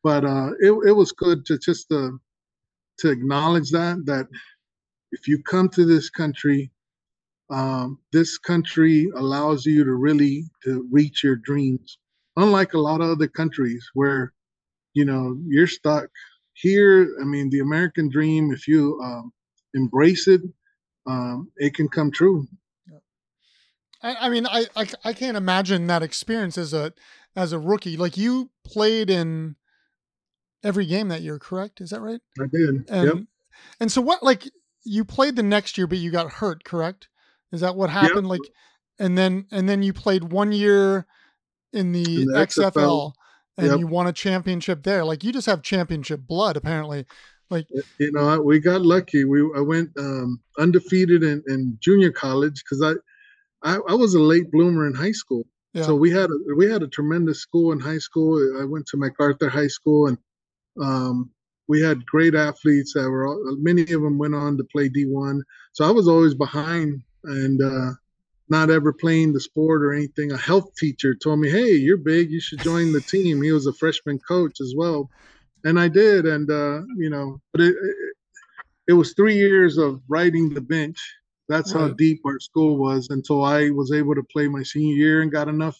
But 0.04 0.24
uh, 0.24 0.50
it 0.60 0.72
it 0.86 0.92
was 0.92 1.10
good 1.12 1.44
to 1.46 1.58
just 1.58 1.88
to 1.88 1.98
uh, 1.98 2.10
to 3.00 3.10
acknowledge 3.10 3.70
that 3.70 4.06
that 4.06 4.26
if 5.12 5.28
you 5.28 5.42
come 5.42 5.68
to 5.70 5.84
this 5.84 6.10
country 6.10 6.70
um, 7.50 7.98
this 8.12 8.36
country 8.38 9.10
allows 9.16 9.64
you 9.64 9.84
to 9.84 9.94
really 9.94 10.44
to 10.64 10.86
reach 10.90 11.24
your 11.24 11.36
dreams. 11.36 11.98
Unlike 12.36 12.74
a 12.74 12.78
lot 12.78 13.00
of 13.00 13.10
other 13.10 13.26
countries 13.28 13.88
where 13.94 14.32
you 14.94 15.04
know 15.04 15.38
you're 15.46 15.66
stuck. 15.66 16.08
Here 16.54 17.14
i 17.20 17.24
mean 17.24 17.50
the 17.50 17.60
american 17.60 18.08
dream 18.08 18.50
if 18.50 18.66
you 18.66 19.00
um, 19.00 19.32
embrace 19.74 20.26
it 20.26 20.40
um, 21.06 21.50
it 21.56 21.72
can 21.72 21.88
come 21.88 22.10
true. 22.10 22.46
I, 24.02 24.14
I 24.14 24.28
mean 24.28 24.46
I, 24.46 24.66
I 24.76 24.86
i 25.04 25.12
can't 25.12 25.36
imagine 25.36 25.86
that 25.86 26.02
experience 26.02 26.58
as 26.58 26.74
a 26.74 26.92
as 27.34 27.52
a 27.52 27.58
rookie. 27.58 27.96
Like 27.96 28.16
you 28.16 28.50
played 28.64 29.08
in 29.08 29.56
every 30.62 30.86
game 30.86 31.08
that 31.08 31.22
year 31.22 31.38
correct? 31.38 31.80
Is 31.80 31.90
that 31.90 32.00
right? 32.00 32.20
I 32.40 32.46
did. 32.52 32.90
And 32.90 33.06
yep. 33.06 33.16
and 33.80 33.90
so 33.90 34.00
what 34.00 34.22
like 34.22 34.50
you 34.84 35.04
played 35.04 35.36
the 35.36 35.42
next 35.42 35.76
year 35.76 35.86
but 35.86 35.98
you 35.98 36.10
got 36.10 36.32
hurt 36.32 36.64
correct 36.64 37.08
is 37.52 37.60
that 37.60 37.76
what 37.76 37.90
happened? 37.90 38.28
Yep. 38.28 38.38
Like, 38.38 38.50
and 38.98 39.16
then 39.16 39.46
and 39.50 39.68
then 39.68 39.82
you 39.82 39.92
played 39.92 40.24
one 40.24 40.52
year 40.52 41.06
in 41.72 41.92
the, 41.92 42.22
in 42.22 42.28
the 42.28 42.38
XFL, 42.38 42.72
XFL, 42.72 43.12
and 43.56 43.66
yep. 43.68 43.78
you 43.78 43.86
won 43.86 44.06
a 44.06 44.12
championship 44.12 44.82
there. 44.82 45.04
Like 45.04 45.24
you 45.24 45.32
just 45.32 45.46
have 45.46 45.62
championship 45.62 46.20
blood, 46.20 46.56
apparently. 46.56 47.06
Like 47.50 47.66
you 47.98 48.12
know, 48.12 48.40
we 48.42 48.58
got 48.58 48.82
lucky. 48.82 49.24
We 49.24 49.40
I 49.56 49.60
went 49.60 49.90
um, 49.98 50.40
undefeated 50.58 51.22
in, 51.22 51.42
in 51.46 51.78
junior 51.80 52.12
college 52.12 52.62
because 52.62 52.82
I, 52.82 52.92
I, 53.62 53.78
I 53.88 53.94
was 53.94 54.14
a 54.14 54.20
late 54.20 54.50
bloomer 54.50 54.86
in 54.86 54.94
high 54.94 55.12
school. 55.12 55.44
Yeah. 55.72 55.84
So 55.84 55.94
we 55.94 56.10
had 56.10 56.28
a 56.30 56.54
we 56.56 56.70
had 56.70 56.82
a 56.82 56.88
tremendous 56.88 57.40
school 57.40 57.72
in 57.72 57.80
high 57.80 57.98
school. 57.98 58.60
I 58.60 58.64
went 58.64 58.86
to 58.88 58.98
MacArthur 58.98 59.48
High 59.48 59.68
School, 59.68 60.08
and 60.08 60.18
um, 60.82 61.30
we 61.68 61.82
had 61.82 62.04
great 62.06 62.34
athletes 62.34 62.94
that 62.94 63.08
were 63.08 63.36
many 63.58 63.82
of 63.82 64.02
them 64.02 64.18
went 64.18 64.34
on 64.34 64.56
to 64.56 64.64
play 64.64 64.88
D1. 64.88 65.40
So 65.72 65.84
I 65.84 65.90
was 65.90 66.08
always 66.08 66.34
behind 66.34 67.02
and 67.24 67.62
uh, 67.62 67.92
not 68.48 68.70
ever 68.70 68.92
playing 68.92 69.32
the 69.32 69.40
sport 69.40 69.82
or 69.82 69.92
anything. 69.92 70.32
A 70.32 70.38
health 70.38 70.74
teacher 70.76 71.14
told 71.14 71.40
me, 71.40 71.50
"Hey, 71.50 71.72
you're 71.72 71.98
big. 71.98 72.30
You 72.30 72.40
should 72.40 72.62
join 72.62 72.92
the 72.92 73.02
team." 73.08 73.42
He 73.42 73.52
was 73.52 73.66
a 73.66 73.74
freshman 73.74 74.18
coach 74.26 74.60
as 74.60 74.74
well, 74.76 75.10
and 75.64 75.78
I 75.78 75.88
did. 75.88 76.24
And 76.26 76.50
uh, 76.50 76.82
you 76.96 77.10
know, 77.10 77.40
but 77.52 77.60
it, 77.60 77.74
it, 77.74 77.96
it 78.88 78.92
was 78.94 79.12
three 79.12 79.36
years 79.36 79.76
of 79.76 80.00
riding 80.08 80.54
the 80.54 80.62
bench. 80.62 80.98
That's 81.50 81.74
right. 81.74 81.82
how 81.82 81.88
deep 81.88 82.20
our 82.26 82.40
school 82.40 82.78
was 82.78 83.08
until 83.10 83.44
I 83.44 83.70
was 83.70 83.92
able 83.92 84.14
to 84.14 84.22
play 84.22 84.48
my 84.48 84.62
senior 84.62 84.94
year 84.94 85.22
and 85.22 85.32
got 85.32 85.48
enough 85.48 85.78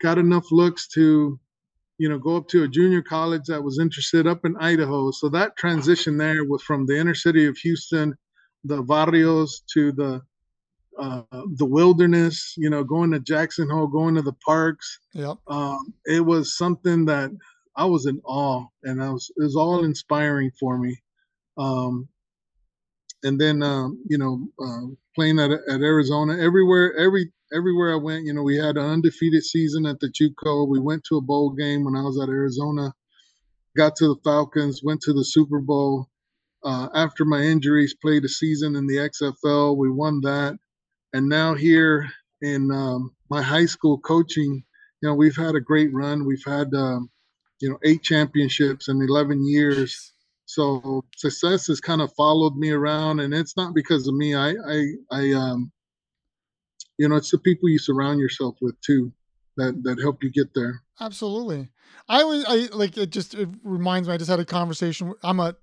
got 0.00 0.16
enough 0.16 0.50
looks 0.50 0.88
to 0.88 1.38
you 2.00 2.08
know 2.08 2.18
go 2.18 2.34
up 2.34 2.48
to 2.48 2.62
a 2.62 2.68
junior 2.68 3.02
college 3.02 3.44
that 3.44 3.62
was 3.62 3.78
interested 3.78 4.26
up 4.26 4.46
in 4.46 4.56
Idaho. 4.56 5.10
So 5.10 5.28
that 5.28 5.54
transition 5.58 6.16
there 6.16 6.44
was 6.46 6.62
from 6.62 6.86
the 6.86 6.98
inner 6.98 7.14
city 7.14 7.44
of 7.44 7.58
Houston, 7.58 8.16
the 8.64 8.82
barrios 8.82 9.62
to 9.74 9.92
the 9.92 10.22
uh, 10.98 11.22
the 11.56 11.66
wilderness, 11.66 12.54
you 12.56 12.70
know, 12.70 12.82
going 12.82 13.10
to 13.10 13.20
Jackson 13.20 13.68
Hole, 13.68 13.86
going 13.86 14.14
to 14.14 14.22
the 14.22 14.36
parks. 14.44 14.98
Yep. 15.12 15.36
Um, 15.48 15.92
it 16.06 16.24
was 16.24 16.56
something 16.56 17.04
that 17.04 17.30
I 17.76 17.84
was 17.84 18.06
in 18.06 18.18
awe, 18.24 18.64
and 18.82 19.02
I 19.02 19.10
was 19.10 19.30
it 19.36 19.42
was 19.42 19.56
all 19.56 19.84
inspiring 19.84 20.52
for 20.58 20.78
me. 20.78 20.96
Um, 21.58 22.08
and 23.24 23.38
then 23.38 23.62
um, 23.62 24.02
you 24.08 24.16
know, 24.16 24.48
uh, 24.58 24.86
playing 25.14 25.38
at 25.38 25.50
at 25.50 25.82
Arizona, 25.82 26.38
everywhere, 26.38 26.96
every 26.96 27.30
everywhere 27.54 27.92
I 27.92 27.96
went, 27.96 28.24
you 28.24 28.32
know, 28.32 28.42
we 28.42 28.56
had 28.56 28.76
an 28.76 28.84
undefeated 28.84 29.44
season 29.44 29.86
at 29.86 30.00
the 30.00 30.08
JUCO. 30.08 30.68
We 30.68 30.80
went 30.80 31.04
to 31.04 31.16
a 31.16 31.22
bowl 31.22 31.50
game 31.50 31.84
when 31.84 31.96
I 31.96 32.02
was 32.02 32.20
at 32.20 32.28
Arizona. 32.28 32.92
Got 33.76 33.96
to 33.96 34.08
the 34.08 34.20
Falcons, 34.24 34.82
went 34.82 35.00
to 35.02 35.12
the 35.12 35.24
Super 35.24 35.60
Bowl. 35.60 36.08
Uh, 36.62 36.88
after 36.94 37.24
my 37.24 37.40
injuries, 37.42 37.94
played 37.94 38.24
a 38.24 38.28
season 38.28 38.76
in 38.76 38.86
the 38.86 38.96
XFL. 38.96 39.76
We 39.76 39.90
won 39.90 40.20
that 40.22 40.58
and 41.12 41.28
now 41.28 41.54
here 41.54 42.08
in 42.40 42.70
um, 42.70 43.14
my 43.28 43.42
high 43.42 43.66
school 43.66 43.98
coaching, 43.98 44.62
you 45.00 45.08
know, 45.08 45.14
we've 45.14 45.36
had 45.36 45.54
a 45.54 45.60
great 45.60 45.92
run. 45.92 46.24
We've 46.24 46.44
had, 46.44 46.72
um, 46.74 47.10
you 47.60 47.68
know, 47.68 47.78
eight 47.84 48.02
championships 48.02 48.88
in 48.88 49.02
11 49.02 49.46
years. 49.46 50.12
So 50.46 51.04
success 51.16 51.66
has 51.68 51.80
kind 51.80 52.00
of 52.00 52.12
followed 52.14 52.56
me 52.56 52.70
around, 52.70 53.20
and 53.20 53.32
it's 53.32 53.56
not 53.56 53.74
because 53.74 54.06
of 54.08 54.14
me. 54.14 54.34
I, 54.34 54.50
I, 54.50 54.86
I, 55.10 55.32
um, 55.32 55.70
you 57.00 57.08
know, 57.08 57.16
it's 57.16 57.30
the 57.30 57.38
people 57.38 57.70
you 57.70 57.78
surround 57.78 58.20
yourself 58.20 58.56
with 58.60 58.78
too 58.82 59.10
that 59.56 59.82
that 59.84 59.98
help 59.98 60.22
you 60.22 60.30
get 60.30 60.52
there. 60.54 60.82
Absolutely. 61.00 61.70
I 62.10 62.24
was, 62.24 62.44
I 62.46 62.68
like 62.76 62.98
it. 62.98 63.08
Just 63.08 63.34
it 63.34 63.48
reminds 63.64 64.06
me. 64.06 64.12
I 64.12 64.18
just 64.18 64.28
had 64.28 64.38
a 64.38 64.44
conversation. 64.44 65.14
I'm 65.22 65.40
a, 65.40 65.56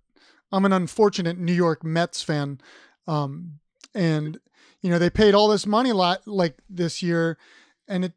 I'm 0.51 0.65
an 0.65 0.73
unfortunate 0.73 1.37
New 1.37 1.53
York 1.53 1.83
Mets 1.83 2.23
fan, 2.23 2.59
um, 3.05 3.59
and 3.93 4.39
you 4.81 4.89
know 4.89 4.97
they 4.97 5.11
paid 5.11 5.35
all 5.35 5.47
this 5.47 5.67
money 5.67 5.91
lot 5.91 6.27
like 6.27 6.57
this 6.71 7.03
year 7.03 7.37
and 7.87 8.05
it 8.05 8.13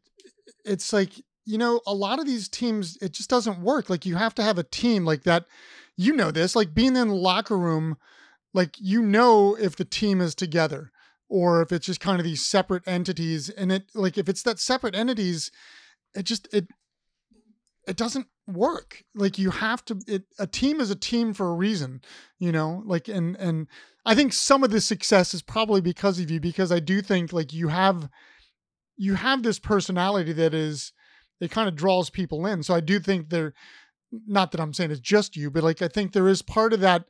it's 0.65 0.91
like 0.91 1.11
you 1.45 1.59
know 1.59 1.79
a 1.85 1.93
lot 1.93 2.17
of 2.17 2.25
these 2.25 2.49
teams 2.49 2.97
it 3.01 3.11
just 3.11 3.29
doesn't 3.29 3.61
work 3.61 3.89
like 3.89 4.05
you 4.05 4.15
have 4.15 4.33
to 4.35 4.43
have 4.43 4.57
a 4.57 4.63
team 4.63 5.05
like 5.05 5.23
that 5.23 5.45
you 5.95 6.13
know 6.13 6.31
this 6.31 6.55
like 6.55 6.73
being 6.73 6.95
in 6.95 7.07
the 7.07 7.15
locker 7.15 7.57
room 7.57 7.97
like 8.53 8.75
you 8.79 9.01
know 9.01 9.55
if 9.55 9.75
the 9.75 9.85
team 9.85 10.21
is 10.21 10.35
together 10.35 10.91
or 11.31 11.61
if 11.61 11.71
it's 11.71 11.85
just 11.85 12.01
kind 12.01 12.19
of 12.19 12.25
these 12.25 12.45
separate 12.45 12.83
entities 12.85 13.49
and 13.49 13.71
it 13.71 13.89
like 13.95 14.17
if 14.17 14.27
it's 14.27 14.43
that 14.43 14.59
separate 14.59 14.93
entities 14.93 15.49
it 16.13 16.23
just 16.23 16.53
it 16.53 16.67
it 17.87 17.97
doesn't 17.97 18.27
work. 18.47 19.03
Like 19.15 19.39
you 19.39 19.49
have 19.49 19.83
to 19.85 19.99
it 20.07 20.23
a 20.37 20.45
team 20.45 20.81
is 20.81 20.91
a 20.91 20.95
team 20.95 21.33
for 21.33 21.49
a 21.49 21.55
reason 21.55 22.01
you 22.37 22.51
know? 22.51 22.83
Like 22.85 23.07
and 23.07 23.35
and 23.37 23.67
i 24.05 24.13
think 24.13 24.33
some 24.33 24.63
of 24.63 24.71
the 24.71 24.81
success 24.81 25.33
is 25.33 25.41
probably 25.41 25.79
because 25.79 26.19
of 26.19 26.29
you 26.29 26.39
because 26.39 26.71
i 26.71 26.79
do 26.79 27.01
think 27.01 27.31
like 27.31 27.53
you 27.53 27.69
have 27.69 28.09
you 28.97 29.13
have 29.15 29.41
this 29.41 29.59
personality 29.59 30.33
that 30.33 30.53
is 30.53 30.91
it 31.39 31.49
kind 31.49 31.67
of 31.67 31.75
draws 31.75 32.09
people 32.09 32.45
in. 32.45 32.61
So 32.61 32.73
i 32.75 32.81
do 32.81 32.99
think 32.99 33.29
there 33.29 33.53
not 34.27 34.51
that 34.51 34.59
i'm 34.59 34.73
saying 34.73 34.91
it's 34.91 34.99
just 34.99 35.37
you 35.37 35.49
but 35.49 35.63
like 35.63 35.81
i 35.81 35.87
think 35.87 36.11
there 36.11 36.27
is 36.27 36.41
part 36.41 36.73
of 36.73 36.81
that 36.81 37.05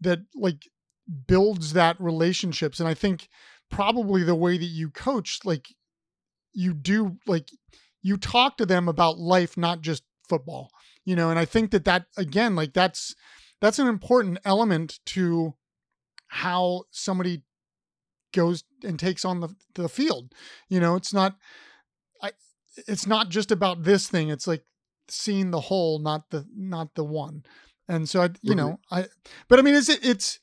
that 0.00 0.20
like 0.34 0.62
builds 1.26 1.74
that 1.74 2.00
relationships. 2.00 2.80
And 2.80 2.88
i 2.88 2.94
think 2.94 3.28
probably 3.70 4.22
the 4.22 4.34
way 4.34 4.56
that 4.56 4.64
you 4.64 4.90
coach 4.90 5.40
like 5.44 5.68
you 6.52 6.72
do 6.72 7.16
like 7.26 7.50
you 8.02 8.16
talk 8.16 8.56
to 8.56 8.66
them 8.66 8.88
about 8.88 9.18
life 9.18 9.56
not 9.56 9.80
just 9.80 10.02
football 10.28 10.70
you 11.04 11.16
know 11.16 11.30
and 11.30 11.38
i 11.38 11.44
think 11.44 11.70
that 11.70 11.84
that 11.84 12.06
again 12.16 12.54
like 12.54 12.72
that's 12.72 13.14
that's 13.60 13.78
an 13.78 13.86
important 13.86 14.38
element 14.44 14.98
to 15.06 15.54
how 16.28 16.84
somebody 16.90 17.42
goes 18.32 18.64
and 18.84 18.98
takes 18.98 19.24
on 19.24 19.40
the, 19.40 19.48
the 19.74 19.88
field 19.88 20.32
you 20.68 20.80
know 20.80 20.94
it's 20.94 21.12
not 21.12 21.36
i 22.22 22.30
it's 22.86 23.06
not 23.06 23.28
just 23.28 23.50
about 23.50 23.84
this 23.84 24.08
thing 24.08 24.28
it's 24.28 24.46
like 24.46 24.64
seeing 25.08 25.50
the 25.50 25.60
whole 25.60 25.98
not 25.98 26.30
the 26.30 26.46
not 26.54 26.94
the 26.94 27.04
one 27.04 27.42
and 27.88 28.08
so 28.08 28.20
i 28.20 28.24
you 28.42 28.54
mm-hmm. 28.54 28.58
know 28.58 28.80
i 28.90 29.06
but 29.48 29.58
i 29.58 29.62
mean 29.62 29.74
is 29.74 29.88
it 29.88 30.04
it's 30.04 30.40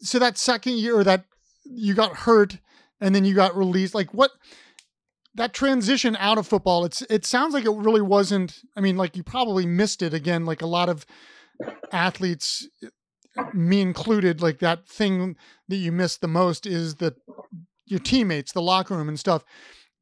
so 0.00 0.18
that 0.18 0.36
second 0.36 0.76
year 0.76 0.96
or 0.96 1.04
that 1.04 1.24
you 1.64 1.94
got 1.94 2.16
hurt 2.16 2.58
and 3.00 3.14
then 3.14 3.24
you 3.24 3.34
got 3.34 3.56
released 3.56 3.94
like 3.94 4.14
what 4.14 4.30
that 5.34 5.52
transition 5.52 6.16
out 6.20 6.38
of 6.38 6.46
football, 6.46 6.84
it's 6.84 7.02
it 7.10 7.24
sounds 7.24 7.54
like 7.54 7.64
it 7.64 7.70
really 7.70 8.00
wasn't. 8.00 8.60
I 8.76 8.80
mean, 8.80 8.96
like 8.96 9.16
you 9.16 9.22
probably 9.22 9.66
missed 9.66 10.02
it 10.02 10.14
again, 10.14 10.44
like 10.44 10.62
a 10.62 10.66
lot 10.66 10.88
of 10.88 11.04
athletes, 11.92 12.68
me 13.52 13.80
included. 13.80 14.40
Like 14.40 14.60
that 14.60 14.86
thing 14.86 15.36
that 15.68 15.76
you 15.76 15.90
missed 15.90 16.20
the 16.20 16.28
most 16.28 16.66
is 16.66 16.96
that 16.96 17.14
your 17.86 18.00
teammates, 18.00 18.52
the 18.52 18.62
locker 18.62 18.96
room 18.96 19.08
and 19.08 19.18
stuff. 19.18 19.44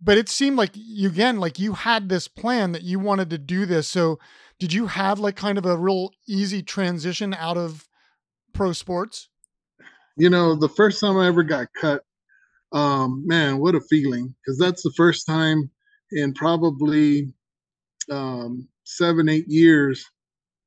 But 0.01 0.19
it 0.19 0.29
seemed 0.29 0.57
like 0.57 0.73
you 0.75 1.09
again, 1.09 1.39
like 1.39 1.59
you 1.59 1.75
had 1.75 2.09
this 2.09 2.29
plan 2.29 2.73
that 2.73 2.83
you 2.83 2.99
wanted 2.99 3.31
to 3.31 3.39
do 3.39 3.65
this. 3.65 3.89
So 3.89 4.19
did 4.59 4.73
you 4.73 4.87
have 4.87 5.19
like 5.19 5.37
kind 5.37 5.59
of 5.59 5.65
a 5.65 5.79
real 5.79 6.11
easy 6.29 6.63
transition 6.63 7.33
out 7.35 7.57
of 7.57 7.89
pro 8.53 8.73
sports? 8.73 9.29
You 10.17 10.31
know, 10.31 10.55
the 10.55 10.69
first 10.69 11.01
time 11.01 11.17
I 11.17 11.27
ever 11.27 11.43
got 11.43 11.69
cut, 11.75 12.03
um, 12.73 13.27
man, 13.27 13.59
what 13.59 13.75
a 13.75 13.81
feeling! 13.81 14.35
Because 14.41 14.59
that's 14.59 14.83
the 14.83 14.93
first 14.97 15.27
time 15.27 15.71
in 16.11 16.35
probably 16.35 17.33
um, 18.11 18.69
seven, 18.85 19.29
eight 19.29 19.49
years 19.49 20.05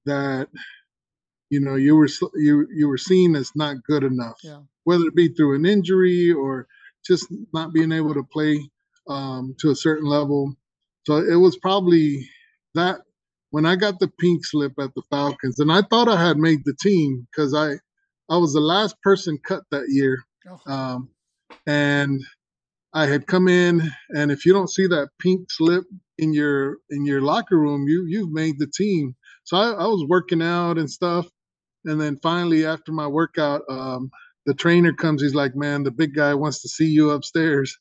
that 0.05 0.47
you 1.49 1.59
know 1.59 1.75
you 1.75 1.95
were 1.95 2.09
you 2.35 2.67
you 2.73 2.87
were 2.87 2.97
seen 2.97 3.35
as 3.35 3.51
not 3.55 3.83
good 3.83 4.03
enough, 4.03 4.37
yeah. 4.43 4.59
whether 4.83 5.05
it 5.05 5.15
be 5.15 5.29
through 5.29 5.55
an 5.55 5.65
injury 5.65 6.31
or 6.31 6.67
just 7.05 7.27
not 7.53 7.73
being 7.73 7.91
able 7.91 8.13
to 8.13 8.23
play 8.23 8.59
um, 9.07 9.55
to 9.59 9.69
a 9.69 9.75
certain 9.75 10.07
level. 10.07 10.55
So 11.05 11.17
it 11.17 11.35
was 11.35 11.57
probably 11.57 12.27
that 12.73 13.01
when 13.51 13.65
I 13.65 13.75
got 13.75 13.99
the 13.99 14.07
pink 14.19 14.45
slip 14.45 14.73
at 14.79 14.93
the 14.95 15.03
Falcons, 15.09 15.59
and 15.59 15.71
I 15.71 15.81
thought 15.83 16.09
I 16.09 16.21
had 16.21 16.37
made 16.37 16.65
the 16.65 16.75
team 16.81 17.27
because 17.31 17.53
I 17.53 17.75
I 18.29 18.37
was 18.37 18.53
the 18.53 18.59
last 18.61 19.01
person 19.01 19.37
cut 19.45 19.63
that 19.71 19.85
year, 19.89 20.23
Oh, 20.49 20.59
um, 20.67 21.09
and 21.67 22.21
I 22.93 23.05
had 23.07 23.27
come 23.27 23.47
in, 23.47 23.91
and 24.11 24.31
if 24.31 24.45
you 24.45 24.53
don't 24.53 24.69
see 24.69 24.87
that 24.87 25.09
pink 25.19 25.51
slip 25.51 25.85
in 26.17 26.33
your 26.33 26.77
in 26.89 27.05
your 27.05 27.21
locker 27.21 27.57
room, 27.59 27.87
you 27.87 28.05
you've 28.07 28.31
made 28.31 28.59
the 28.59 28.67
team. 28.67 29.15
So 29.43 29.57
I, 29.57 29.71
I 29.71 29.87
was 29.87 30.05
working 30.09 30.41
out 30.41 30.77
and 30.79 30.89
stuff, 30.89 31.27
and 31.85 32.01
then 32.01 32.17
finally 32.23 32.65
after 32.65 32.91
my 32.91 33.07
workout, 33.07 33.63
um, 33.69 34.11
the 34.45 34.53
trainer 34.55 34.93
comes. 34.93 35.21
He's 35.21 35.35
like, 35.35 35.55
"Man, 35.55 35.83
the 35.83 35.91
big 35.91 36.15
guy 36.15 36.33
wants 36.35 36.61
to 36.63 36.69
see 36.69 36.87
you 36.87 37.11
upstairs." 37.11 37.77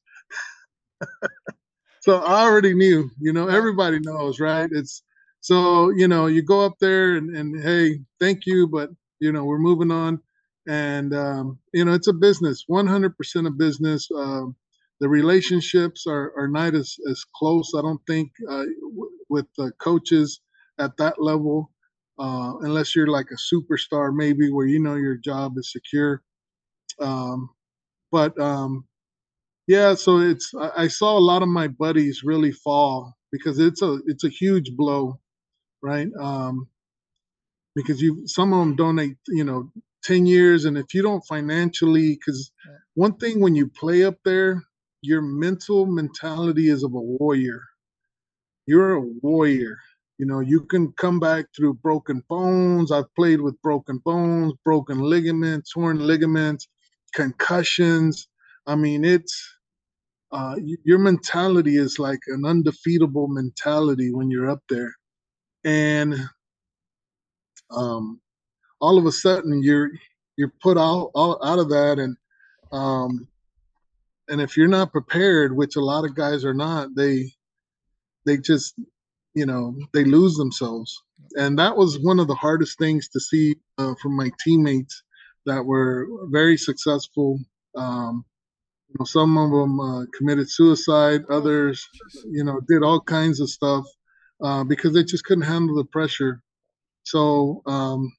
so 2.01 2.19
I 2.19 2.43
already 2.45 2.75
knew, 2.75 3.11
you 3.21 3.33
know, 3.33 3.49
everybody 3.49 4.01
knows, 4.01 4.41
right? 4.41 4.69
It's 4.73 5.03
so 5.41 5.91
you 5.91 6.09
know, 6.09 6.27
you 6.27 6.43
go 6.43 6.65
up 6.67 6.75
there 6.81 7.17
and, 7.17 7.37
and 7.37 7.63
hey, 7.63 8.01
thank 8.21 8.47
you, 8.47 8.69
but 8.69 8.91
you 9.21 9.33
know, 9.33 9.45
we're 9.47 9.59
moving 9.59 9.91
on, 9.93 10.21
and 10.69 11.15
um, 11.15 11.59
you 11.73 11.85
know, 11.85 11.93
it's 11.95 12.09
a 12.09 12.13
business, 12.13 12.65
100% 12.69 13.47
a 13.47 13.51
business. 13.51 14.09
Um, 14.17 14.57
the 15.01 15.09
relationships 15.09 16.07
are 16.09 16.33
are 16.39 16.49
not 16.49 16.75
as 16.75 16.97
as 17.11 17.25
close. 17.37 17.73
I 17.77 17.83
don't 17.83 18.01
think 18.07 18.31
uh, 18.49 18.65
w- 18.83 19.11
with 19.29 19.47
the 19.59 19.73
coaches 19.81 20.41
at 20.79 20.97
that 20.99 21.21
level, 21.23 21.71
uh, 22.19 22.55
unless 22.61 22.97
you're 22.97 23.09
like 23.09 23.29
a 23.33 23.55
superstar, 23.55 24.15
maybe 24.15 24.51
where 24.51 24.67
you 24.67 24.81
know 24.81 24.95
your 24.97 25.17
job 25.17 25.55
is 25.59 25.73
secure. 25.73 26.23
Um, 27.01 27.51
but 28.13 28.39
um, 28.41 28.87
yeah, 29.69 29.95
so 29.95 30.19
it's 30.19 30.53
I, 30.61 30.85
I 30.85 30.89
saw 30.89 31.19
a 31.19 31.21
lot 31.21 31.43
of 31.43 31.49
my 31.49 31.69
buddies 31.69 32.23
really 32.25 32.53
fall 32.53 33.15
because 33.33 33.59
it's 33.59 33.83
a 33.83 34.01
it's 34.07 34.25
a 34.25 34.29
huge 34.31 34.77
blow, 34.77 35.21
right? 35.83 36.09
Um, 36.21 36.69
because 37.75 38.01
you 38.01 38.27
some 38.27 38.53
of 38.53 38.61
them 38.61 38.77
donate, 38.77 39.17
you 39.29 39.45
know, 39.45 39.71
ten 40.05 40.27
years, 40.27 40.67
and 40.67 40.79
if 40.79 40.95
you 40.95 41.03
don't 41.03 41.25
financially, 41.27 42.15
because 42.15 42.53
one 42.95 43.17
thing 43.17 43.41
when 43.41 43.55
you 43.55 43.69
play 43.69 44.05
up 44.05 44.17
there, 44.25 44.63
your 45.03 45.23
mental 45.23 45.87
mentality 45.87 46.69
is 46.69 46.85
of 46.85 46.95
a 46.95 47.01
warrior. 47.01 47.63
You're 48.67 48.95
a 48.95 49.01
warrior. 49.23 49.79
You 50.19 50.27
know, 50.27 50.41
you 50.41 50.63
can 50.63 50.93
come 50.93 51.21
back 51.21 51.47
through 51.57 51.75
broken 51.75 52.23
bones. 52.29 52.93
I've 52.93 53.13
played 53.17 53.41
with 53.41 53.61
broken 53.63 53.99
bones, 54.05 54.55
broken 54.65 55.01
ligaments, 55.01 55.73
torn 55.73 55.99
ligaments, 55.99 56.69
concussions. 57.15 58.29
I 58.67 58.77
mean, 58.77 59.05
it's 59.05 59.37
uh, 60.33 60.57
your 60.85 60.99
mentality 60.99 61.77
is 61.77 61.99
like 61.99 62.21
an 62.29 62.45
undefeatable 62.45 63.29
mentality 63.29 64.13
when 64.13 64.31
you're 64.31 64.51
up 64.51 64.63
there, 64.69 64.93
and 65.65 66.17
um, 67.71 68.21
all 68.81 68.99
of 68.99 69.07
a 69.07 69.13
sudden 69.13 69.63
you're 69.63 69.91
you're 70.37 70.53
put 70.63 70.77
out, 70.77 71.11
out 71.15 71.59
of 71.59 71.69
that, 71.71 71.99
and 71.99 72.17
um, 72.73 73.29
and 74.29 74.41
if 74.41 74.57
you're 74.57 74.69
not 74.69 74.93
prepared, 74.93 75.57
which 75.57 75.77
a 75.77 75.85
lot 75.85 76.05
of 76.05 76.15
guys 76.15 76.45
are 76.45 76.55
not, 76.55 76.89
they 76.97 77.33
they 78.27 78.39
just 78.39 78.75
you 79.35 79.47
know 79.47 79.77
they 79.93 80.05
lose 80.05 80.35
themselves, 80.37 81.03
and 81.37 81.59
that 81.59 81.77
was 81.77 81.99
one 82.01 82.19
of 82.19 82.29
the 82.29 82.35
hardest 82.35 82.79
things 82.79 83.09
to 83.09 83.21
see 83.21 83.55
uh, 83.79 83.95
from 84.03 84.17
my 84.17 84.31
teammates 84.43 85.03
that 85.47 85.65
were 85.65 86.09
very 86.31 86.57
successful. 86.57 87.39
Um, 87.77 88.25
you 88.89 88.97
know, 88.99 89.05
some 89.05 89.37
of 89.37 89.51
them 89.51 89.81
uh, 89.81 90.05
committed 90.17 90.51
suicide, 90.51 91.23
others 91.29 91.85
you 92.31 92.45
know, 92.45 92.61
did 92.69 92.83
all 92.83 93.01
kinds 93.01 93.41
of 93.41 93.51
stuff 93.51 93.85
uh, 94.43 94.65
because 94.65 94.95
they 94.95 95.05
just 95.05 95.25
couldn't 95.25 95.45
handle 95.45 95.77
the 95.77 95.85
pressure. 95.85 96.43
So, 97.05 97.63
um, 97.67 98.13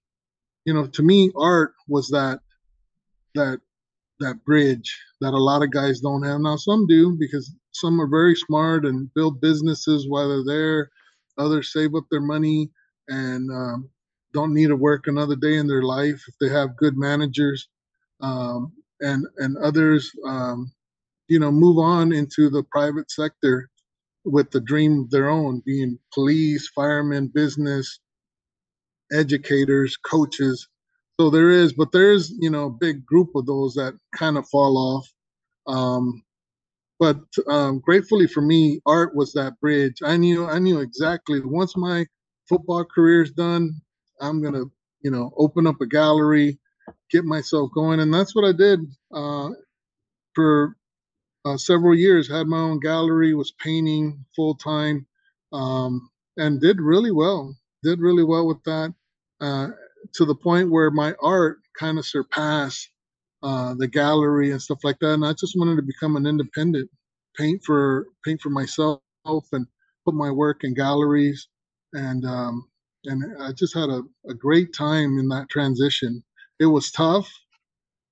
you 0.65 0.73
know, 0.73 0.87
to 0.87 1.03
me, 1.03 1.31
art 1.35 1.73
was 1.87 2.09
that 2.09 2.39
that 3.35 3.59
that 4.19 4.43
bridge 4.45 4.97
that 5.21 5.33
a 5.33 5.37
lot 5.37 5.61
of 5.61 5.71
guys 5.71 5.99
don't 5.99 6.23
have. 6.23 6.39
Now, 6.39 6.55
some 6.55 6.87
do 6.87 7.15
because 7.19 7.53
some 7.71 7.99
are 8.01 8.07
very 8.07 8.35
smart 8.35 8.85
and 8.85 9.13
build 9.13 9.41
businesses 9.41 10.07
while 10.07 10.29
they're 10.29 10.55
there. 10.55 10.89
Others 11.37 11.73
save 11.73 11.95
up 11.95 12.05
their 12.09 12.21
money 12.21 12.71
and 13.09 13.51
um, 13.51 13.89
don't 14.33 14.53
need 14.53 14.67
to 14.67 14.75
work 14.75 15.07
another 15.07 15.35
day 15.35 15.57
in 15.57 15.67
their 15.67 15.83
life 15.83 16.23
if 16.27 16.35
they 16.39 16.49
have 16.49 16.77
good 16.77 16.97
managers. 16.97 17.67
Um, 18.21 18.71
and 19.01 19.25
and 19.37 19.57
others, 19.57 20.09
um, 20.25 20.71
you 21.27 21.39
know, 21.39 21.51
move 21.51 21.77
on 21.77 22.13
into 22.13 22.49
the 22.49 22.63
private 22.71 23.11
sector 23.11 23.69
with 24.23 24.49
the 24.51 24.61
dream 24.61 25.01
of 25.01 25.11
their 25.11 25.29
own, 25.29 25.61
being 25.65 25.99
police, 26.13 26.69
firemen, 26.69 27.27
business, 27.27 27.99
educators, 29.11 29.97
coaches. 29.97 30.67
So 31.19 31.29
there 31.29 31.49
is, 31.49 31.73
but 31.73 31.91
there 31.91 32.11
is, 32.11 32.33
you 32.39 32.49
know, 32.49 32.65
a 32.65 32.69
big 32.79 33.05
group 33.05 33.29
of 33.35 33.45
those 33.45 33.75
that 33.75 33.97
kind 34.15 34.37
of 34.37 34.47
fall 34.49 34.77
off. 34.77 35.07
Um, 35.67 36.23
but 36.99 37.19
um, 37.49 37.79
gratefully 37.79 38.27
for 38.27 38.41
me, 38.41 38.81
art 38.85 39.15
was 39.15 39.33
that 39.33 39.59
bridge. 39.59 39.97
I 40.03 40.17
knew, 40.17 40.45
I 40.47 40.59
knew 40.59 40.79
exactly. 40.79 41.41
Once 41.41 41.75
my 41.77 42.05
football 42.47 42.85
career 42.85 43.23
is 43.23 43.31
done, 43.31 43.81
I'm 44.21 44.41
gonna, 44.41 44.65
you 45.01 45.11
know, 45.11 45.33
open 45.37 45.67
up 45.67 45.81
a 45.81 45.87
gallery, 45.87 46.57
get 47.11 47.25
myself 47.25 47.71
going, 47.73 47.99
and 47.99 48.13
that's 48.13 48.35
what 48.35 48.45
I 48.45 48.53
did 48.53 48.79
uh, 49.13 49.49
for 50.33 50.77
uh, 51.45 51.57
several 51.57 51.95
years. 51.95 52.29
Had 52.29 52.47
my 52.47 52.59
own 52.59 52.79
gallery, 52.79 53.33
was 53.33 53.53
painting 53.59 54.25
full 54.35 54.55
time, 54.55 55.05
um, 55.53 56.09
and 56.37 56.61
did 56.61 56.81
really 56.81 57.11
well. 57.11 57.55
Did 57.85 58.01
really 58.01 58.25
well 58.25 58.47
with 58.47 58.63
that, 58.65 58.95
uh, 59.41 59.69
to 60.15 60.25
the 60.25 60.35
point 60.35 60.71
where 60.71 60.91
my 60.91 61.15
art 61.23 61.59
kind 61.79 61.99
of 61.99 62.07
surpassed 62.07 62.89
uh, 63.43 63.75
the 63.75 63.87
gallery 63.89 64.51
and 64.51 64.61
stuff 64.61 64.79
like 64.83 64.99
that. 65.01 65.15
And 65.15 65.25
I 65.25 65.33
just 65.33 65.55
wanted 65.57 65.77
to 65.77 65.83
become 65.83 66.17
an 66.17 66.27
independent, 66.27 66.91
paint 67.37 67.63
for 67.65 68.07
paint 68.25 68.41
for 68.41 68.51
myself, 68.51 69.01
and 69.53 69.67
put 70.05 70.15
my 70.15 70.31
work 70.31 70.65
in 70.65 70.75
galleries. 70.75 71.49
And 71.93 72.25
um, 72.25 72.69
and 73.05 73.23
I 73.41 73.53
just 73.53 73.75
had 73.75 73.89
a, 73.89 74.03
a 74.29 74.35
great 74.35 74.75
time 74.75 75.19
in 75.19 75.29
that 75.29 75.49
transition. 75.49 76.23
It 76.59 76.67
was 76.67 76.91
tough 76.91 77.31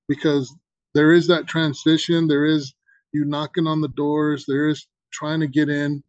because 0.09 0.55
there 0.95 1.13
is 1.13 1.27
that 1.27 1.47
transition. 1.47 2.27
There 2.27 2.45
is 2.45 2.73
you 3.13 3.25
knocking 3.25 3.67
on 3.67 3.81
the 3.81 3.89
doors. 3.89 4.45
There 4.47 4.69
is 4.69 4.87
trying 5.13 5.41
to 5.41 5.47
get 5.47 5.69
in 5.69 6.03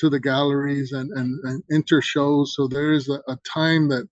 to 0.00 0.10
the 0.10 0.20
galleries 0.20 0.92
and, 0.92 1.10
and, 1.12 1.38
and 1.44 1.62
enter 1.72 2.02
shows. 2.02 2.54
So 2.56 2.68
there 2.68 2.92
is 2.92 3.08
a, 3.08 3.22
a 3.28 3.38
time 3.44 3.88
that 3.90 4.08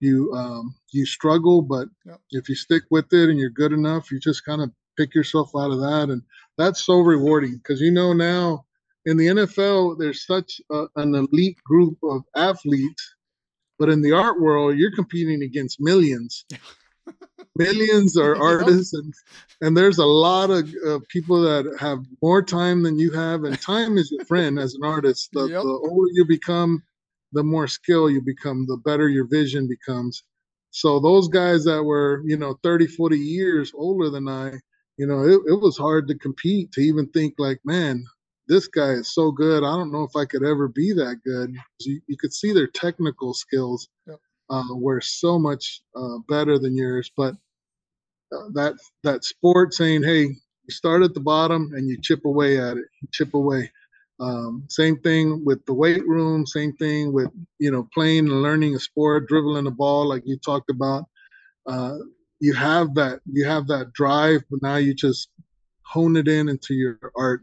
you 0.00 0.32
um, 0.34 0.74
you 0.92 1.06
struggle, 1.06 1.62
but 1.62 1.88
Yep. 2.06 2.20
if 2.32 2.48
you 2.48 2.54
stick 2.56 2.82
with 2.90 3.12
it 3.12 3.28
and 3.30 3.38
you're 3.38 3.50
good 3.50 3.72
enough, 3.72 4.10
you 4.10 4.18
just 4.18 4.44
kind 4.44 4.62
of 4.62 4.70
pick 4.96 5.14
yourself 5.14 5.50
out 5.56 5.70
of 5.70 5.80
that, 5.80 6.08
and 6.10 6.22
that's 6.58 6.84
so 6.84 7.00
rewarding 7.00 7.56
because 7.58 7.80
you 7.80 7.92
know 7.92 8.12
now 8.12 8.64
in 9.06 9.16
the 9.16 9.26
NFL 9.28 9.98
there's 9.98 10.26
such 10.26 10.60
a, 10.70 10.86
an 10.96 11.14
elite 11.14 11.58
group 11.64 11.98
of 12.02 12.22
athletes, 12.36 13.14
but 13.78 13.88
in 13.88 14.02
the 14.02 14.12
art 14.12 14.40
world 14.40 14.76
you're 14.76 14.94
competing 14.94 15.42
against 15.42 15.80
millions. 15.80 16.44
Millions 17.56 18.16
are 18.16 18.36
artists, 18.42 18.94
and 18.94 19.12
and 19.60 19.76
there's 19.76 19.98
a 19.98 20.06
lot 20.06 20.50
of 20.50 20.68
uh, 20.88 20.98
people 21.08 21.40
that 21.42 21.76
have 21.78 21.98
more 22.22 22.42
time 22.42 22.82
than 22.82 22.98
you 22.98 23.10
have, 23.12 23.44
and 23.44 23.60
time 23.60 23.98
is 23.98 24.10
your 24.10 24.24
friend 24.24 24.58
as 24.58 24.74
an 24.74 24.84
artist. 24.84 25.30
The, 25.32 25.42
Yep. 25.48 25.62
the 25.62 25.68
older 25.68 26.08
you 26.12 26.24
become, 26.26 26.82
the 27.32 27.44
more 27.44 27.68
skill 27.68 28.10
you 28.10 28.22
become, 28.22 28.66
the 28.66 28.78
better 28.78 29.08
your 29.08 29.26
vision 29.26 29.68
becomes. 29.68 30.24
So 30.70 30.98
those 31.00 31.28
guys 31.28 31.64
that 31.64 31.82
were, 31.84 32.22
you 32.24 32.38
know, 32.38 32.58
30, 32.62 32.86
40 32.86 33.18
years 33.18 33.72
older 33.76 34.10
than 34.10 34.28
I, 34.28 34.54
you 34.96 35.06
know, 35.06 35.22
it, 35.22 35.40
it 35.52 35.60
was 35.60 35.76
hard 35.76 36.08
to 36.08 36.18
compete 36.18 36.72
to 36.72 36.80
even 36.80 37.06
think 37.10 37.34
like, 37.38 37.60
man, 37.64 38.04
this 38.48 38.66
guy 38.68 38.90
is 38.92 39.14
so 39.14 39.30
good. 39.30 39.62
I 39.62 39.76
don't 39.76 39.92
know 39.92 40.04
if 40.04 40.16
I 40.16 40.24
could 40.24 40.42
ever 40.42 40.68
be 40.68 40.92
that 40.94 41.20
good. 41.24 41.54
You, 41.80 42.00
you 42.06 42.16
could 42.18 42.32
see 42.32 42.52
their 42.52 42.68
technical 42.68 43.34
skills 43.34 43.88
Yep. 44.06 44.18
Uh, 44.52 44.74
were 44.74 45.00
so 45.00 45.38
much 45.38 45.80
uh, 45.96 46.18
better 46.28 46.58
than 46.58 46.76
yours. 46.76 47.10
But 47.16 47.34
uh, 48.32 48.48
that 48.52 48.74
that 49.02 49.24
sport 49.24 49.72
saying, 49.74 50.02
hey, 50.02 50.24
you 50.24 50.70
start 50.70 51.02
at 51.02 51.14
the 51.14 51.20
bottom 51.20 51.72
and 51.74 51.88
you 51.88 51.98
chip 52.00 52.24
away 52.24 52.58
at 52.58 52.76
it, 52.76 52.84
chip 53.12 53.34
away. 53.34 53.70
Um, 54.20 54.64
same 54.68 54.98
thing 54.98 55.42
with 55.44 55.64
the 55.66 55.74
weight 55.74 56.06
room. 56.06 56.46
Same 56.46 56.74
thing 56.74 57.12
with 57.12 57.28
you 57.58 57.70
know 57.70 57.88
playing 57.94 58.28
and 58.28 58.42
learning 58.42 58.74
a 58.74 58.78
sport, 58.78 59.26
dribbling 59.26 59.66
a 59.66 59.70
ball, 59.70 60.06
like 60.06 60.22
you 60.26 60.36
talked 60.36 60.70
about. 60.70 61.04
Uh, 61.66 61.96
you 62.38 62.52
have 62.52 62.94
that 62.94 63.20
you 63.32 63.46
have 63.46 63.66
that 63.68 63.92
drive, 63.92 64.42
but 64.50 64.60
now 64.62 64.76
you 64.76 64.94
just 64.94 65.28
hone 65.82 66.16
it 66.16 66.28
in 66.28 66.48
into 66.48 66.74
your 66.74 66.98
art. 67.16 67.40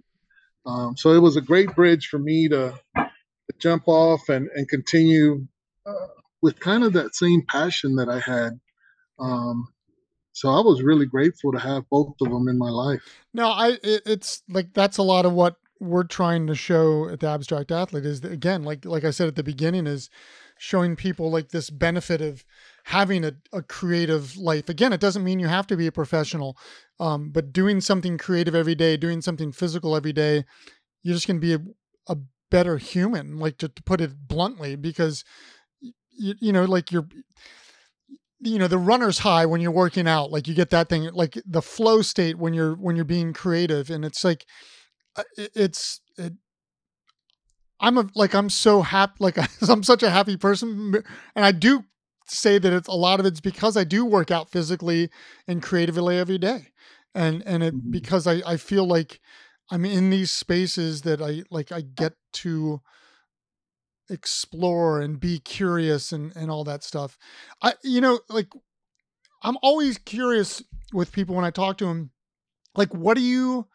Um, 0.66 0.96
so 0.96 1.12
it 1.12 1.20
was 1.20 1.38
a 1.38 1.42
great 1.42 1.74
bridge 1.76 2.08
for 2.08 2.20
me 2.20 2.48
to, 2.50 2.78
to 2.96 3.10
jump 3.58 3.88
off 3.88 4.30
and 4.30 4.48
and 4.56 4.70
continue 4.70 5.48
uh, 5.86 6.19
with 6.42 6.60
kind 6.60 6.84
of 6.84 6.94
that 6.94 7.16
same 7.16 7.44
passion 7.48 7.96
that 7.96 8.10
I 8.10 8.20
had. 8.20 8.60
Um, 9.20 9.68
so 10.32 10.50
I 10.50 10.62
was 10.62 10.82
really 10.82 11.06
grateful 11.06 11.52
to 11.52 11.60
have 11.60 11.84
both 11.90 12.16
of 12.22 12.30
them 12.30 12.48
in 12.48 12.58
my 12.58 12.70
life. 12.70 13.02
No, 13.34 13.48
I 13.48 13.78
it, 13.84 14.04
it's 14.06 14.44
like 14.48 14.74
that's 14.74 14.98
a 14.98 15.04
lot 15.04 15.26
of 15.26 15.34
what 15.34 15.56
we're 15.80 16.04
trying 16.04 16.48
to 16.48 16.56
show 16.56 17.08
at 17.10 17.22
the 17.22 17.28
abstract 17.28 17.72
athlete 17.72 18.06
is 18.06 18.22
that, 18.22 18.32
again 18.32 18.64
like 18.64 18.86
like 18.86 19.04
I 19.04 19.12
said 19.12 19.28
at 19.28 19.36
the 19.36 19.44
beginning 19.44 19.88
is 19.88 20.10
showing 20.58 20.96
people 20.96 21.32
like 21.32 21.50
this 21.50 21.70
benefit 21.70 22.20
of 22.20 22.44
having 22.84 23.24
a, 23.24 23.34
a 23.54 23.62
creative 23.62 24.36
life 24.36 24.68
again 24.68 24.92
it 24.92 25.00
doesn't 25.00 25.24
mean 25.24 25.40
you 25.40 25.48
have 25.48 25.68
to 25.68 25.78
be 25.78 25.88
a 25.88 25.92
professional 25.92 26.58
um, 27.00 27.30
but 27.30 27.54
doing 27.54 27.80
something 27.80 28.18
creative 28.18 28.54
every 28.54 28.76
day 28.76 28.98
doing 28.98 29.22
something 29.22 29.54
physical 29.54 29.96
every 29.96 30.12
day 30.12 30.44
you're 31.02 31.16
just 31.16 31.28
going 31.28 31.40
to 31.40 31.48
be 31.48 31.54
a, 31.54 32.14
a 32.14 32.18
better 32.52 32.78
human 32.78 33.40
like 33.40 33.58
to, 33.58 33.70
to 33.70 33.82
put 33.84 34.02
it 34.02 34.28
bluntly 34.28 34.76
because 34.76 35.24
you, 36.20 36.36
you 36.40 36.52
know 36.52 36.66
like 36.66 36.92
you're 36.92 37.08
you 38.42 38.58
know 38.58 38.68
the 38.68 38.78
runner's 38.78 39.20
high 39.20 39.46
when 39.46 39.62
you're 39.62 39.72
working 39.72 40.08
out 40.08 40.32
like 40.32 40.48
you 40.48 40.54
get 40.54 40.70
that 40.70 40.90
thing 40.90 41.10
like 41.14 41.38
the 41.46 41.62
flow 41.62 42.02
state 42.02 42.38
when 42.38 42.54
you're 42.54 42.76
when 42.76 42.96
you're 42.96 43.06
being 43.06 43.34
creative 43.34 43.90
and 43.90 44.06
it's 44.06 44.24
like 44.24 44.46
uh, 45.16 45.24
it's 45.38 46.02
it, 46.18 46.34
i'm 47.80 47.98
a 47.98 48.08
like 48.16 48.34
i'm 48.34 48.50
so 48.50 48.82
happy 48.82 49.14
like 49.20 49.38
i'm 49.70 49.84
such 49.84 50.04
a 50.04 50.10
happy 50.10 50.38
person 50.38 51.04
and 51.36 51.46
i 51.46 51.52
do 51.52 51.84
say 52.28 52.60
that 52.60 52.74
it's 52.74 52.88
a 52.88 52.94
lot 52.94 53.20
of 53.20 53.26
it's 53.26 53.42
because 53.42 53.76
i 53.76 53.84
do 53.84 54.06
work 54.06 54.32
out 54.32 54.50
physically 54.50 55.10
and 55.48 55.64
creatively 55.64 56.18
every 56.18 56.38
day 56.38 56.68
and 57.16 57.44
and 57.46 57.64
it 57.64 57.76
mm-hmm. 57.76 57.92
because 57.92 58.28
i 58.28 58.42
i 58.46 58.56
feel 58.56 58.86
like 58.86 59.20
i'm 59.72 59.84
in 59.84 60.10
these 60.10 60.32
spaces 60.32 61.02
that 61.02 61.22
i 61.22 61.44
like 61.50 61.72
i 61.72 61.82
get 61.82 62.14
to 62.32 62.80
explore 64.10 65.02
and 65.02 65.20
be 65.20 65.40
curious 65.40 66.12
and 66.12 66.36
and 66.36 66.50
all 66.52 66.64
that 66.64 66.84
stuff. 66.84 67.18
I 67.62 67.74
you 67.84 68.02
know 68.02 68.20
like 68.30 68.48
i'm 69.42 69.58
always 69.62 69.98
curious 69.98 70.62
with 70.92 71.14
people 71.14 71.34
when 71.34 71.46
i 71.46 71.50
talk 71.50 71.78
to 71.78 71.86
them 71.86 72.12
like 72.76 72.94
what 72.94 73.16
do 73.16 73.22
you 73.22 73.66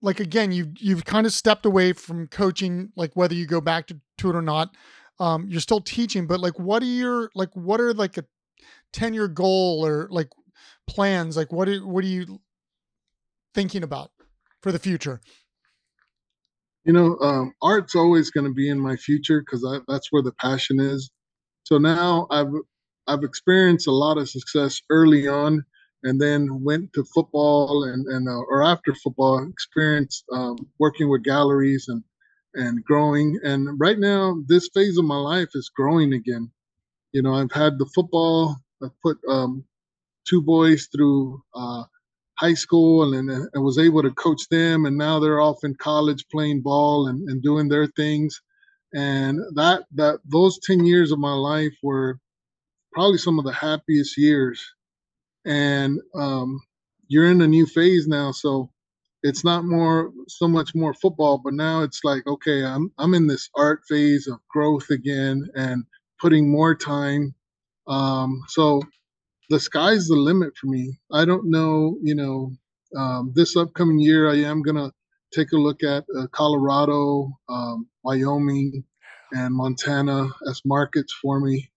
like 0.00 0.18
again 0.18 0.50
you've 0.50 0.72
you've 0.80 1.04
kind 1.04 1.26
of 1.26 1.32
stepped 1.32 1.66
away 1.66 1.92
from 1.92 2.26
coaching 2.26 2.90
like 2.96 3.14
whether 3.14 3.34
you 3.34 3.44
go 3.44 3.60
back 3.60 3.86
to, 3.86 4.00
to 4.16 4.30
it 4.30 4.36
or 4.36 4.40
not 4.40 4.74
um 5.20 5.46
you're 5.50 5.60
still 5.60 5.80
teaching 5.80 6.26
but 6.26 6.40
like 6.40 6.58
what 6.58 6.82
are 6.82 6.86
your 6.86 7.30
like 7.34 7.50
what 7.54 7.82
are 7.82 7.92
like 7.92 8.16
a 8.16 8.24
10 8.92 9.14
year 9.14 9.28
goal 9.28 9.84
or 9.84 10.08
like 10.10 10.28
plans? 10.86 11.36
Like 11.36 11.52
what 11.52 11.68
are 11.68 11.78
what 11.78 12.04
are 12.04 12.08
you 12.08 12.40
thinking 13.54 13.82
about 13.82 14.10
for 14.62 14.72
the 14.72 14.78
future 14.78 15.20
you 16.84 16.92
know, 16.92 17.16
um, 17.20 17.54
art's 17.62 17.96
always 17.96 18.30
going 18.30 18.46
to 18.46 18.54
be 18.54 18.68
in 18.70 18.80
my 18.80 18.96
future 18.96 19.40
because 19.40 19.66
that's 19.88 20.08
where 20.12 20.22
the 20.22 20.32
passion 20.32 20.80
is. 20.80 21.10
So 21.64 21.78
now 21.78 22.26
I've 22.30 22.52
I've 23.08 23.24
experienced 23.24 23.88
a 23.88 23.92
lot 23.92 24.18
of 24.18 24.28
success 24.30 24.80
early 24.90 25.28
on, 25.28 25.64
and 26.04 26.20
then 26.20 26.64
went 26.64 26.92
to 26.94 27.04
football 27.14 27.84
and 27.84 28.06
and 28.06 28.28
uh, 28.28 28.32
or 28.50 28.64
after 28.64 28.94
football, 28.94 29.46
experienced 29.48 30.24
um, 30.32 30.56
working 30.78 31.10
with 31.10 31.24
galleries 31.24 31.86
and 31.88 32.02
and 32.54 32.84
growing. 32.84 33.38
And 33.44 33.80
right 33.80 33.98
now, 33.98 34.36
this 34.48 34.68
phase 34.74 34.98
of 34.98 35.04
my 35.04 35.18
life 35.18 35.50
is 35.54 35.70
growing 35.74 36.14
again. 36.14 36.50
You 37.12 37.22
know, 37.22 37.34
I've 37.34 37.52
had 37.52 37.78
the 37.78 37.86
football. 37.94 38.56
I've 38.82 39.00
put 39.02 39.18
um, 39.28 39.64
two 40.28 40.42
boys 40.42 40.88
through 40.94 41.42
uh, 41.54 41.84
high 42.42 42.54
school 42.54 43.14
and, 43.14 43.30
and 43.30 43.48
I 43.56 43.60
was 43.60 43.78
able 43.78 44.02
to 44.02 44.10
coach 44.12 44.48
them 44.50 44.86
and 44.86 44.98
now 44.98 45.20
they're 45.20 45.40
off 45.40 45.64
in 45.64 45.76
college 45.76 46.26
playing 46.30 46.62
ball 46.62 47.08
and, 47.08 47.28
and 47.30 47.42
doing 47.42 47.68
their 47.68 47.86
things. 47.86 48.42
And 48.94 49.40
that 49.56 49.84
that 49.94 50.20
those 50.26 50.58
10 50.64 50.86
years 50.86 51.12
of 51.12 51.20
my 51.20 51.34
life 51.34 51.74
were 51.82 52.18
probably 52.92 53.18
some 53.18 53.38
of 53.38 53.46
the 53.46 53.52
happiest 53.52 54.18
years. 54.18 54.62
And 55.46 56.00
um, 56.14 56.60
you're 57.08 57.30
in 57.30 57.42
a 57.42 57.48
new 57.48 57.66
phase 57.66 58.08
now 58.08 58.32
so 58.32 58.70
it's 59.24 59.44
not 59.44 59.64
more 59.64 60.12
so 60.28 60.48
much 60.48 60.74
more 60.74 60.94
football 60.94 61.40
but 61.44 61.54
now 61.54 61.82
it's 61.82 62.00
like 62.04 62.26
okay 62.26 62.64
i'm 62.64 62.92
i'm 62.98 63.14
in 63.14 63.26
this 63.28 63.50
art 63.56 63.82
phase 63.88 64.28
of 64.28 64.38
growth 64.50 64.90
again 64.90 65.48
and 65.56 65.84
putting 66.22 66.50
more 66.50 66.74
time. 66.74 67.34
Um, 67.88 68.42
so 68.48 68.82
the 69.52 69.60
sky's 69.60 70.08
the 70.08 70.16
limit 70.16 70.56
for 70.56 70.68
me. 70.68 70.98
I 71.12 71.26
don't 71.26 71.50
know, 71.50 71.98
you 72.02 72.14
know, 72.14 72.52
um, 72.96 73.32
this 73.34 73.54
upcoming 73.54 74.00
year 74.00 74.30
I 74.30 74.36
am 74.36 74.62
gonna 74.62 74.90
take 75.34 75.52
a 75.52 75.58
look 75.58 75.82
at 75.82 76.04
uh, 76.18 76.26
Colorado, 76.32 77.30
um, 77.50 77.86
Wyoming, 78.02 78.82
and 79.32 79.54
Montana 79.54 80.28
as 80.48 80.62
markets 80.64 81.12
for 81.20 81.38
me, 81.38 81.70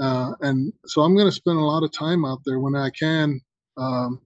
uh, 0.00 0.32
and 0.42 0.70
so 0.84 1.00
I'm 1.00 1.16
gonna 1.16 1.32
spend 1.32 1.56
a 1.56 1.64
lot 1.64 1.82
of 1.82 1.92
time 1.92 2.26
out 2.26 2.40
there 2.44 2.60
when 2.60 2.76
I 2.76 2.90
can. 2.90 3.40
Um, 3.78 4.20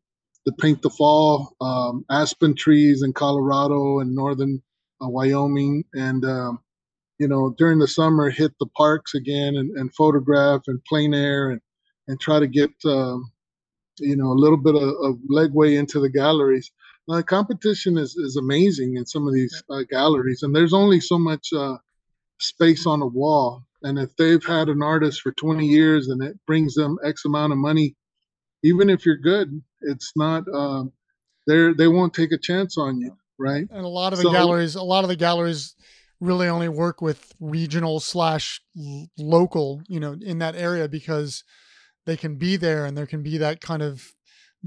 to 0.46 0.52
paint 0.52 0.82
the 0.82 0.90
fall 0.90 1.54
um, 1.60 2.04
aspen 2.10 2.54
trees 2.56 3.02
in 3.02 3.12
Colorado 3.12 4.00
and 4.00 4.14
northern 4.14 4.62
uh, 5.02 5.08
Wyoming, 5.08 5.84
and 5.94 6.24
um, 6.24 6.60
you 7.18 7.28
know 7.28 7.54
during 7.58 7.78
the 7.78 7.88
summer 7.88 8.30
hit 8.30 8.52
the 8.58 8.66
parks 8.76 9.14
again 9.14 9.56
and, 9.56 9.70
and 9.76 9.94
photograph 9.94 10.62
and 10.66 10.82
plein 10.84 11.14
air 11.14 11.50
and 11.50 11.60
and 12.08 12.20
try 12.20 12.40
to 12.40 12.46
get 12.46 12.70
um, 12.84 13.30
you 13.98 14.16
know 14.16 14.32
a 14.32 14.40
little 14.40 14.56
bit 14.56 14.74
of, 14.74 14.82
of 14.82 15.16
legway 15.30 15.78
into 15.78 16.00
the 16.00 16.10
galleries. 16.10 16.70
Uh, 17.10 17.22
competition 17.22 17.96
is, 17.96 18.16
is 18.16 18.36
amazing 18.36 18.96
in 18.96 19.06
some 19.06 19.26
of 19.26 19.32
these 19.32 19.62
uh, 19.70 19.82
galleries, 19.88 20.42
and 20.42 20.54
there's 20.54 20.74
only 20.74 21.00
so 21.00 21.18
much 21.18 21.48
uh, 21.56 21.76
space 22.38 22.86
on 22.86 23.00
a 23.00 23.06
wall. 23.06 23.62
And 23.82 23.98
if 23.98 24.14
they've 24.16 24.44
had 24.44 24.68
an 24.68 24.82
artist 24.82 25.22
for 25.22 25.32
20 25.32 25.64
years 25.64 26.08
and 26.08 26.22
it 26.22 26.36
brings 26.46 26.74
them 26.74 26.98
X 27.04 27.24
amount 27.24 27.52
of 27.52 27.58
money, 27.58 27.94
even 28.62 28.90
if 28.90 29.06
you're 29.06 29.16
good, 29.16 29.62
it's 29.82 30.12
not. 30.16 30.44
Um, 30.52 30.92
they 31.46 31.72
they 31.72 31.88
won't 31.88 32.12
take 32.12 32.32
a 32.32 32.38
chance 32.38 32.76
on 32.76 33.00
you, 33.00 33.16
right? 33.38 33.66
And 33.70 33.84
a 33.84 33.88
lot 33.88 34.12
of 34.12 34.18
the 34.18 34.24
so, 34.24 34.32
galleries, 34.32 34.74
a 34.74 34.82
lot 34.82 35.04
of 35.04 35.08
the 35.08 35.16
galleries 35.16 35.76
really 36.20 36.48
only 36.48 36.68
work 36.68 37.00
with 37.00 37.32
regional 37.40 38.00
slash 38.00 38.60
local, 39.16 39.82
you 39.88 40.00
know, 40.00 40.16
in 40.20 40.38
that 40.38 40.56
area 40.56 40.88
because 40.88 41.44
they 42.08 42.16
can 42.16 42.36
be 42.36 42.56
there 42.56 42.86
and 42.86 42.96
there 42.96 43.06
can 43.06 43.22
be 43.22 43.36
that 43.36 43.60
kind 43.60 43.82
of 43.82 44.14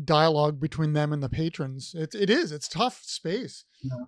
dialogue 0.05 0.59
between 0.59 0.93
them 0.93 1.11
and 1.11 1.23
the 1.23 1.27
patrons. 1.27 1.95
It, 1.97 2.13
it 2.13 2.29
is, 2.29 2.51
it's 2.51 2.67
tough 2.67 3.01
space. 3.03 3.65
Yeah. 3.81 4.05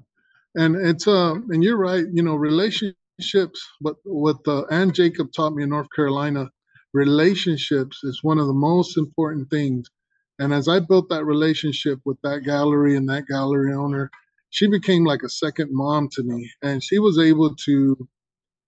And 0.56 0.76
it's, 0.76 1.08
uh, 1.08 1.34
and 1.50 1.64
you're 1.64 1.78
right, 1.78 2.06
you 2.14 2.22
know, 2.22 2.36
relationships, 2.36 3.68
but 3.82 3.96
what 4.04 4.38
uh, 4.48 4.66
Ann 4.66 4.94
Jacob 4.94 5.34
taught 5.36 5.56
me 5.56 5.64
in 5.64 5.70
North 5.70 5.88
Carolina, 5.96 6.52
relationships 6.94 8.04
is 8.04 8.24
one 8.24 8.38
of 8.38 8.46
the 8.46 8.54
most 8.54 8.98
important 9.00 9.50
things. 9.50 9.90
And 10.38 10.54
as 10.54 10.68
I 10.68 10.80
built 10.80 11.10
that 11.10 11.26
relationship 11.26 12.00
with 12.06 12.18
that 12.22 12.44
gallery 12.44 12.96
and 12.96 13.10
that 13.10 13.26
gallery 13.26 13.74
owner, 13.74 14.12
she 14.52 14.68
became 14.68 15.06
like 15.06 15.24
a 15.24 15.30
second 15.30 15.70
mom 15.72 16.08
to 16.10 16.22
me. 16.22 16.52
And 16.62 16.84
she 16.84 17.00
was 17.00 17.18
able 17.18 17.56
to 17.66 18.08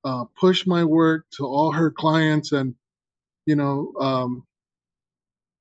uh, 0.03 0.25
push 0.35 0.65
my 0.65 0.83
work 0.83 1.25
to 1.37 1.45
all 1.45 1.71
her 1.71 1.91
clients. 1.91 2.51
And, 2.51 2.73
you 3.45 3.55
know, 3.55 3.93
um, 3.99 4.43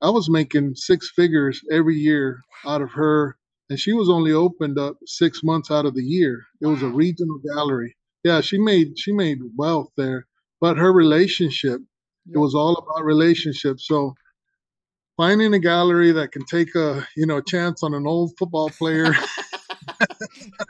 I 0.04 0.10
was 0.10 0.28
making 0.28 0.74
six 0.74 1.10
figures 1.16 1.62
every 1.72 1.96
year 1.96 2.42
out 2.66 2.82
of 2.82 2.90
her, 2.92 3.38
and 3.70 3.80
she 3.80 3.94
was 3.94 4.10
only 4.10 4.32
opened 4.32 4.78
up 4.78 4.98
six 5.06 5.42
months 5.42 5.70
out 5.70 5.86
of 5.86 5.94
the 5.94 6.04
year. 6.04 6.42
It 6.60 6.66
was 6.66 6.82
a 6.82 6.88
regional 6.88 7.38
gallery. 7.54 7.96
Yeah, 8.22 8.42
she 8.42 8.58
made 8.58 8.98
she 8.98 9.12
made 9.12 9.38
wealth 9.56 9.88
there, 9.96 10.26
but 10.60 10.76
her 10.76 10.92
relationship, 10.92 11.80
it 12.30 12.36
was 12.36 12.54
all 12.54 12.76
about 12.76 13.06
relationships. 13.06 13.88
So 13.88 14.14
finding 15.16 15.54
a 15.54 15.58
gallery 15.58 16.12
that 16.12 16.32
can 16.32 16.44
take 16.44 16.74
a 16.74 17.08
you 17.16 17.24
know 17.26 17.40
chance 17.40 17.82
on 17.82 17.94
an 17.94 18.06
old 18.06 18.32
football 18.38 18.68
player. 18.68 19.14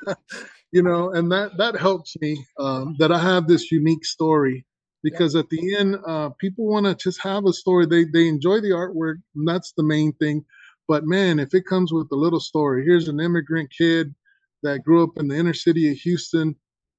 you 0.72 0.82
know, 0.82 1.10
and 1.10 1.32
that 1.32 1.56
that 1.58 1.76
helps 1.76 2.14
me 2.20 2.46
um, 2.60 2.94
that 3.00 3.10
I 3.10 3.18
have 3.18 3.48
this 3.48 3.72
unique 3.72 4.04
story 4.04 4.64
because 5.04 5.36
at 5.36 5.48
the 5.50 5.76
end 5.76 5.96
uh, 6.06 6.30
people 6.40 6.66
want 6.66 6.86
to 6.86 6.94
just 6.96 7.22
have 7.22 7.44
a 7.44 7.52
story. 7.52 7.86
They 7.86 8.04
they 8.04 8.26
enjoy 8.26 8.60
the 8.60 8.70
artwork 8.70 9.22
and 9.36 9.46
that's 9.46 9.72
the 9.76 9.84
main 9.84 10.12
thing. 10.14 10.44
But 10.88 11.04
man 11.04 11.38
if 11.38 11.54
it 11.54 11.66
comes 11.66 11.92
with 11.92 12.08
a 12.10 12.16
little 12.16 12.40
story 12.40 12.84
here's 12.84 13.08
an 13.08 13.20
immigrant 13.20 13.70
kid 13.70 14.12
that 14.64 14.82
grew 14.82 15.04
up 15.04 15.16
in 15.16 15.28
the 15.28 15.36
inner 15.36 15.54
city 15.54 15.92
of 15.92 15.98
houston. 15.98 16.56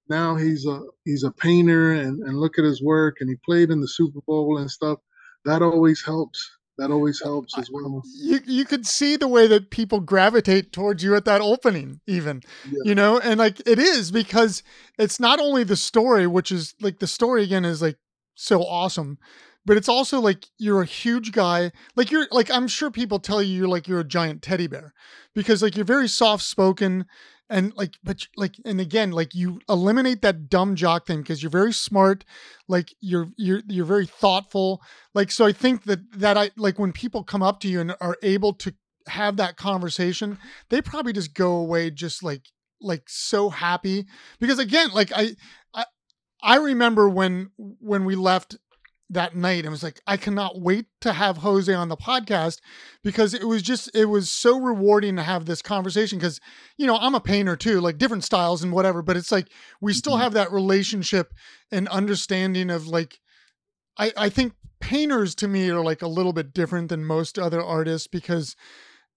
Now 0.08 0.36
he's 0.36 0.66
a 0.66 0.82
he's 1.04 1.24
a 1.24 1.32
painter 1.32 1.94
and, 1.94 2.22
and 2.24 2.38
look 2.38 2.58
at 2.58 2.64
his 2.64 2.82
work 2.82 3.18
and 3.20 3.30
he 3.30 3.36
played 3.44 3.72
in 3.72 3.82
the 3.82 3.88
super 3.88 4.22
bowl 4.26 4.60
and 4.60 4.72
stuff. 4.72 5.00
That 5.44 5.62
always 5.62 6.04
helps 6.06 6.40
that 6.78 6.92
always 6.92 7.22
uh, 7.22 7.26
helps 7.26 7.58
as 7.58 7.70
well. 7.72 8.02
You 8.16 8.40
you 8.46 8.66
could 8.66 8.86
see 8.86 9.16
the 9.16 9.28
way 9.28 9.48
that 9.48 9.70
people 9.70 10.00
gravitate 10.00 10.72
towards 10.72 11.04
you 11.04 11.16
at 11.16 11.26
that 11.26 11.42
opening, 11.42 12.02
even 12.08 12.42
yeah. 12.70 12.80
you 12.84 12.96
know, 12.96 13.20
and 13.20 13.40
like 13.40 13.62
it 13.68 13.80
is 13.80 14.12
because 14.12 14.64
it's 14.98 15.20
not 15.20 15.40
only 15.40 15.64
the 15.64 15.76
story, 15.78 16.28
which 16.28 16.52
is 16.52 16.76
like 16.82 17.00
the 17.00 17.08
story 17.08 17.44
again 17.44 17.66
is 17.66 17.82
like 17.82 17.98
so 18.36 18.62
awesome, 18.64 19.18
but 19.66 19.78
it's 19.78 19.90
also 19.90 20.20
like 20.20 20.46
you're 20.58 20.82
a 20.82 20.86
huge 20.86 21.32
guy. 21.32 21.72
Like 21.96 22.12
you're 22.12 22.28
like 22.32 22.52
I'm 22.52 22.68
sure 22.68 22.92
people 22.92 23.20
tell 23.20 23.42
you 23.42 23.58
you're 23.58 23.68
like 23.68 23.88
you're 23.88 24.02
a 24.02 24.06
giant 24.06 24.42
teddy 24.42 24.68
bear 24.68 24.94
because 25.34 25.62
like 25.62 25.76
you're 25.76 25.86
very 25.86 26.08
soft 26.08 26.44
spoken 26.44 27.06
and 27.50 27.74
like 27.76 27.96
but 28.04 28.28
like 28.36 28.56
and 28.66 28.82
again 28.82 29.12
like 29.12 29.36
you 29.36 29.60
eliminate 29.70 30.22
that 30.22 30.50
dumb 30.50 30.76
jock 30.76 31.06
thing 31.06 31.22
because 31.22 31.44
you're 31.44 31.50
very 31.50 31.74
smart 31.74 32.26
like 32.68 32.94
you're 33.02 33.30
you're 33.38 33.62
you're 33.68 33.86
very 33.86 34.06
thoughtful. 34.06 34.82
Like 35.14 35.32
so 35.32 35.46
i 35.46 35.52
think 35.52 35.84
that 35.84 36.00
that 36.20 36.38
i 36.38 36.52
like 36.58 36.80
when 36.80 36.92
people 36.92 37.24
come 37.24 37.44
up 37.44 37.60
to 37.62 37.68
you 37.68 37.80
and 37.80 37.96
are 38.02 38.18
able 38.24 38.54
to 38.54 38.74
have 39.08 39.38
that 39.38 39.56
conversation 39.56 40.38
they 40.70 40.82
probably 40.82 41.14
just 41.14 41.34
go 41.34 41.58
away 41.58 41.92
just 41.92 42.24
like 42.24 42.42
like 42.82 43.04
so 43.08 43.50
happy. 43.50 44.06
Because 44.40 44.60
again 44.60 44.90
like 44.94 45.12
i 45.16 45.36
i 45.74 45.86
i 46.42 46.58
remember 46.58 47.08
when 47.10 47.52
when 47.58 48.06
we 48.06 48.16
left 48.16 48.58
that 49.10 49.36
night 49.36 49.64
and 49.66 49.72
was 49.72 49.84
like, 49.84 50.02
I 50.08 50.18
cannot 50.18 50.60
wait 50.60 50.88
to 51.02 51.14
have 51.14 51.38
Jose 51.38 51.72
on 51.72 51.90
the 51.90 51.98
podcast 51.98 52.60
because 53.04 53.34
it 53.34 53.48
was 53.48 53.62
just, 53.62 53.90
it 53.96 54.06
was 54.06 54.30
so 54.32 54.60
rewarding 54.60 55.16
to 55.18 55.24
have 55.24 55.46
this 55.46 55.62
conversation. 55.62 56.20
Cause, 56.20 56.40
you 56.78 56.88
know, 56.88 56.98
I'm 56.98 57.14
a 57.16 57.20
painter 57.20 57.56
too, 57.56 57.80
like 57.80 58.00
different 58.00 58.24
styles 58.24 58.64
and 58.64 58.72
whatever, 58.74 59.02
but 59.04 59.16
it's 59.16 59.32
like 59.32 59.48
we 59.80 59.94
still 59.94 60.18
Mhm. 60.18 60.22
have 60.22 60.34
that 60.34 60.52
relationship 60.52 61.34
and 61.72 61.88
understanding 61.90 62.70
of 62.72 62.88
like, 62.88 63.20
I, 63.98 64.12
I 64.18 64.30
think 64.30 64.54
painters 64.80 65.36
to 65.36 65.48
me 65.48 65.70
are 65.70 65.84
like 65.84 66.02
a 66.02 66.08
little 66.08 66.34
bit 66.34 66.54
different 66.54 66.90
than 66.90 67.06
most 67.06 67.38
other 67.38 67.62
artists 67.62 68.08
because 68.08 68.56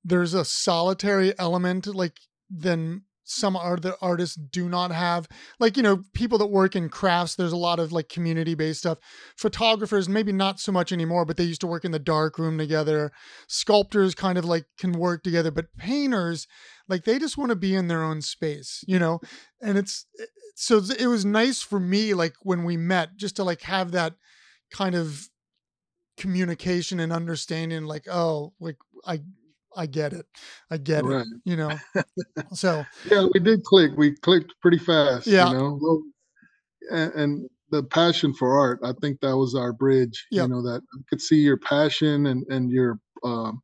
there's 0.04 0.34
a 0.34 0.44
solitary 0.44 1.36
element 1.38 1.86
like 1.86 2.18
than 2.50 3.02
some 3.28 3.56
other 3.56 3.94
artists 4.00 4.36
do 4.36 4.68
not 4.68 4.90
have. 4.90 5.28
Like 5.58 5.76
you 5.76 5.82
know 5.82 6.04
people 6.14 6.38
that 6.38 6.46
work 6.46 6.74
in 6.74 6.88
crafts 6.88 7.34
there's 7.34 7.52
a 7.52 7.56
lot 7.56 7.78
of 7.78 7.92
like 7.92 8.08
community 8.08 8.54
based 8.54 8.80
stuff. 8.80 8.98
Photographers 9.36 10.08
maybe 10.08 10.32
not 10.32 10.60
so 10.60 10.72
much 10.72 10.92
anymore 10.92 11.24
but 11.24 11.36
they 11.36 11.44
used 11.44 11.60
to 11.60 11.66
work 11.66 11.84
in 11.84 11.92
the 11.92 11.98
dark 11.98 12.38
room 12.38 12.58
together. 12.58 13.12
Sculptors 13.46 14.14
kind 14.14 14.38
of 14.38 14.44
like 14.44 14.64
can 14.78 14.92
work 14.92 15.22
together 15.22 15.50
but 15.50 15.76
painters 15.76 16.46
like 16.88 17.04
they 17.04 17.18
just 17.18 17.36
want 17.36 17.50
to 17.50 17.56
be 17.56 17.74
in 17.74 17.88
their 17.88 18.02
own 18.02 18.22
space 18.22 18.82
you 18.88 18.98
know? 18.98 19.20
And 19.60 19.76
it's 19.76 20.06
eh, 20.20 20.24
so 20.54 20.80
it 20.98 21.06
was 21.06 21.24
nice 21.24 21.62
for 21.62 21.78
me 21.78 22.14
like 22.14 22.34
when 22.42 22.64
we 22.64 22.76
met 22.76 23.16
just 23.16 23.36
to 23.36 23.44
like 23.44 23.62
have 23.62 23.92
that 23.92 24.14
kind 24.72 24.94
of 24.94 25.28
communication 26.16 26.98
and 26.98 27.12
understanding 27.12 27.84
like 27.84 28.06
oh 28.10 28.52
like 28.58 28.76
i 29.06 29.20
i 29.76 29.86
get 29.86 30.12
it 30.12 30.26
i 30.70 30.76
get 30.76 31.04
it 31.04 31.26
you 31.44 31.56
know 31.56 31.70
so 32.52 32.84
Yeah, 33.10 33.26
we 33.32 33.40
did 33.40 33.62
click. 33.64 33.92
We 33.96 34.14
clicked 34.16 34.54
pretty 34.60 34.78
fast. 34.78 35.26
Yeah. 35.26 35.48
You 35.48 35.54
know, 35.54 35.78
well, 35.80 36.02
and, 36.90 37.12
and 37.14 37.50
the 37.70 37.82
passion 37.82 38.32
for 38.34 38.58
art. 38.58 38.80
I 38.82 38.92
think 39.00 39.20
that 39.20 39.36
was 39.36 39.54
our 39.54 39.72
bridge. 39.72 40.26
Yep. 40.30 40.42
You 40.42 40.48
know, 40.48 40.62
that 40.62 40.82
I 40.82 40.98
could 41.08 41.20
see 41.20 41.36
your 41.36 41.58
passion 41.58 42.26
and 42.26 42.46
and 42.48 42.70
your, 42.70 42.98
um, 43.24 43.62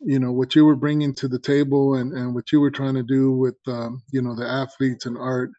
you 0.00 0.18
know, 0.18 0.32
what 0.32 0.54
you 0.54 0.64
were 0.64 0.76
bringing 0.76 1.14
to 1.16 1.28
the 1.28 1.38
table 1.38 1.94
and 1.94 2.12
and 2.12 2.34
what 2.34 2.52
you 2.52 2.60
were 2.60 2.70
trying 2.70 2.94
to 2.94 3.02
do 3.02 3.32
with, 3.32 3.56
um, 3.68 4.02
you 4.12 4.22
know, 4.22 4.34
the 4.34 4.46
athletes 4.46 5.06
and 5.06 5.16
art. 5.18 5.50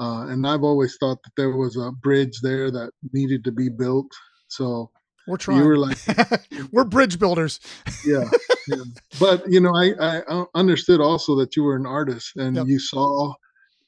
Uh, 0.00 0.26
and 0.28 0.46
I've 0.46 0.62
always 0.62 0.96
thought 1.00 1.18
that 1.24 1.32
there 1.36 1.56
was 1.56 1.76
a 1.76 1.90
bridge 1.90 2.40
there 2.40 2.70
that 2.70 2.90
needed 3.12 3.44
to 3.44 3.52
be 3.52 3.68
built. 3.68 4.10
So 4.48 4.90
we're 5.28 5.36
trying 5.36 5.58
you 5.58 5.64
were 5.64 5.76
like, 5.76 5.98
we're 6.72 6.84
bridge 6.84 7.18
builders 7.18 7.60
yeah, 8.04 8.24
yeah. 8.68 8.84
But 9.20 9.42
you 9.48 9.60
know, 9.60 9.74
I 9.74 9.92
I 10.00 10.44
understood 10.54 11.00
also 11.00 11.36
that 11.36 11.56
you 11.56 11.62
were 11.62 11.76
an 11.76 11.86
artist 11.86 12.36
and 12.36 12.56
Yep. 12.56 12.66
you 12.66 12.78
saw, 12.78 13.34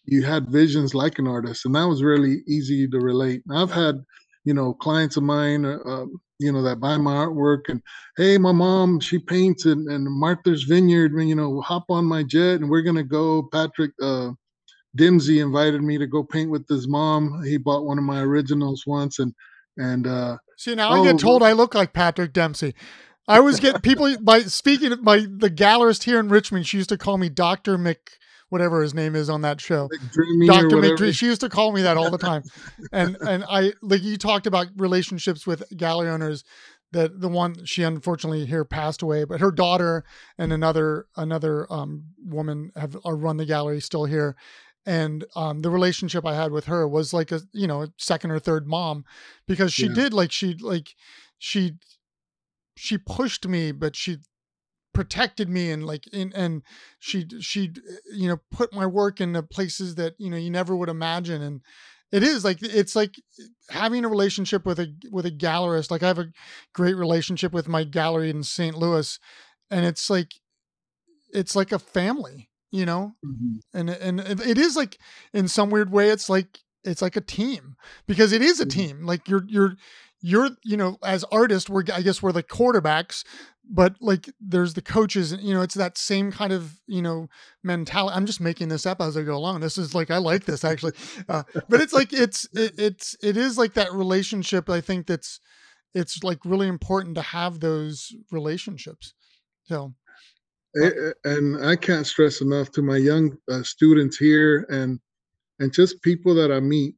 you 0.04 0.22
had 0.22 0.50
visions 0.50 0.94
like 0.94 1.18
an 1.18 1.26
artist, 1.26 1.64
and 1.64 1.74
that 1.74 1.84
was 1.84 2.02
really 2.02 2.42
easy 2.48 2.88
to 2.88 2.98
relate. 2.98 3.42
And 3.48 3.58
I've 3.58 3.72
had, 3.72 3.96
you 4.44 4.54
know, 4.54 4.74
clients 4.74 5.16
of 5.16 5.22
mine, 5.22 5.64
uh, 5.64 5.78
um, 5.86 6.20
you 6.38 6.52
know, 6.52 6.62
that 6.62 6.80
buy 6.80 6.96
my 6.96 7.14
artwork 7.14 7.68
and 7.68 7.82
hey, 8.16 8.38
my 8.38 8.52
mom 8.52 9.00
she 9.00 9.18
paints 9.18 9.66
in, 9.66 9.90
in 9.90 10.06
Martha's 10.10 10.64
Vineyard. 10.64 11.12
You 11.16 11.34
know, 11.34 11.60
hop 11.60 11.84
on 11.90 12.04
my 12.04 12.22
jet 12.22 12.60
and 12.60 12.68
we're 12.68 12.82
gonna 12.82 13.04
go. 13.04 13.48
Patrick 13.52 13.92
uh, 14.02 14.30
Dempsey 14.96 15.38
invited 15.40 15.82
me 15.82 15.98
to 15.98 16.06
go 16.06 16.24
paint 16.24 16.50
with 16.50 16.66
his 16.68 16.88
mom. 16.88 17.42
He 17.44 17.58
bought 17.58 17.84
one 17.84 17.98
of 17.98 18.04
my 18.04 18.20
originals 18.20 18.84
once, 18.86 19.18
and 19.20 19.32
and 19.76 20.06
uh, 20.06 20.38
See 20.56 20.74
now 20.74 20.90
I 20.90 21.04
get 21.04 21.14
Oh. 21.14 21.18
told 21.18 21.42
I 21.42 21.52
look 21.52 21.74
like 21.74 21.92
Patrick 21.92 22.32
Dempsey. 22.32 22.74
I 23.28 23.40
was 23.40 23.60
get 23.60 23.82
people 23.82 24.16
by 24.20 24.40
speaking 24.42 24.92
of 24.92 25.02
my 25.02 25.18
the 25.18 25.50
gallerist 25.50 26.04
here 26.04 26.18
in 26.20 26.28
Richmond. 26.28 26.66
She 26.66 26.76
used 26.78 26.88
to 26.90 26.98
call 26.98 27.16
me 27.18 27.28
Doctor 27.28 27.78
Mc 27.78 27.98
whatever 28.48 28.82
his 28.82 28.92
name 28.92 29.14
is 29.14 29.30
on 29.30 29.42
that 29.42 29.60
show. 29.60 29.88
Doctor. 30.46 30.76
McDree. 30.76 31.14
She 31.14 31.26
used 31.26 31.40
to 31.42 31.48
call 31.48 31.70
me 31.72 31.82
that 31.82 31.96
all 31.96 32.10
the 32.10 32.18
time, 32.30 32.42
and 32.92 33.16
and 33.20 33.44
I 33.48 33.72
like 33.82 34.02
you 34.02 34.16
talked 34.16 34.46
about 34.46 34.66
relationships 34.76 35.46
with 35.46 35.62
gallery 35.76 36.08
owners. 36.10 36.44
That 36.92 37.20
the 37.20 37.28
one 37.28 37.64
she 37.66 37.84
unfortunately 37.84 38.46
here 38.46 38.64
passed 38.64 39.00
away, 39.00 39.22
but 39.22 39.38
her 39.40 39.52
daughter 39.52 40.02
and 40.36 40.52
another 40.52 41.06
another 41.16 41.72
um, 41.72 42.06
woman 42.18 42.72
have 42.74 42.96
are 43.04 43.14
run 43.16 43.36
the 43.36 43.46
gallery 43.46 43.80
still 43.80 44.06
here, 44.06 44.34
and 44.86 45.24
um, 45.36 45.62
the 45.62 45.70
relationship 45.70 46.24
I 46.26 46.34
had 46.34 46.52
with 46.52 46.66
her 46.66 46.86
was 46.88 47.12
like 47.12 47.32
a 47.32 47.40
you 47.52 47.66
know 47.66 47.88
second 47.98 48.30
or 48.30 48.38
third 48.38 48.66
mom, 48.66 49.04
because 49.46 49.72
she 49.72 49.88
Yeah. 49.88 49.94
did 49.94 50.14
like 50.14 50.32
she 50.32 50.54
like 50.54 50.94
she 51.38 51.74
she 52.76 52.98
pushed 52.98 53.46
me, 53.46 53.72
but 53.72 53.94
she 53.96 54.18
protected 54.92 55.48
me 55.48 55.70
and 55.70 55.86
like 55.86 56.06
in 56.08 56.32
and 56.34 56.62
she 56.98 57.26
she 57.40 57.72
you 58.12 58.28
know 58.28 58.38
put 58.50 58.72
my 58.74 58.84
work 58.84 59.20
in 59.20 59.32
the 59.32 59.42
places 59.42 59.94
that 59.94 60.14
you 60.18 60.28
know 60.28 60.36
you 60.36 60.50
never 60.50 60.74
would 60.74 60.88
imagine 60.88 61.40
and 61.40 61.60
it 62.10 62.24
is 62.24 62.44
like 62.44 62.58
it's 62.60 62.96
like 62.96 63.14
having 63.70 64.04
a 64.04 64.08
relationship 64.08 64.66
with 64.66 64.80
a 64.80 64.92
with 65.12 65.24
a 65.24 65.30
gallerist 65.30 65.92
like 65.92 66.02
i 66.02 66.08
have 66.08 66.18
a 66.18 66.32
great 66.72 66.96
relationship 66.96 67.52
with 67.52 67.68
my 67.68 67.84
gallery 67.84 68.30
in 68.30 68.42
st 68.42 68.76
louis 68.76 69.20
and 69.70 69.86
it's 69.86 70.10
like 70.10 70.32
it's 71.32 71.54
like 71.54 71.70
a 71.70 71.78
family 71.78 72.49
you 72.70 72.86
know 72.86 73.14
Mhm. 73.24 73.60
and 73.74 73.90
and 73.90 74.20
it 74.20 74.58
is 74.58 74.76
like 74.76 74.98
in 75.32 75.48
some 75.48 75.70
weird 75.70 75.90
way 75.90 76.10
it's 76.10 76.28
like 76.28 76.58
it's 76.84 77.02
like 77.02 77.16
a 77.16 77.20
team 77.20 77.76
because 78.06 78.32
it 78.32 78.42
is 78.42 78.60
a 78.60 78.66
Mhm. 78.66 78.70
team 78.70 79.06
like 79.06 79.28
you're 79.28 79.44
you're 79.48 79.74
you're 80.20 80.50
you 80.64 80.76
know 80.76 80.98
as 81.02 81.24
artists 81.24 81.68
we're 81.68 81.84
i 81.92 82.02
guess 82.02 82.22
we're 82.22 82.32
the 82.32 82.42
quarterbacks 82.42 83.24
but 83.72 83.94
like 84.00 84.28
there's 84.40 84.74
the 84.74 84.82
coaches 84.82 85.32
and 85.32 85.42
you 85.42 85.54
know 85.54 85.62
it's 85.62 85.74
that 85.74 85.96
same 85.96 86.30
kind 86.32 86.52
of 86.52 86.80
you 86.86 87.00
know 87.00 87.28
mentality 87.62 88.14
i'm 88.16 88.26
just 88.26 88.40
making 88.40 88.68
this 88.68 88.84
up 88.86 89.00
as 89.00 89.16
i 89.16 89.22
go 89.22 89.34
along 89.36 89.60
this 89.60 89.78
is 89.78 89.94
like 89.94 90.10
i 90.10 90.16
like 90.18 90.44
this 90.44 90.64
actually 90.64 90.92
uh, 91.28 91.42
but 91.68 91.80
it's 91.80 91.92
like 91.92 92.12
it's 92.12 92.46
it, 92.52 92.72
it's 92.78 93.16
it 93.22 93.36
is 93.36 93.56
like 93.56 93.74
that 93.74 93.92
relationship 93.92 94.68
i 94.68 94.80
think 94.80 95.06
that's 95.06 95.40
it's 95.94 96.22
like 96.22 96.38
really 96.44 96.68
important 96.68 97.14
to 97.14 97.22
have 97.22 97.60
those 97.60 98.12
relationships 98.30 99.14
so 99.64 99.94
and 100.74 101.64
I 101.64 101.76
can't 101.76 102.06
stress 102.06 102.40
enough 102.40 102.70
to 102.72 102.82
my 102.82 102.96
young 102.96 103.36
uh, 103.50 103.62
students 103.62 104.16
here 104.16 104.66
and 104.70 104.98
and 105.58 105.72
just 105.72 106.02
people 106.02 106.34
that 106.34 106.50
I 106.50 106.60
meet. 106.60 106.94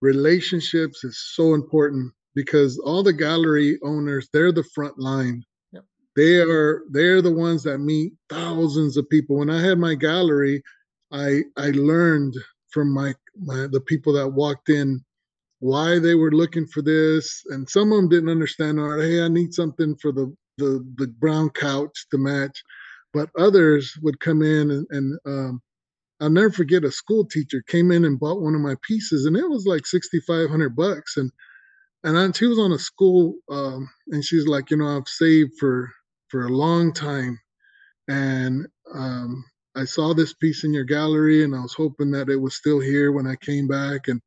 Relationships 0.00 1.04
is 1.04 1.18
so 1.34 1.54
important 1.54 2.12
because 2.34 2.78
all 2.78 3.02
the 3.02 3.12
gallery 3.12 3.78
owners 3.84 4.28
they're 4.32 4.52
the 4.52 4.64
front 4.74 4.98
line. 4.98 5.44
Yep. 5.72 5.84
They 6.16 6.38
are 6.38 6.82
they're 6.90 7.22
the 7.22 7.32
ones 7.32 7.62
that 7.64 7.78
meet 7.78 8.14
thousands 8.28 8.96
of 8.96 9.08
people. 9.10 9.36
When 9.36 9.50
I 9.50 9.60
had 9.60 9.78
my 9.78 9.94
gallery, 9.94 10.62
I 11.12 11.42
I 11.56 11.70
learned 11.70 12.34
from 12.70 12.92
my, 12.92 13.14
my 13.36 13.66
the 13.70 13.82
people 13.82 14.12
that 14.14 14.28
walked 14.28 14.70
in 14.70 15.04
why 15.60 16.00
they 16.00 16.16
were 16.16 16.32
looking 16.32 16.66
for 16.66 16.82
this, 16.82 17.44
and 17.50 17.68
some 17.68 17.92
of 17.92 17.96
them 17.96 18.08
didn't 18.08 18.30
understand. 18.30 18.80
Art. 18.80 19.02
Hey, 19.02 19.22
I 19.22 19.28
need 19.28 19.54
something 19.54 19.94
for 19.96 20.10
the 20.10 20.34
the 20.58 20.84
the 20.96 21.08
brown 21.08 21.50
couch 21.50 22.06
to 22.10 22.18
match, 22.18 22.62
but 23.12 23.30
others 23.38 23.96
would 24.02 24.20
come 24.20 24.42
in 24.42 24.70
and, 24.70 24.86
and 24.90 25.18
um, 25.26 25.62
I'll 26.20 26.30
never 26.30 26.50
forget 26.50 26.84
a 26.84 26.92
school 26.92 27.26
teacher 27.26 27.62
came 27.66 27.90
in 27.90 28.04
and 28.04 28.20
bought 28.20 28.40
one 28.40 28.54
of 28.54 28.60
my 28.60 28.76
pieces, 28.86 29.26
and 29.26 29.36
it 29.36 29.48
was 29.48 29.66
like 29.66 29.86
sixty 29.86 30.20
five 30.20 30.48
hundred 30.50 30.76
bucks, 30.76 31.16
and 31.16 31.30
and 32.04 32.18
I, 32.18 32.30
she 32.32 32.46
was 32.46 32.58
on 32.58 32.72
a 32.72 32.78
school, 32.78 33.36
um, 33.50 33.88
and 34.08 34.24
she's 34.24 34.46
like, 34.46 34.70
you 34.70 34.76
know, 34.76 34.96
I've 34.96 35.08
saved 35.08 35.52
for 35.58 35.90
for 36.28 36.46
a 36.46 36.50
long 36.50 36.92
time, 36.94 37.38
and 38.08 38.66
um, 38.94 39.44
I 39.76 39.84
saw 39.84 40.14
this 40.14 40.34
piece 40.34 40.64
in 40.64 40.74
your 40.74 40.84
gallery, 40.84 41.44
and 41.44 41.54
I 41.54 41.60
was 41.60 41.74
hoping 41.74 42.10
that 42.12 42.28
it 42.28 42.36
was 42.40 42.54
still 42.54 42.80
here 42.80 43.12
when 43.12 43.26
I 43.26 43.36
came 43.36 43.68
back, 43.68 44.08
and 44.08 44.20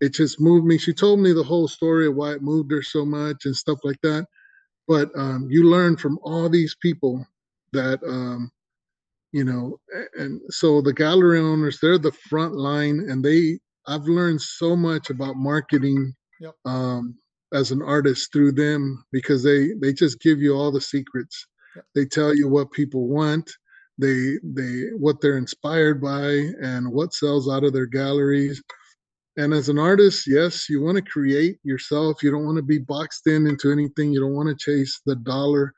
it 0.00 0.14
just 0.14 0.40
moved 0.40 0.66
me. 0.66 0.78
She 0.78 0.92
told 0.92 1.20
me 1.20 1.32
the 1.32 1.42
whole 1.44 1.68
story 1.68 2.06
of 2.06 2.14
why 2.16 2.32
it 2.32 2.42
moved 2.42 2.70
her 2.72 2.82
so 2.82 3.04
much 3.04 3.46
and 3.46 3.56
stuff 3.56 3.80
like 3.84 4.00
that. 4.02 4.26
But 4.88 5.10
um, 5.16 5.46
you 5.50 5.64
learn 5.64 5.96
from 5.96 6.18
all 6.22 6.48
these 6.48 6.76
people 6.82 7.24
that 7.72 8.00
um, 8.04 8.50
you 9.32 9.44
know, 9.44 9.78
and 10.18 10.40
so 10.48 10.80
the 10.80 10.92
gallery 10.94 11.38
owners, 11.40 11.78
they're 11.80 11.98
the 11.98 12.12
front 12.12 12.54
line, 12.56 13.06
and 13.08 13.24
they. 13.24 13.58
I've 13.86 14.04
learned 14.04 14.42
so 14.42 14.76
much 14.76 15.08
about 15.10 15.36
marketing 15.36 16.14
Yep. 16.40 16.54
um, 16.66 17.16
as 17.54 17.72
an 17.72 17.82
artist 17.82 18.32
through 18.32 18.52
them 18.52 19.02
because 19.12 19.42
they 19.42 19.72
they 19.80 19.92
just 19.94 20.20
give 20.20 20.40
you 20.40 20.54
all 20.54 20.70
the 20.70 20.80
secrets. 20.80 21.46
Yep. 21.76 21.84
They 21.94 22.04
tell 22.04 22.34
you 22.36 22.48
what 22.48 22.70
people 22.72 23.08
want, 23.08 23.50
they 23.98 24.38
they 24.42 24.84
what 24.96 25.20
they're 25.20 25.38
inspired 25.38 26.00
by, 26.02 26.28
and 26.62 26.92
what 26.92 27.14
sells 27.14 27.48
out 27.48 27.64
of 27.64 27.72
their 27.72 27.86
galleries. 27.86 28.62
And 29.38 29.54
as 29.54 29.68
an 29.68 29.78
artist, 29.78 30.26
yes, 30.26 30.68
you 30.68 30.82
want 30.82 30.96
to 30.96 31.02
create 31.02 31.60
yourself. 31.62 32.24
You 32.24 32.32
don't 32.32 32.44
want 32.44 32.56
to 32.56 32.62
be 32.62 32.78
boxed 32.78 33.28
in 33.28 33.46
into 33.46 33.70
anything. 33.70 34.12
You 34.12 34.18
don't 34.18 34.34
want 34.34 34.48
to 34.48 34.56
chase 34.56 35.00
the 35.06 35.14
dollar. 35.14 35.72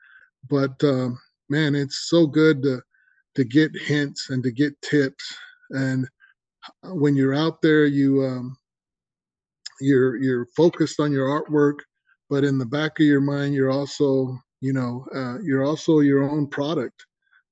But 0.49 0.83
um, 0.83 1.19
man, 1.47 1.75
it's 1.75 2.09
so 2.09 2.25
good 2.25 2.63
to 2.63 2.81
to 3.35 3.43
get 3.43 3.71
hints 3.77 4.31
and 4.31 4.41
to 4.43 4.51
get 4.51 4.81
tips. 4.81 5.23
And 5.69 6.07
when 6.85 7.15
you're 7.15 7.35
out 7.35 7.61
there, 7.61 7.85
you 7.85 8.23
um, 8.23 8.57
you're 9.79 10.17
you're 10.17 10.47
focused 10.57 10.99
on 10.99 11.11
your 11.11 11.27
artwork, 11.27 11.81
but 12.31 12.43
in 12.43 12.57
the 12.57 12.65
back 12.65 12.99
of 12.99 13.05
your 13.05 13.21
mind, 13.21 13.53
you're 13.53 13.69
also 13.69 14.39
you 14.61 14.73
know 14.73 15.05
uh, 15.15 15.37
you're 15.43 15.65
also 15.65 15.99
your 15.99 16.23
own 16.23 16.47
product, 16.47 17.05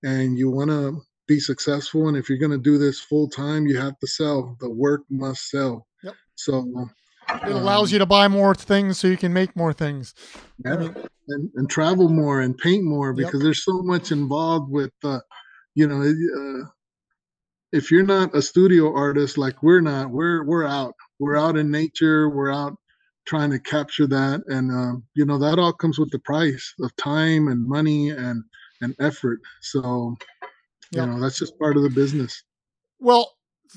and 0.04 0.40
you 0.40 0.50
want 0.50 0.72
to 0.72 1.00
be 1.28 1.40
successful. 1.40 2.08
And 2.08 2.18
if 2.18 2.30
you're 2.30 2.40
going 2.40 2.50
to 2.50 2.58
do 2.58 2.80
this 2.80 3.00
full 3.00 3.30
time, 3.30 3.68
you 3.68 3.78
have 3.78 4.00
to 4.00 4.08
sell. 4.08 4.58
The 4.60 4.72
work 4.72 5.04
must 5.12 5.52
sell. 5.52 5.86
Yep. 6.48 6.64
So 6.66 6.90
it 7.46 7.52
allows 7.52 7.90
um, 7.90 7.94
you 7.94 8.00
to 8.00 8.06
buy 8.06 8.28
more 8.28 8.56
things 8.56 8.98
so 8.98 9.08
you 9.08 9.18
can 9.18 9.34
make 9.34 9.56
more 9.56 9.74
things. 9.74 10.14
Yeah. 10.66 10.74
I 10.74 10.78
mean, 10.78 10.96
and, 11.28 11.52
and 11.56 11.70
travel 11.70 12.10
more 12.10 12.42
and 12.42 12.58
paint 12.58 12.84
more 12.84 13.14
because 13.14 13.36
yep. 13.36 13.44
there's 13.44 13.64
so 13.64 13.82
much 13.84 14.12
involved 14.12 14.72
with, 14.72 14.94
uh, 15.04 15.20
you 15.76 15.88
know, 15.88 16.02
uh, 16.02 16.66
if 17.72 17.92
you're 17.92 18.06
not 18.06 18.36
a 18.36 18.42
studio 18.42 18.96
artist 18.96 19.38
like 19.38 19.62
we're 19.62 19.82
not, 19.82 20.10
we're 20.10 20.44
we're 20.44 20.66
out. 20.66 20.96
We're 21.20 21.38
out 21.38 21.58
in 21.58 21.70
nature. 21.70 22.30
We're 22.30 22.52
out 22.52 22.76
trying 23.28 23.52
to 23.52 23.60
capture 23.60 24.08
that, 24.08 24.42
and 24.48 24.72
uh, 24.72 25.00
you 25.14 25.26
know 25.26 25.38
that 25.38 25.60
all 25.60 25.74
comes 25.74 26.00
with 26.00 26.10
the 26.10 26.20
price 26.20 26.74
of 26.82 26.96
time 26.96 27.48
and 27.48 27.68
money 27.68 28.10
and 28.10 28.44
and 28.82 28.96
effort. 29.00 29.40
So, 29.62 30.16
you 30.92 31.06
know, 31.06 31.20
that's 31.20 31.38
just 31.38 31.60
part 31.60 31.78
of 31.78 31.84
the 31.84 31.90
business. 31.90 32.44
Well, 33.00 33.32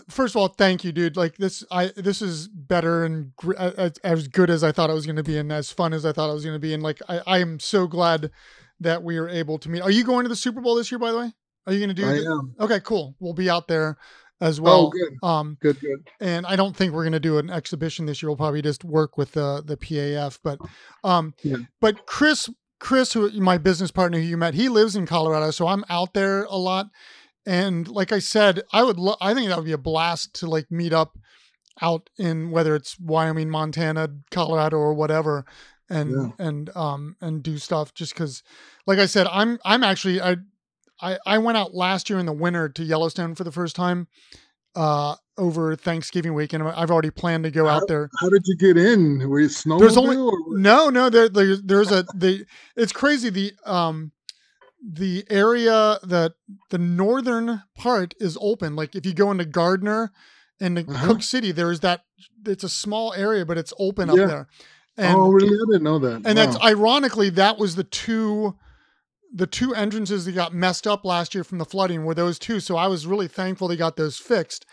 first 0.08 0.34
of 0.34 0.40
all, 0.40 0.48
thank 0.48 0.84
you, 0.84 0.92
dude. 0.92 1.16
Like 1.16 1.36
this, 1.36 1.64
I 1.70 1.86
this 1.96 2.22
is 2.22 2.48
better 2.48 3.04
and 3.04 3.34
gr- 3.36 3.54
as, 3.56 3.92
as 4.04 4.28
good 4.28 4.50
as 4.50 4.62
I 4.64 4.72
thought 4.72 4.90
it 4.90 4.94
was 4.94 5.06
going 5.06 5.16
to 5.16 5.22
be, 5.22 5.38
and 5.38 5.52
as 5.52 5.70
fun 5.70 5.92
as 5.92 6.04
I 6.06 6.12
thought 6.12 6.30
it 6.30 6.34
was 6.34 6.44
going 6.44 6.56
to 6.56 6.60
be. 6.60 6.74
And 6.74 6.82
like, 6.82 7.00
I 7.08 7.20
I 7.26 7.38
am 7.38 7.58
so 7.60 7.86
glad 7.86 8.30
that 8.80 9.02
we 9.02 9.16
are 9.18 9.28
able 9.28 9.58
to 9.58 9.68
meet. 9.68 9.80
Are 9.82 9.90
you 9.90 10.04
going 10.04 10.24
to 10.24 10.28
the 10.28 10.36
Super 10.36 10.60
Bowl 10.60 10.74
this 10.74 10.90
year? 10.90 10.98
By 10.98 11.12
the 11.12 11.18
way, 11.18 11.32
are 11.66 11.72
you 11.72 11.78
going 11.78 11.94
to 11.94 12.02
do? 12.02 12.08
I 12.08 12.12
the- 12.14 12.26
am. 12.26 12.54
Okay, 12.60 12.80
cool. 12.80 13.14
We'll 13.20 13.34
be 13.34 13.48
out 13.50 13.68
there 13.68 13.96
as 14.40 14.60
well. 14.60 14.74
Oh, 14.74 14.80
well. 14.82 14.90
good, 14.90 15.26
Um, 15.26 15.56
good, 15.60 15.80
good. 15.80 16.08
and 16.20 16.44
I 16.46 16.56
don't 16.56 16.76
think 16.76 16.92
we're 16.92 17.04
going 17.04 17.12
to 17.12 17.20
do 17.20 17.38
an 17.38 17.48
exhibition 17.50 18.06
this 18.06 18.22
year. 18.22 18.30
We'll 18.30 18.36
probably 18.36 18.62
just 18.62 18.82
work 18.84 19.16
with 19.16 19.32
the 19.32 19.62
the 19.64 19.76
PAF. 19.76 20.38
But 20.42 20.58
um, 21.04 21.34
Yeah. 21.44 21.58
but 21.80 22.06
Chris, 22.06 22.48
Chris, 22.80 23.12
who 23.12 23.30
my 23.40 23.56
business 23.58 23.92
partner 23.92 24.18
who 24.18 24.24
you 24.24 24.36
met, 24.36 24.54
he 24.54 24.68
lives 24.68 24.96
in 24.96 25.06
Colorado, 25.06 25.52
so 25.52 25.68
I'm 25.68 25.84
out 25.88 26.14
there 26.14 26.42
a 26.44 26.56
lot. 26.56 26.86
And 27.44 27.88
like 27.88 28.12
I 28.12 28.18
said, 28.20 28.62
I 28.72 28.82
would, 28.82 28.98
lo- 28.98 29.16
I 29.20 29.34
think 29.34 29.48
that 29.48 29.56
would 29.56 29.66
be 29.66 29.72
a 29.72 29.78
blast 29.78 30.34
to 30.34 30.46
like 30.46 30.70
meet 30.70 30.92
up 30.92 31.18
out 31.80 32.10
in 32.18 32.50
whether 32.50 32.74
it's 32.76 32.98
Wyoming, 33.00 33.50
Montana, 33.50 34.08
Colorado, 34.30 34.76
or 34.76 34.94
whatever, 34.94 35.44
and 35.88 36.32
and 36.38 36.76
um 36.76 37.16
and 37.20 37.42
do 37.42 37.58
stuff. 37.58 37.94
Just 37.94 38.14
because, 38.14 38.42
like 38.86 38.98
I 38.98 39.06
said, 39.06 39.26
I'm 39.30 39.58
I'm 39.64 39.82
actually 39.82 40.20
I 40.20 40.36
I 41.00 41.18
I 41.26 41.38
went 41.38 41.58
out 41.58 41.74
last 41.74 42.10
year 42.10 42.18
in 42.18 42.26
the 42.26 42.32
winter 42.32 42.68
to 42.68 42.84
Yellowstone 42.84 43.34
for 43.34 43.44
the 43.44 43.52
first 43.52 43.74
time 43.74 44.06
uh 44.74 45.16
over 45.38 45.74
Thanksgiving 45.76 46.34
weekend. 46.34 46.62
I've 46.62 46.90
already 46.90 47.10
planned 47.10 47.44
to 47.44 47.50
go 47.50 47.68
out 47.68 47.88
there. 47.88 48.08
How 48.20 48.28
did 48.28 48.42
you 48.44 48.56
get 48.56 48.76
in? 48.76 49.28
Were 49.28 49.40
you 49.40 49.48
snowmobile? 49.48 49.80
There's 49.80 49.96
only 49.96 50.16
or 50.16 50.32
no, 50.50 50.90
no. 50.90 51.08
There, 51.10 51.28
there, 51.28 51.56
there's 51.56 51.90
a 51.90 52.04
the. 52.14 52.44
It's 52.76 52.92
crazy. 52.92 53.30
The 53.30 53.52
um, 53.64 54.12
the 54.84 55.24
area 55.30 55.98
that 56.02 56.32
the 56.70 56.78
northern 56.78 57.62
part 57.76 58.14
is 58.18 58.36
open. 58.40 58.74
Like 58.76 58.94
if 58.96 59.06
you 59.06 59.14
go 59.14 59.30
into 59.30 59.44
Gardiner 59.44 60.12
and 60.60 60.78
Uh-huh. 60.78 61.06
Cooke 61.06 61.22
City, 61.22 61.52
there 61.52 61.70
is 61.70 61.80
that. 61.80 62.04
It's 62.46 62.64
a 62.64 62.68
small 62.68 63.12
area, 63.14 63.44
but 63.46 63.58
it's 63.58 63.72
open 63.78 64.08
Yeah. 64.08 64.14
up 64.22 64.28
there. 64.28 64.48
And 64.96 65.16
oh, 65.16 65.30
really? 65.30 65.48
I 65.56 65.64
didn't 65.72 65.82
know 65.84 65.98
that. 66.00 66.22
and 66.26 66.36
that's 66.36 66.60
ironically 66.62 67.30
that 67.30 67.58
was 67.58 67.76
the 67.76 67.84
two 67.84 68.56
the 69.34 69.46
two 69.46 69.74
entrances 69.74 70.26
that 70.26 70.32
got 70.32 70.52
messed 70.52 70.86
up 70.86 71.04
last 71.06 71.34
year 71.34 71.42
from 71.44 71.56
the 71.56 71.64
flooding 71.64 72.04
were 72.04 72.14
those 72.14 72.38
two 72.38 72.60
so 72.60 72.76
i 72.76 72.86
was 72.86 73.06
really 73.06 73.26
thankful 73.26 73.66
they 73.66 73.76
got 73.76 73.96
those 73.96 74.18
fixed 74.18 74.66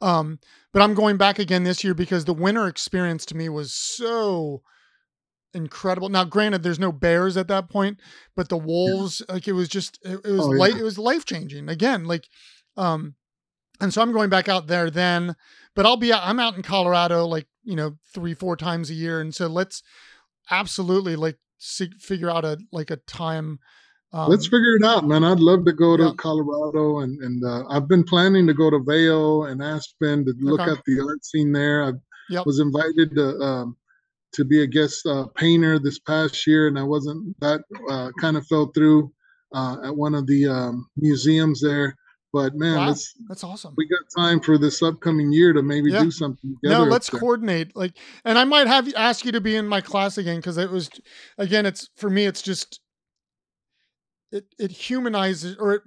um 0.00 0.38
but 0.72 0.80
i'm 0.80 0.94
going 0.94 1.18
back 1.18 1.38
again 1.38 1.64
this 1.64 1.84
year 1.84 1.92
because 1.92 2.24
the 2.24 2.32
winter 2.32 2.66
experience 2.66 3.26
to 3.26 3.36
me 3.36 3.50
was 3.50 3.70
so 3.74 4.62
incredible 5.54 6.08
now 6.08 6.24
granted 6.24 6.62
there's 6.62 6.78
no 6.78 6.92
bears 6.92 7.36
at 7.36 7.48
that 7.48 7.70
point 7.70 7.98
but 8.36 8.48
the 8.50 8.56
wolves 8.56 9.22
like 9.28 9.48
it 9.48 9.52
was 9.52 9.68
just 9.68 9.98
it, 10.04 10.20
it 10.24 10.30
was 10.32 10.40
Oh, 10.46 10.50
life 10.50 10.74
yeah. 10.74 10.80
it 10.80 10.84
was 10.84 10.98
life 10.98 11.24
changing 11.24 11.68
again 11.68 12.04
like 12.04 12.28
um 12.76 13.14
and 13.80 13.92
so 13.94 14.02
i'm 14.02 14.12
going 14.12 14.28
back 14.28 14.48
out 14.48 14.66
there 14.66 14.90
then 14.90 15.34
but 15.74 15.86
i'll 15.86 15.96
be 15.96 16.12
out 16.12 16.20
i'm 16.24 16.38
out 16.38 16.54
in 16.56 16.62
colorado 16.62 17.24
like 17.26 17.46
you 17.64 17.74
know 17.74 17.96
three 18.12 18.34
four 18.34 18.56
times 18.56 18.90
a 18.90 18.94
year 18.94 19.20
and 19.20 19.34
so 19.34 19.46
let's 19.46 19.82
absolutely 20.50 21.16
like 21.16 21.38
see, 21.58 21.90
figure 21.98 22.30
out 22.30 22.44
a 22.44 22.58
like 22.72 22.90
a 22.90 22.96
time 22.96 23.58
um, 24.10 24.30
Let's 24.30 24.46
figure 24.46 24.74
it 24.80 24.84
out, 24.84 25.06
man. 25.06 25.22
I'd 25.22 25.38
love 25.38 25.66
to 25.66 25.72
go 25.74 25.94
to 25.94 26.04
yeah. 26.04 26.12
Colorado, 26.16 27.00
and 27.00 27.20
and 27.22 27.44
uh, 27.44 27.64
I've 27.68 27.88
been 27.88 28.04
planning 28.04 28.46
to 28.46 28.54
go 28.54 28.70
to 28.70 28.78
Vail 28.78 29.44
and 29.44 29.62
Aspen 29.62 30.24
to 30.24 30.32
look 30.40 30.60
Okay. 30.60 30.70
at 30.72 30.82
the 30.86 31.00
art 31.06 31.22
scene 31.26 31.52
there. 31.52 31.84
I 31.84 31.92
Yep. 32.30 32.46
was 32.46 32.58
invited 32.58 33.14
to 33.16 33.38
um, 33.38 33.76
to 34.32 34.44
be 34.44 34.62
a 34.62 34.66
guest 34.66 35.06
uh, 35.06 35.26
painter 35.34 35.78
this 35.78 35.98
past 35.98 36.46
year, 36.46 36.68
and 36.68 36.78
I 36.78 36.82
wasn't 36.82 37.38
that 37.40 37.60
uh, 37.90 38.10
kind 38.20 38.36
of 38.36 38.46
fell 38.46 38.66
through 38.74 39.12
uh, 39.54 39.76
at 39.84 39.96
one 39.96 40.14
of 40.14 40.26
the 40.26 40.46
um, 40.46 40.88
museums 40.96 41.60
there. 41.60 41.94
But 42.32 42.54
man, 42.54 42.76
Wow. 42.76 42.94
that's 43.28 43.42
awesome 43.42 43.72
we 43.78 43.86
got 43.88 44.00
time 44.22 44.38
for 44.40 44.58
this 44.58 44.82
upcoming 44.82 45.32
year 45.32 45.52
to 45.54 45.62
maybe 45.62 45.90
Yeah. 45.90 46.02
do 46.02 46.10
something 46.10 46.54
together. 46.62 46.84
no 46.84 46.90
let's 46.90 47.08
coordinate 47.08 47.74
like 47.74 47.96
and 48.24 48.38
i 48.38 48.44
might 48.44 48.66
have 48.66 48.86
you 48.86 48.94
ask 48.94 49.24
you 49.24 49.32
to 49.32 49.40
be 49.40 49.56
in 49.56 49.66
my 49.66 49.80
class 49.80 50.18
again 50.18 50.36
because 50.36 50.58
it 50.58 50.70
was 50.70 50.90
again 51.38 51.64
it's 51.64 51.88
for 51.96 52.10
me 52.10 52.26
it's 52.26 52.42
just 52.42 52.80
it 54.30 54.44
it 54.58 54.70
humanizes 54.70 55.56
or 55.58 55.74
it, 55.76 55.82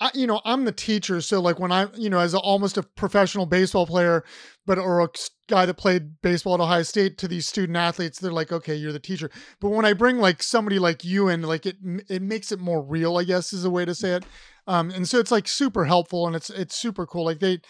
I, 0.00 0.10
you 0.12 0.26
know 0.26 0.40
i'm 0.44 0.64
the 0.64 0.72
teacher 0.72 1.20
so 1.20 1.40
like 1.40 1.60
when 1.60 1.70
i 1.70 1.86
you 1.94 2.10
know 2.10 2.18
as 2.18 2.34
a, 2.34 2.38
almost 2.38 2.76
a 2.76 2.82
professional 2.82 3.46
baseball 3.46 3.86
player 3.86 4.24
but 4.66 4.78
or 4.78 5.00
a 5.00 5.08
guy 5.48 5.66
that 5.66 5.74
played 5.74 6.20
baseball 6.20 6.54
at 6.54 6.60
ohio 6.60 6.82
state 6.82 7.16
to 7.18 7.28
these 7.28 7.46
student 7.46 7.76
athletes 7.76 8.18
they're 8.18 8.32
like 8.32 8.50
okay 8.50 8.74
you're 8.74 8.92
the 8.92 8.98
teacher. 8.98 9.30
But 9.60 9.70
when 9.70 9.84
i 9.84 9.92
bring 9.92 10.18
like 10.18 10.42
somebody 10.42 10.78
like 10.78 11.04
you 11.04 11.28
in 11.28 11.42
like 11.42 11.66
it 11.66 11.76
it 12.08 12.22
makes 12.22 12.50
it 12.50 12.58
more 12.58 12.82
real 12.82 13.18
i 13.18 13.24
guess 13.24 13.52
is 13.52 13.64
a 13.64 13.70
way 13.70 13.84
to 13.84 13.94
say 13.94 14.10
it. 14.16 14.24
Um 14.66 14.90
and 14.90 15.08
so 15.08 15.18
it's 15.18 15.30
like 15.30 15.46
super 15.46 15.84
helpful 15.84 16.26
and 16.26 16.34
it's 16.34 16.50
it's 16.50 16.74
super 16.74 17.06
cool. 17.06 17.24
Like 17.24 17.40
they 17.40 17.60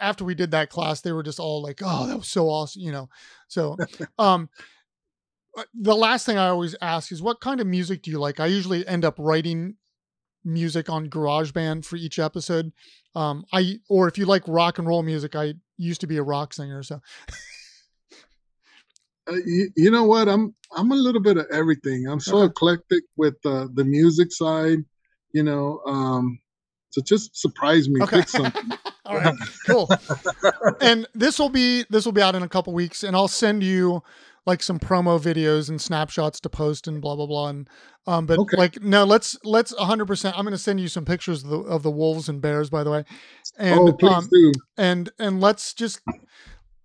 after 0.00 0.24
we 0.24 0.34
did 0.34 0.50
that 0.52 0.70
class 0.70 1.02
they 1.02 1.12
were 1.12 1.22
just 1.22 1.38
all 1.38 1.62
like 1.62 1.80
oh 1.84 2.06
that 2.06 2.16
was 2.16 2.28
so 2.28 2.46
awesome 2.46 2.82
you 2.82 2.92
know? 2.92 3.08
So 3.48 3.76
um 4.18 4.48
uh, 5.56 5.64
the 5.74 5.96
last 5.96 6.26
thing 6.26 6.38
i 6.38 6.48
always 6.48 6.76
ask 6.80 7.12
is 7.12 7.20
what 7.22 7.40
kind 7.40 7.60
of 7.60 7.66
music 7.66 8.02
do 8.02 8.10
you 8.10 8.18
like? 8.18 8.40
I 8.40 8.46
usually 8.46 8.86
end 8.86 9.04
up 9.04 9.16
writing 9.18 9.76
music 10.44 10.88
on 10.88 11.08
GarageBand 11.08 11.84
for 11.84 11.96
each 11.96 12.18
episode. 12.18 12.72
Um, 13.14 13.44
I 13.52 13.78
or 13.88 14.08
if 14.08 14.16
you 14.18 14.26
like 14.26 14.42
rock 14.46 14.78
and 14.78 14.86
roll 14.86 15.02
music, 15.02 15.34
I 15.36 15.54
used 15.76 16.00
to 16.02 16.06
be 16.06 16.16
a 16.16 16.22
rock 16.22 16.52
singer, 16.54 16.82
so 16.82 17.00
Uh, 19.28 19.36
you, 19.46 19.70
you 19.76 19.90
know 19.90 20.04
what? 20.04 20.28
I'm 20.28 20.54
I'm 20.76 20.90
a 20.92 20.96
little 20.96 21.20
bit 21.20 21.36
of 21.36 21.46
everything. 21.52 22.06
I'm 22.06 22.20
so 22.20 22.38
Okay. 22.38 22.50
eclectic 22.50 23.04
with 23.16 23.36
uh, 23.44 23.68
the 23.74 23.84
music 23.84 24.32
side. 24.32 24.78
You 25.32 25.42
know, 25.44 25.80
um, 25.86 26.40
so 26.90 27.00
just 27.02 27.36
surprise 27.36 27.88
me. 27.88 28.00
okay. 28.00 28.16
Pick 28.16 28.28
something. 28.28 28.70
All 29.06 29.16
right, 29.16 29.36
cool. 29.66 29.88
and 30.80 31.06
this 31.14 31.38
will 31.38 31.48
be 31.48 31.84
this 31.90 32.04
will 32.04 32.12
be 32.12 32.22
out 32.22 32.34
in 32.34 32.42
a 32.42 32.48
couple 32.48 32.72
weeks, 32.72 33.02
and 33.02 33.14
I'll 33.16 33.28
send 33.28 33.62
you 33.62 34.02
like 34.46 34.62
some 34.62 34.78
promo 34.78 35.20
videos 35.20 35.68
and 35.68 35.80
snapshots 35.80 36.40
to 36.40 36.48
post 36.48 36.88
and 36.88 37.00
blah 37.00 37.16
blah 37.16 37.26
blah. 37.26 37.48
And 37.48 37.68
um, 38.06 38.26
but 38.26 38.38
Okay. 38.38 38.56
like 38.56 38.82
no, 38.82 39.04
let's 39.04 39.38
let's 39.44 39.74
100. 39.76 40.06
percent 40.06 40.36
I'm 40.36 40.44
going 40.44 40.52
to 40.52 40.58
send 40.58 40.80
you 40.80 40.88
some 40.88 41.04
pictures 41.04 41.44
of 41.44 41.50
the, 41.50 41.58
of 41.58 41.82
the 41.82 41.90
wolves 41.90 42.28
and 42.28 42.40
bears, 42.40 42.70
by 42.70 42.84
the 42.84 42.90
way. 42.90 43.04
And 43.58 43.88
oh, 43.88 43.92
please 43.92 44.12
um, 44.12 44.28
do. 44.32 44.52
and 44.76 45.10
and 45.18 45.40
let's 45.40 45.74
just. 45.74 46.00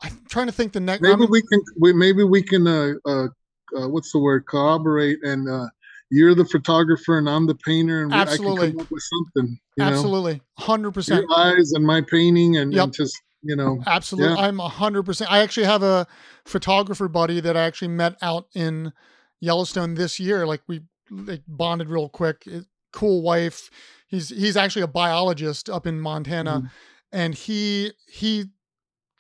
I'm 0.02 0.20
trying 0.30 0.48
to 0.48 0.52
think 0.52 0.74
the 0.74 0.80
next. 0.82 1.02
Maybe 1.02 1.26
we 1.26 1.42
can. 1.42 1.62
We, 1.80 1.94
maybe 1.94 2.24
we 2.24 2.44
can. 2.44 2.68
Uh, 2.68 2.94
uh, 3.06 3.28
uh, 3.76 3.88
what's 3.90 4.12
the 4.12 4.20
word? 4.20 4.46
Corroborate. 4.46 5.18
And 5.24 5.50
uh, 5.50 5.68
you're 6.12 6.36
the 6.36 6.46
photographer, 6.46 7.18
and 7.18 7.30
I'm 7.30 7.48
the 7.48 7.56
painter, 7.56 8.02
and 8.02 8.12
we, 8.12 8.18
I 8.18 8.22
Absolutely. 8.22 8.68
can 8.68 8.76
come 8.78 8.82
up 8.86 8.92
with 8.92 9.04
something. 9.04 9.60
You 9.78 9.84
absolutely, 9.84 10.42
hundred 10.58 10.92
percent. 10.92 11.26
your 11.28 11.40
eyes 11.40 11.72
and 11.74 11.86
my 11.86 12.02
painting, 12.02 12.58
and, 12.58 12.72
Yep. 12.74 12.84
and 12.84 12.94
just 12.94 13.22
you 13.46 13.56
know. 13.56 13.82
Absolutely. 13.86 14.36
Yeah. 14.36 14.48
I'm 14.48 14.60
a 14.60 14.68
hundred 14.70 15.04
percent. 15.04 15.32
I 15.32 15.40
actually 15.40 15.68
have 15.68 15.84
a 15.84 16.08
photographer 16.46 17.08
buddy 17.08 17.40
that 17.40 17.56
I 17.56 17.62
actually 17.64 17.90
met 17.90 18.18
out 18.22 18.48
in 18.54 18.92
Yellowstone 19.40 19.94
this 19.94 20.20
year. 20.20 20.46
Like 20.48 20.62
we 20.68 20.82
like 21.10 21.44
bonded 21.48 21.90
real 21.90 22.10
quick. 22.10 22.44
It- 22.48 22.66
cool 22.92 23.22
wife. 23.22 23.70
He's 24.08 24.30
he's 24.30 24.56
actually 24.56 24.84
a 24.84 24.88
biologist 24.88 25.70
up 25.70 25.86
in 25.86 26.00
Montana, 26.00 26.62
Mhm. 26.62 26.72
and 27.12 27.36
he 27.36 27.92
he 28.08 28.46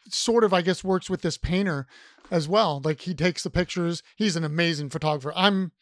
sort 0.09 0.43
of 0.45 0.53
I 0.53 0.61
guess 0.61 0.83
works 0.83 1.09
with 1.09 1.21
this 1.21 1.37
painter 1.37 1.85
as 2.31 2.47
well. 2.47 2.81
Like 2.83 3.01
he 3.01 3.13
takes 3.13 3.43
the 3.43 3.49
pictures. 3.49 4.01
He's 4.15 4.35
an 4.37 4.43
amazing 4.45 4.89
photographer. 4.91 5.33
I'm 5.35 5.73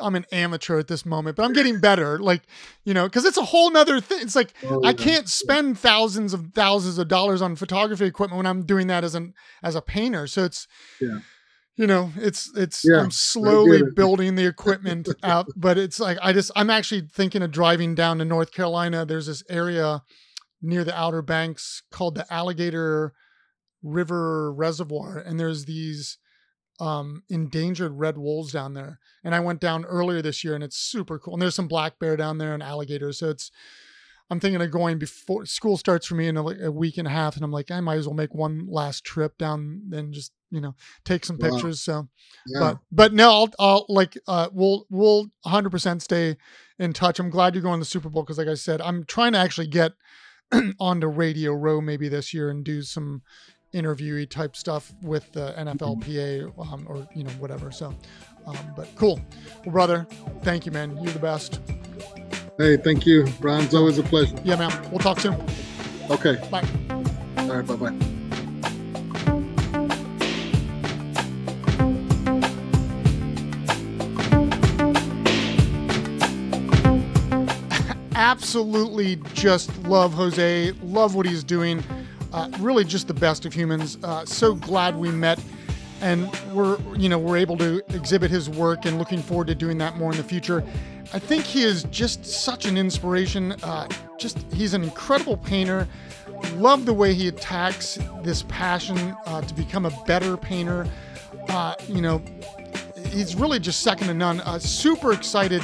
I'm 0.00 0.14
an 0.16 0.26
amateur 0.32 0.78
at 0.78 0.88
this 0.88 1.06
moment, 1.06 1.36
but 1.36 1.44
I'm 1.44 1.52
getting 1.52 1.78
better. 1.80 2.18
Like, 2.18 2.42
you 2.84 2.92
know, 2.94 3.04
because 3.04 3.24
it's 3.24 3.36
a 3.36 3.44
whole 3.44 3.70
nother 3.70 4.00
thing. 4.00 4.20
It's 4.22 4.34
like 4.36 4.52
Oh, 4.64 4.82
I 4.84 4.92
can't 4.92 5.28
spend 5.28 5.78
thousands 5.78 6.34
of 6.34 6.52
thousands 6.54 6.98
of 6.98 7.08
dollars 7.08 7.40
on 7.40 7.54
photography 7.56 8.04
equipment 8.04 8.36
when 8.38 8.46
I'm 8.46 8.64
doing 8.66 8.88
that 8.88 9.04
as 9.04 9.14
an 9.14 9.34
as 9.62 9.74
a 9.76 9.80
painter. 9.80 10.26
So 10.26 10.44
it's 10.44 10.66
Yeah. 11.00 11.20
you 11.76 11.86
know, 11.86 12.10
it's 12.16 12.50
it's 12.56 12.84
Yeah, 12.84 13.00
I'm 13.00 13.10
slowly 13.12 13.82
building 13.94 14.34
the 14.34 14.46
equipment 14.46 15.08
out, 15.22 15.46
but 15.56 15.78
it's 15.78 16.00
like 16.00 16.18
I 16.20 16.32
just 16.32 16.50
I'm 16.56 16.70
actually 16.70 17.02
thinking 17.12 17.42
of 17.42 17.52
driving 17.52 17.94
down 17.94 18.18
to 18.18 18.24
North 18.24 18.50
Carolina. 18.52 19.06
There's 19.06 19.26
this 19.26 19.44
area 19.48 20.02
near 20.60 20.82
the 20.82 20.98
Outer 20.98 21.22
Banks 21.22 21.82
called 21.92 22.16
the 22.16 22.26
Alligator 22.34 23.12
River 23.82 24.52
Reservoir, 24.52 25.18
and 25.18 25.38
there's 25.38 25.66
these 25.66 26.18
um 26.80 27.22
endangered 27.28 27.92
red 27.92 28.18
wolves 28.18 28.52
down 28.52 28.74
there. 28.74 29.00
And 29.24 29.34
I 29.34 29.40
went 29.40 29.60
down 29.60 29.84
earlier 29.84 30.22
this 30.22 30.44
year 30.44 30.54
and 30.54 30.62
it's 30.64 30.76
super 30.76 31.18
cool. 31.18 31.34
And 31.34 31.42
there's 31.42 31.54
some 31.54 31.68
black 31.68 31.98
bear 31.98 32.16
down 32.16 32.38
there 32.38 32.54
and 32.54 32.62
alligators. 32.62 33.18
So 33.18 33.30
it's 33.30 33.50
I'm 34.30 34.40
thinking 34.40 34.60
of 34.60 34.70
going 34.70 34.98
before 34.98 35.46
school 35.46 35.76
starts 35.76 36.06
for 36.06 36.14
me 36.14 36.28
in 36.28 36.36
a, 36.36 36.44
a 36.44 36.70
week 36.70 36.98
and 36.98 37.08
a 37.08 37.10
half, 37.10 37.34
and 37.34 37.44
I'm 37.44 37.50
like, 37.50 37.70
I 37.70 37.80
might 37.80 37.96
as 37.96 38.06
well 38.06 38.14
make 38.14 38.34
one 38.34 38.66
last 38.68 39.04
trip 39.04 39.38
down 39.38 39.82
and 39.92 40.12
just 40.12 40.32
you 40.50 40.60
know 40.60 40.74
take 41.04 41.24
some 41.24 41.38
Wow. 41.38 41.50
pictures. 41.50 41.80
So, 41.80 42.08
Yeah. 42.46 42.60
but 42.60 42.78
but 42.92 43.12
no, 43.14 43.30
I'll, 43.30 43.50
I'll 43.58 43.86
like 43.88 44.18
uh, 44.26 44.48
we'll 44.52 44.86
we'll 44.90 45.30
100 45.42 45.70
percent 45.70 46.02
stay 46.02 46.36
in 46.78 46.92
touch. 46.92 47.18
I'm 47.18 47.30
glad 47.30 47.54
you're 47.54 47.62
going 47.62 47.78
to 47.78 47.84
the 47.84 47.90
Super 47.90 48.10
Bowl 48.10 48.22
because, 48.22 48.38
like 48.38 48.48
I 48.48 48.54
said, 48.54 48.82
I'm 48.82 49.04
trying 49.04 49.32
to 49.32 49.38
actually 49.38 49.68
get 49.68 49.92
onto 50.80 51.06
Radio 51.06 51.52
Row 51.52 51.80
maybe 51.80 52.08
this 52.08 52.34
year 52.34 52.50
and 52.50 52.64
do 52.64 52.82
some 52.82 53.22
interviewee 53.74 54.28
type 54.28 54.56
stuff 54.56 54.92
with 55.02 55.30
the 55.32 55.54
NFLPA 55.58 56.72
um, 56.72 56.86
or 56.88 57.06
you 57.14 57.24
know 57.24 57.30
whatever. 57.32 57.70
So, 57.70 57.94
um, 58.46 58.56
but 58.76 58.88
cool. 58.96 59.20
Well, 59.64 59.72
brother, 59.72 60.06
thank 60.42 60.66
you, 60.66 60.72
man. 60.72 60.96
You're 61.02 61.12
the 61.12 61.18
best. 61.18 61.60
hey, 62.58 62.76
thank 62.76 63.06
you, 63.06 63.26
Ron. 63.40 63.64
It's 63.64 63.74
always 63.74 63.98
a 63.98 64.02
pleasure. 64.02 64.36
Yeah, 64.44 64.56
man. 64.56 64.90
We'll 64.90 65.00
talk 65.00 65.20
soon. 65.20 65.36
Okay. 66.10 66.36
Bye. 66.50 66.66
All 67.38 67.48
right. 67.48 67.66
Bye 67.66 67.76
bye. 67.76 67.94
absolutely 78.14 79.16
just 79.32 79.76
love 79.84 80.12
Jose, 80.12 80.72
love 80.82 81.14
what 81.14 81.24
he's 81.26 81.44
doing. 81.44 81.82
Uh, 82.32 82.50
really, 82.60 82.84
just 82.84 83.08
the 83.08 83.14
best 83.14 83.46
of 83.46 83.52
humans. 83.52 83.98
Uh, 84.02 84.24
so 84.24 84.54
glad 84.54 84.96
we 84.96 85.10
met, 85.10 85.42
and 86.00 86.30
we're 86.52 86.78
you 86.96 87.08
know 87.08 87.18
we're 87.18 87.36
able 87.36 87.56
to 87.58 87.82
exhibit 87.94 88.30
his 88.30 88.48
work, 88.50 88.84
and 88.84 88.98
looking 88.98 89.22
forward 89.22 89.46
to 89.46 89.54
doing 89.54 89.78
that 89.78 89.96
more 89.96 90.10
in 90.10 90.16
the 90.16 90.24
future. 90.24 90.62
I 91.12 91.18
think 91.18 91.44
he 91.44 91.62
is 91.62 91.84
just 91.84 92.24
such 92.26 92.66
an 92.66 92.76
inspiration. 92.76 93.52
Uh, 93.62 93.88
just 94.18 94.38
he's 94.52 94.74
an 94.74 94.82
incredible 94.82 95.36
painter. 95.38 95.88
Love 96.54 96.84
the 96.84 96.92
way 96.92 97.14
he 97.14 97.28
attacks 97.28 97.98
this 98.22 98.42
passion 98.42 99.16
uh, 99.26 99.40
to 99.40 99.54
become 99.54 99.86
a 99.86 100.04
better 100.04 100.36
painter. 100.36 100.86
Uh, 101.48 101.74
you 101.88 102.02
know, 102.02 102.22
he's 103.06 103.34
really 103.34 103.58
just 103.58 103.80
second 103.80 104.08
to 104.08 104.14
none. 104.14 104.40
Uh, 104.42 104.58
super 104.58 105.12
excited 105.12 105.62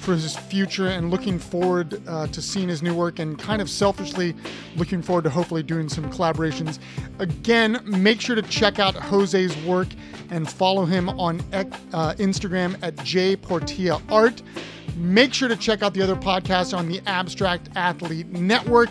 for 0.00 0.12
his 0.12 0.36
future 0.36 0.88
and 0.88 1.10
looking 1.10 1.38
forward 1.38 2.00
uh, 2.08 2.26
to 2.28 2.40
seeing 2.40 2.68
his 2.68 2.82
new 2.82 2.94
work 2.94 3.18
and 3.18 3.38
kind 3.38 3.60
of 3.60 3.68
selfishly 3.68 4.34
looking 4.76 5.02
forward 5.02 5.24
to 5.24 5.30
hopefully 5.30 5.62
doing 5.62 5.88
some 5.88 6.10
collaborations. 6.10 6.78
Again, 7.18 7.80
make 7.84 8.20
sure 8.20 8.34
to 8.34 8.42
check 8.42 8.78
out 8.78 8.94
Jose's 8.94 9.56
work 9.64 9.88
and 10.30 10.50
follow 10.50 10.84
him 10.86 11.08
on 11.10 11.40
uh, 11.52 12.14
Instagram 12.14 12.76
at 12.82 12.96
jportillaart. 12.96 14.42
Make 14.96 15.34
sure 15.34 15.48
to 15.48 15.56
check 15.56 15.82
out 15.82 15.94
the 15.94 16.02
other 16.02 16.16
podcasts 16.16 16.76
on 16.76 16.88
the 16.88 17.00
Abstract 17.06 17.68
Athlete 17.76 18.28
Network. 18.28 18.90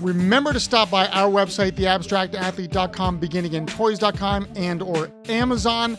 Remember 0.00 0.52
to 0.52 0.60
stop 0.60 0.90
by 0.90 1.08
our 1.08 1.30
website, 1.30 1.72
theabstractathlete.com, 1.72 3.20
beginagaintoys.com, 3.20 4.48
and 4.56 4.82
or 4.82 5.10
Amazon 5.28 5.98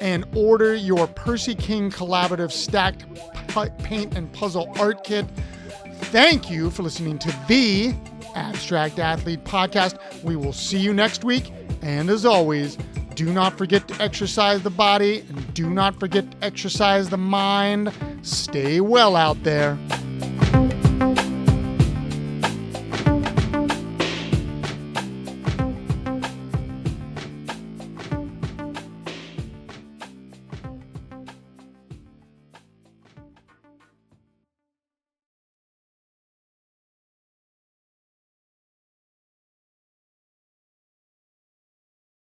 and 0.00 0.24
order 0.34 0.74
your 0.74 1.06
Percy 1.08 1.54
King 1.54 1.90
collaborative 1.90 2.52
stacked 2.52 3.04
paint 3.78 4.16
and 4.16 4.32
puzzle 4.32 4.72
art 4.78 5.04
kit. 5.04 5.26
Thank 6.10 6.50
you 6.50 6.70
for 6.70 6.82
listening 6.82 7.18
to 7.18 7.34
the 7.48 7.94
Abstract 8.34 8.98
Athlete 8.98 9.44
podcast. 9.44 9.98
We 10.22 10.36
will 10.36 10.52
see 10.52 10.78
you 10.78 10.94
next 10.94 11.24
week. 11.24 11.52
And 11.82 12.08
as 12.08 12.24
always, 12.24 12.76
do 13.14 13.32
not 13.32 13.58
forget 13.58 13.88
to 13.88 14.02
exercise 14.02 14.62
the 14.62 14.70
body 14.70 15.24
and 15.28 15.54
do 15.54 15.68
not 15.68 15.98
forget 15.98 16.30
to 16.30 16.36
exercise 16.44 17.08
the 17.08 17.18
mind. 17.18 17.92
Stay 18.22 18.80
well 18.80 19.16
out 19.16 19.42
there. 19.42 19.76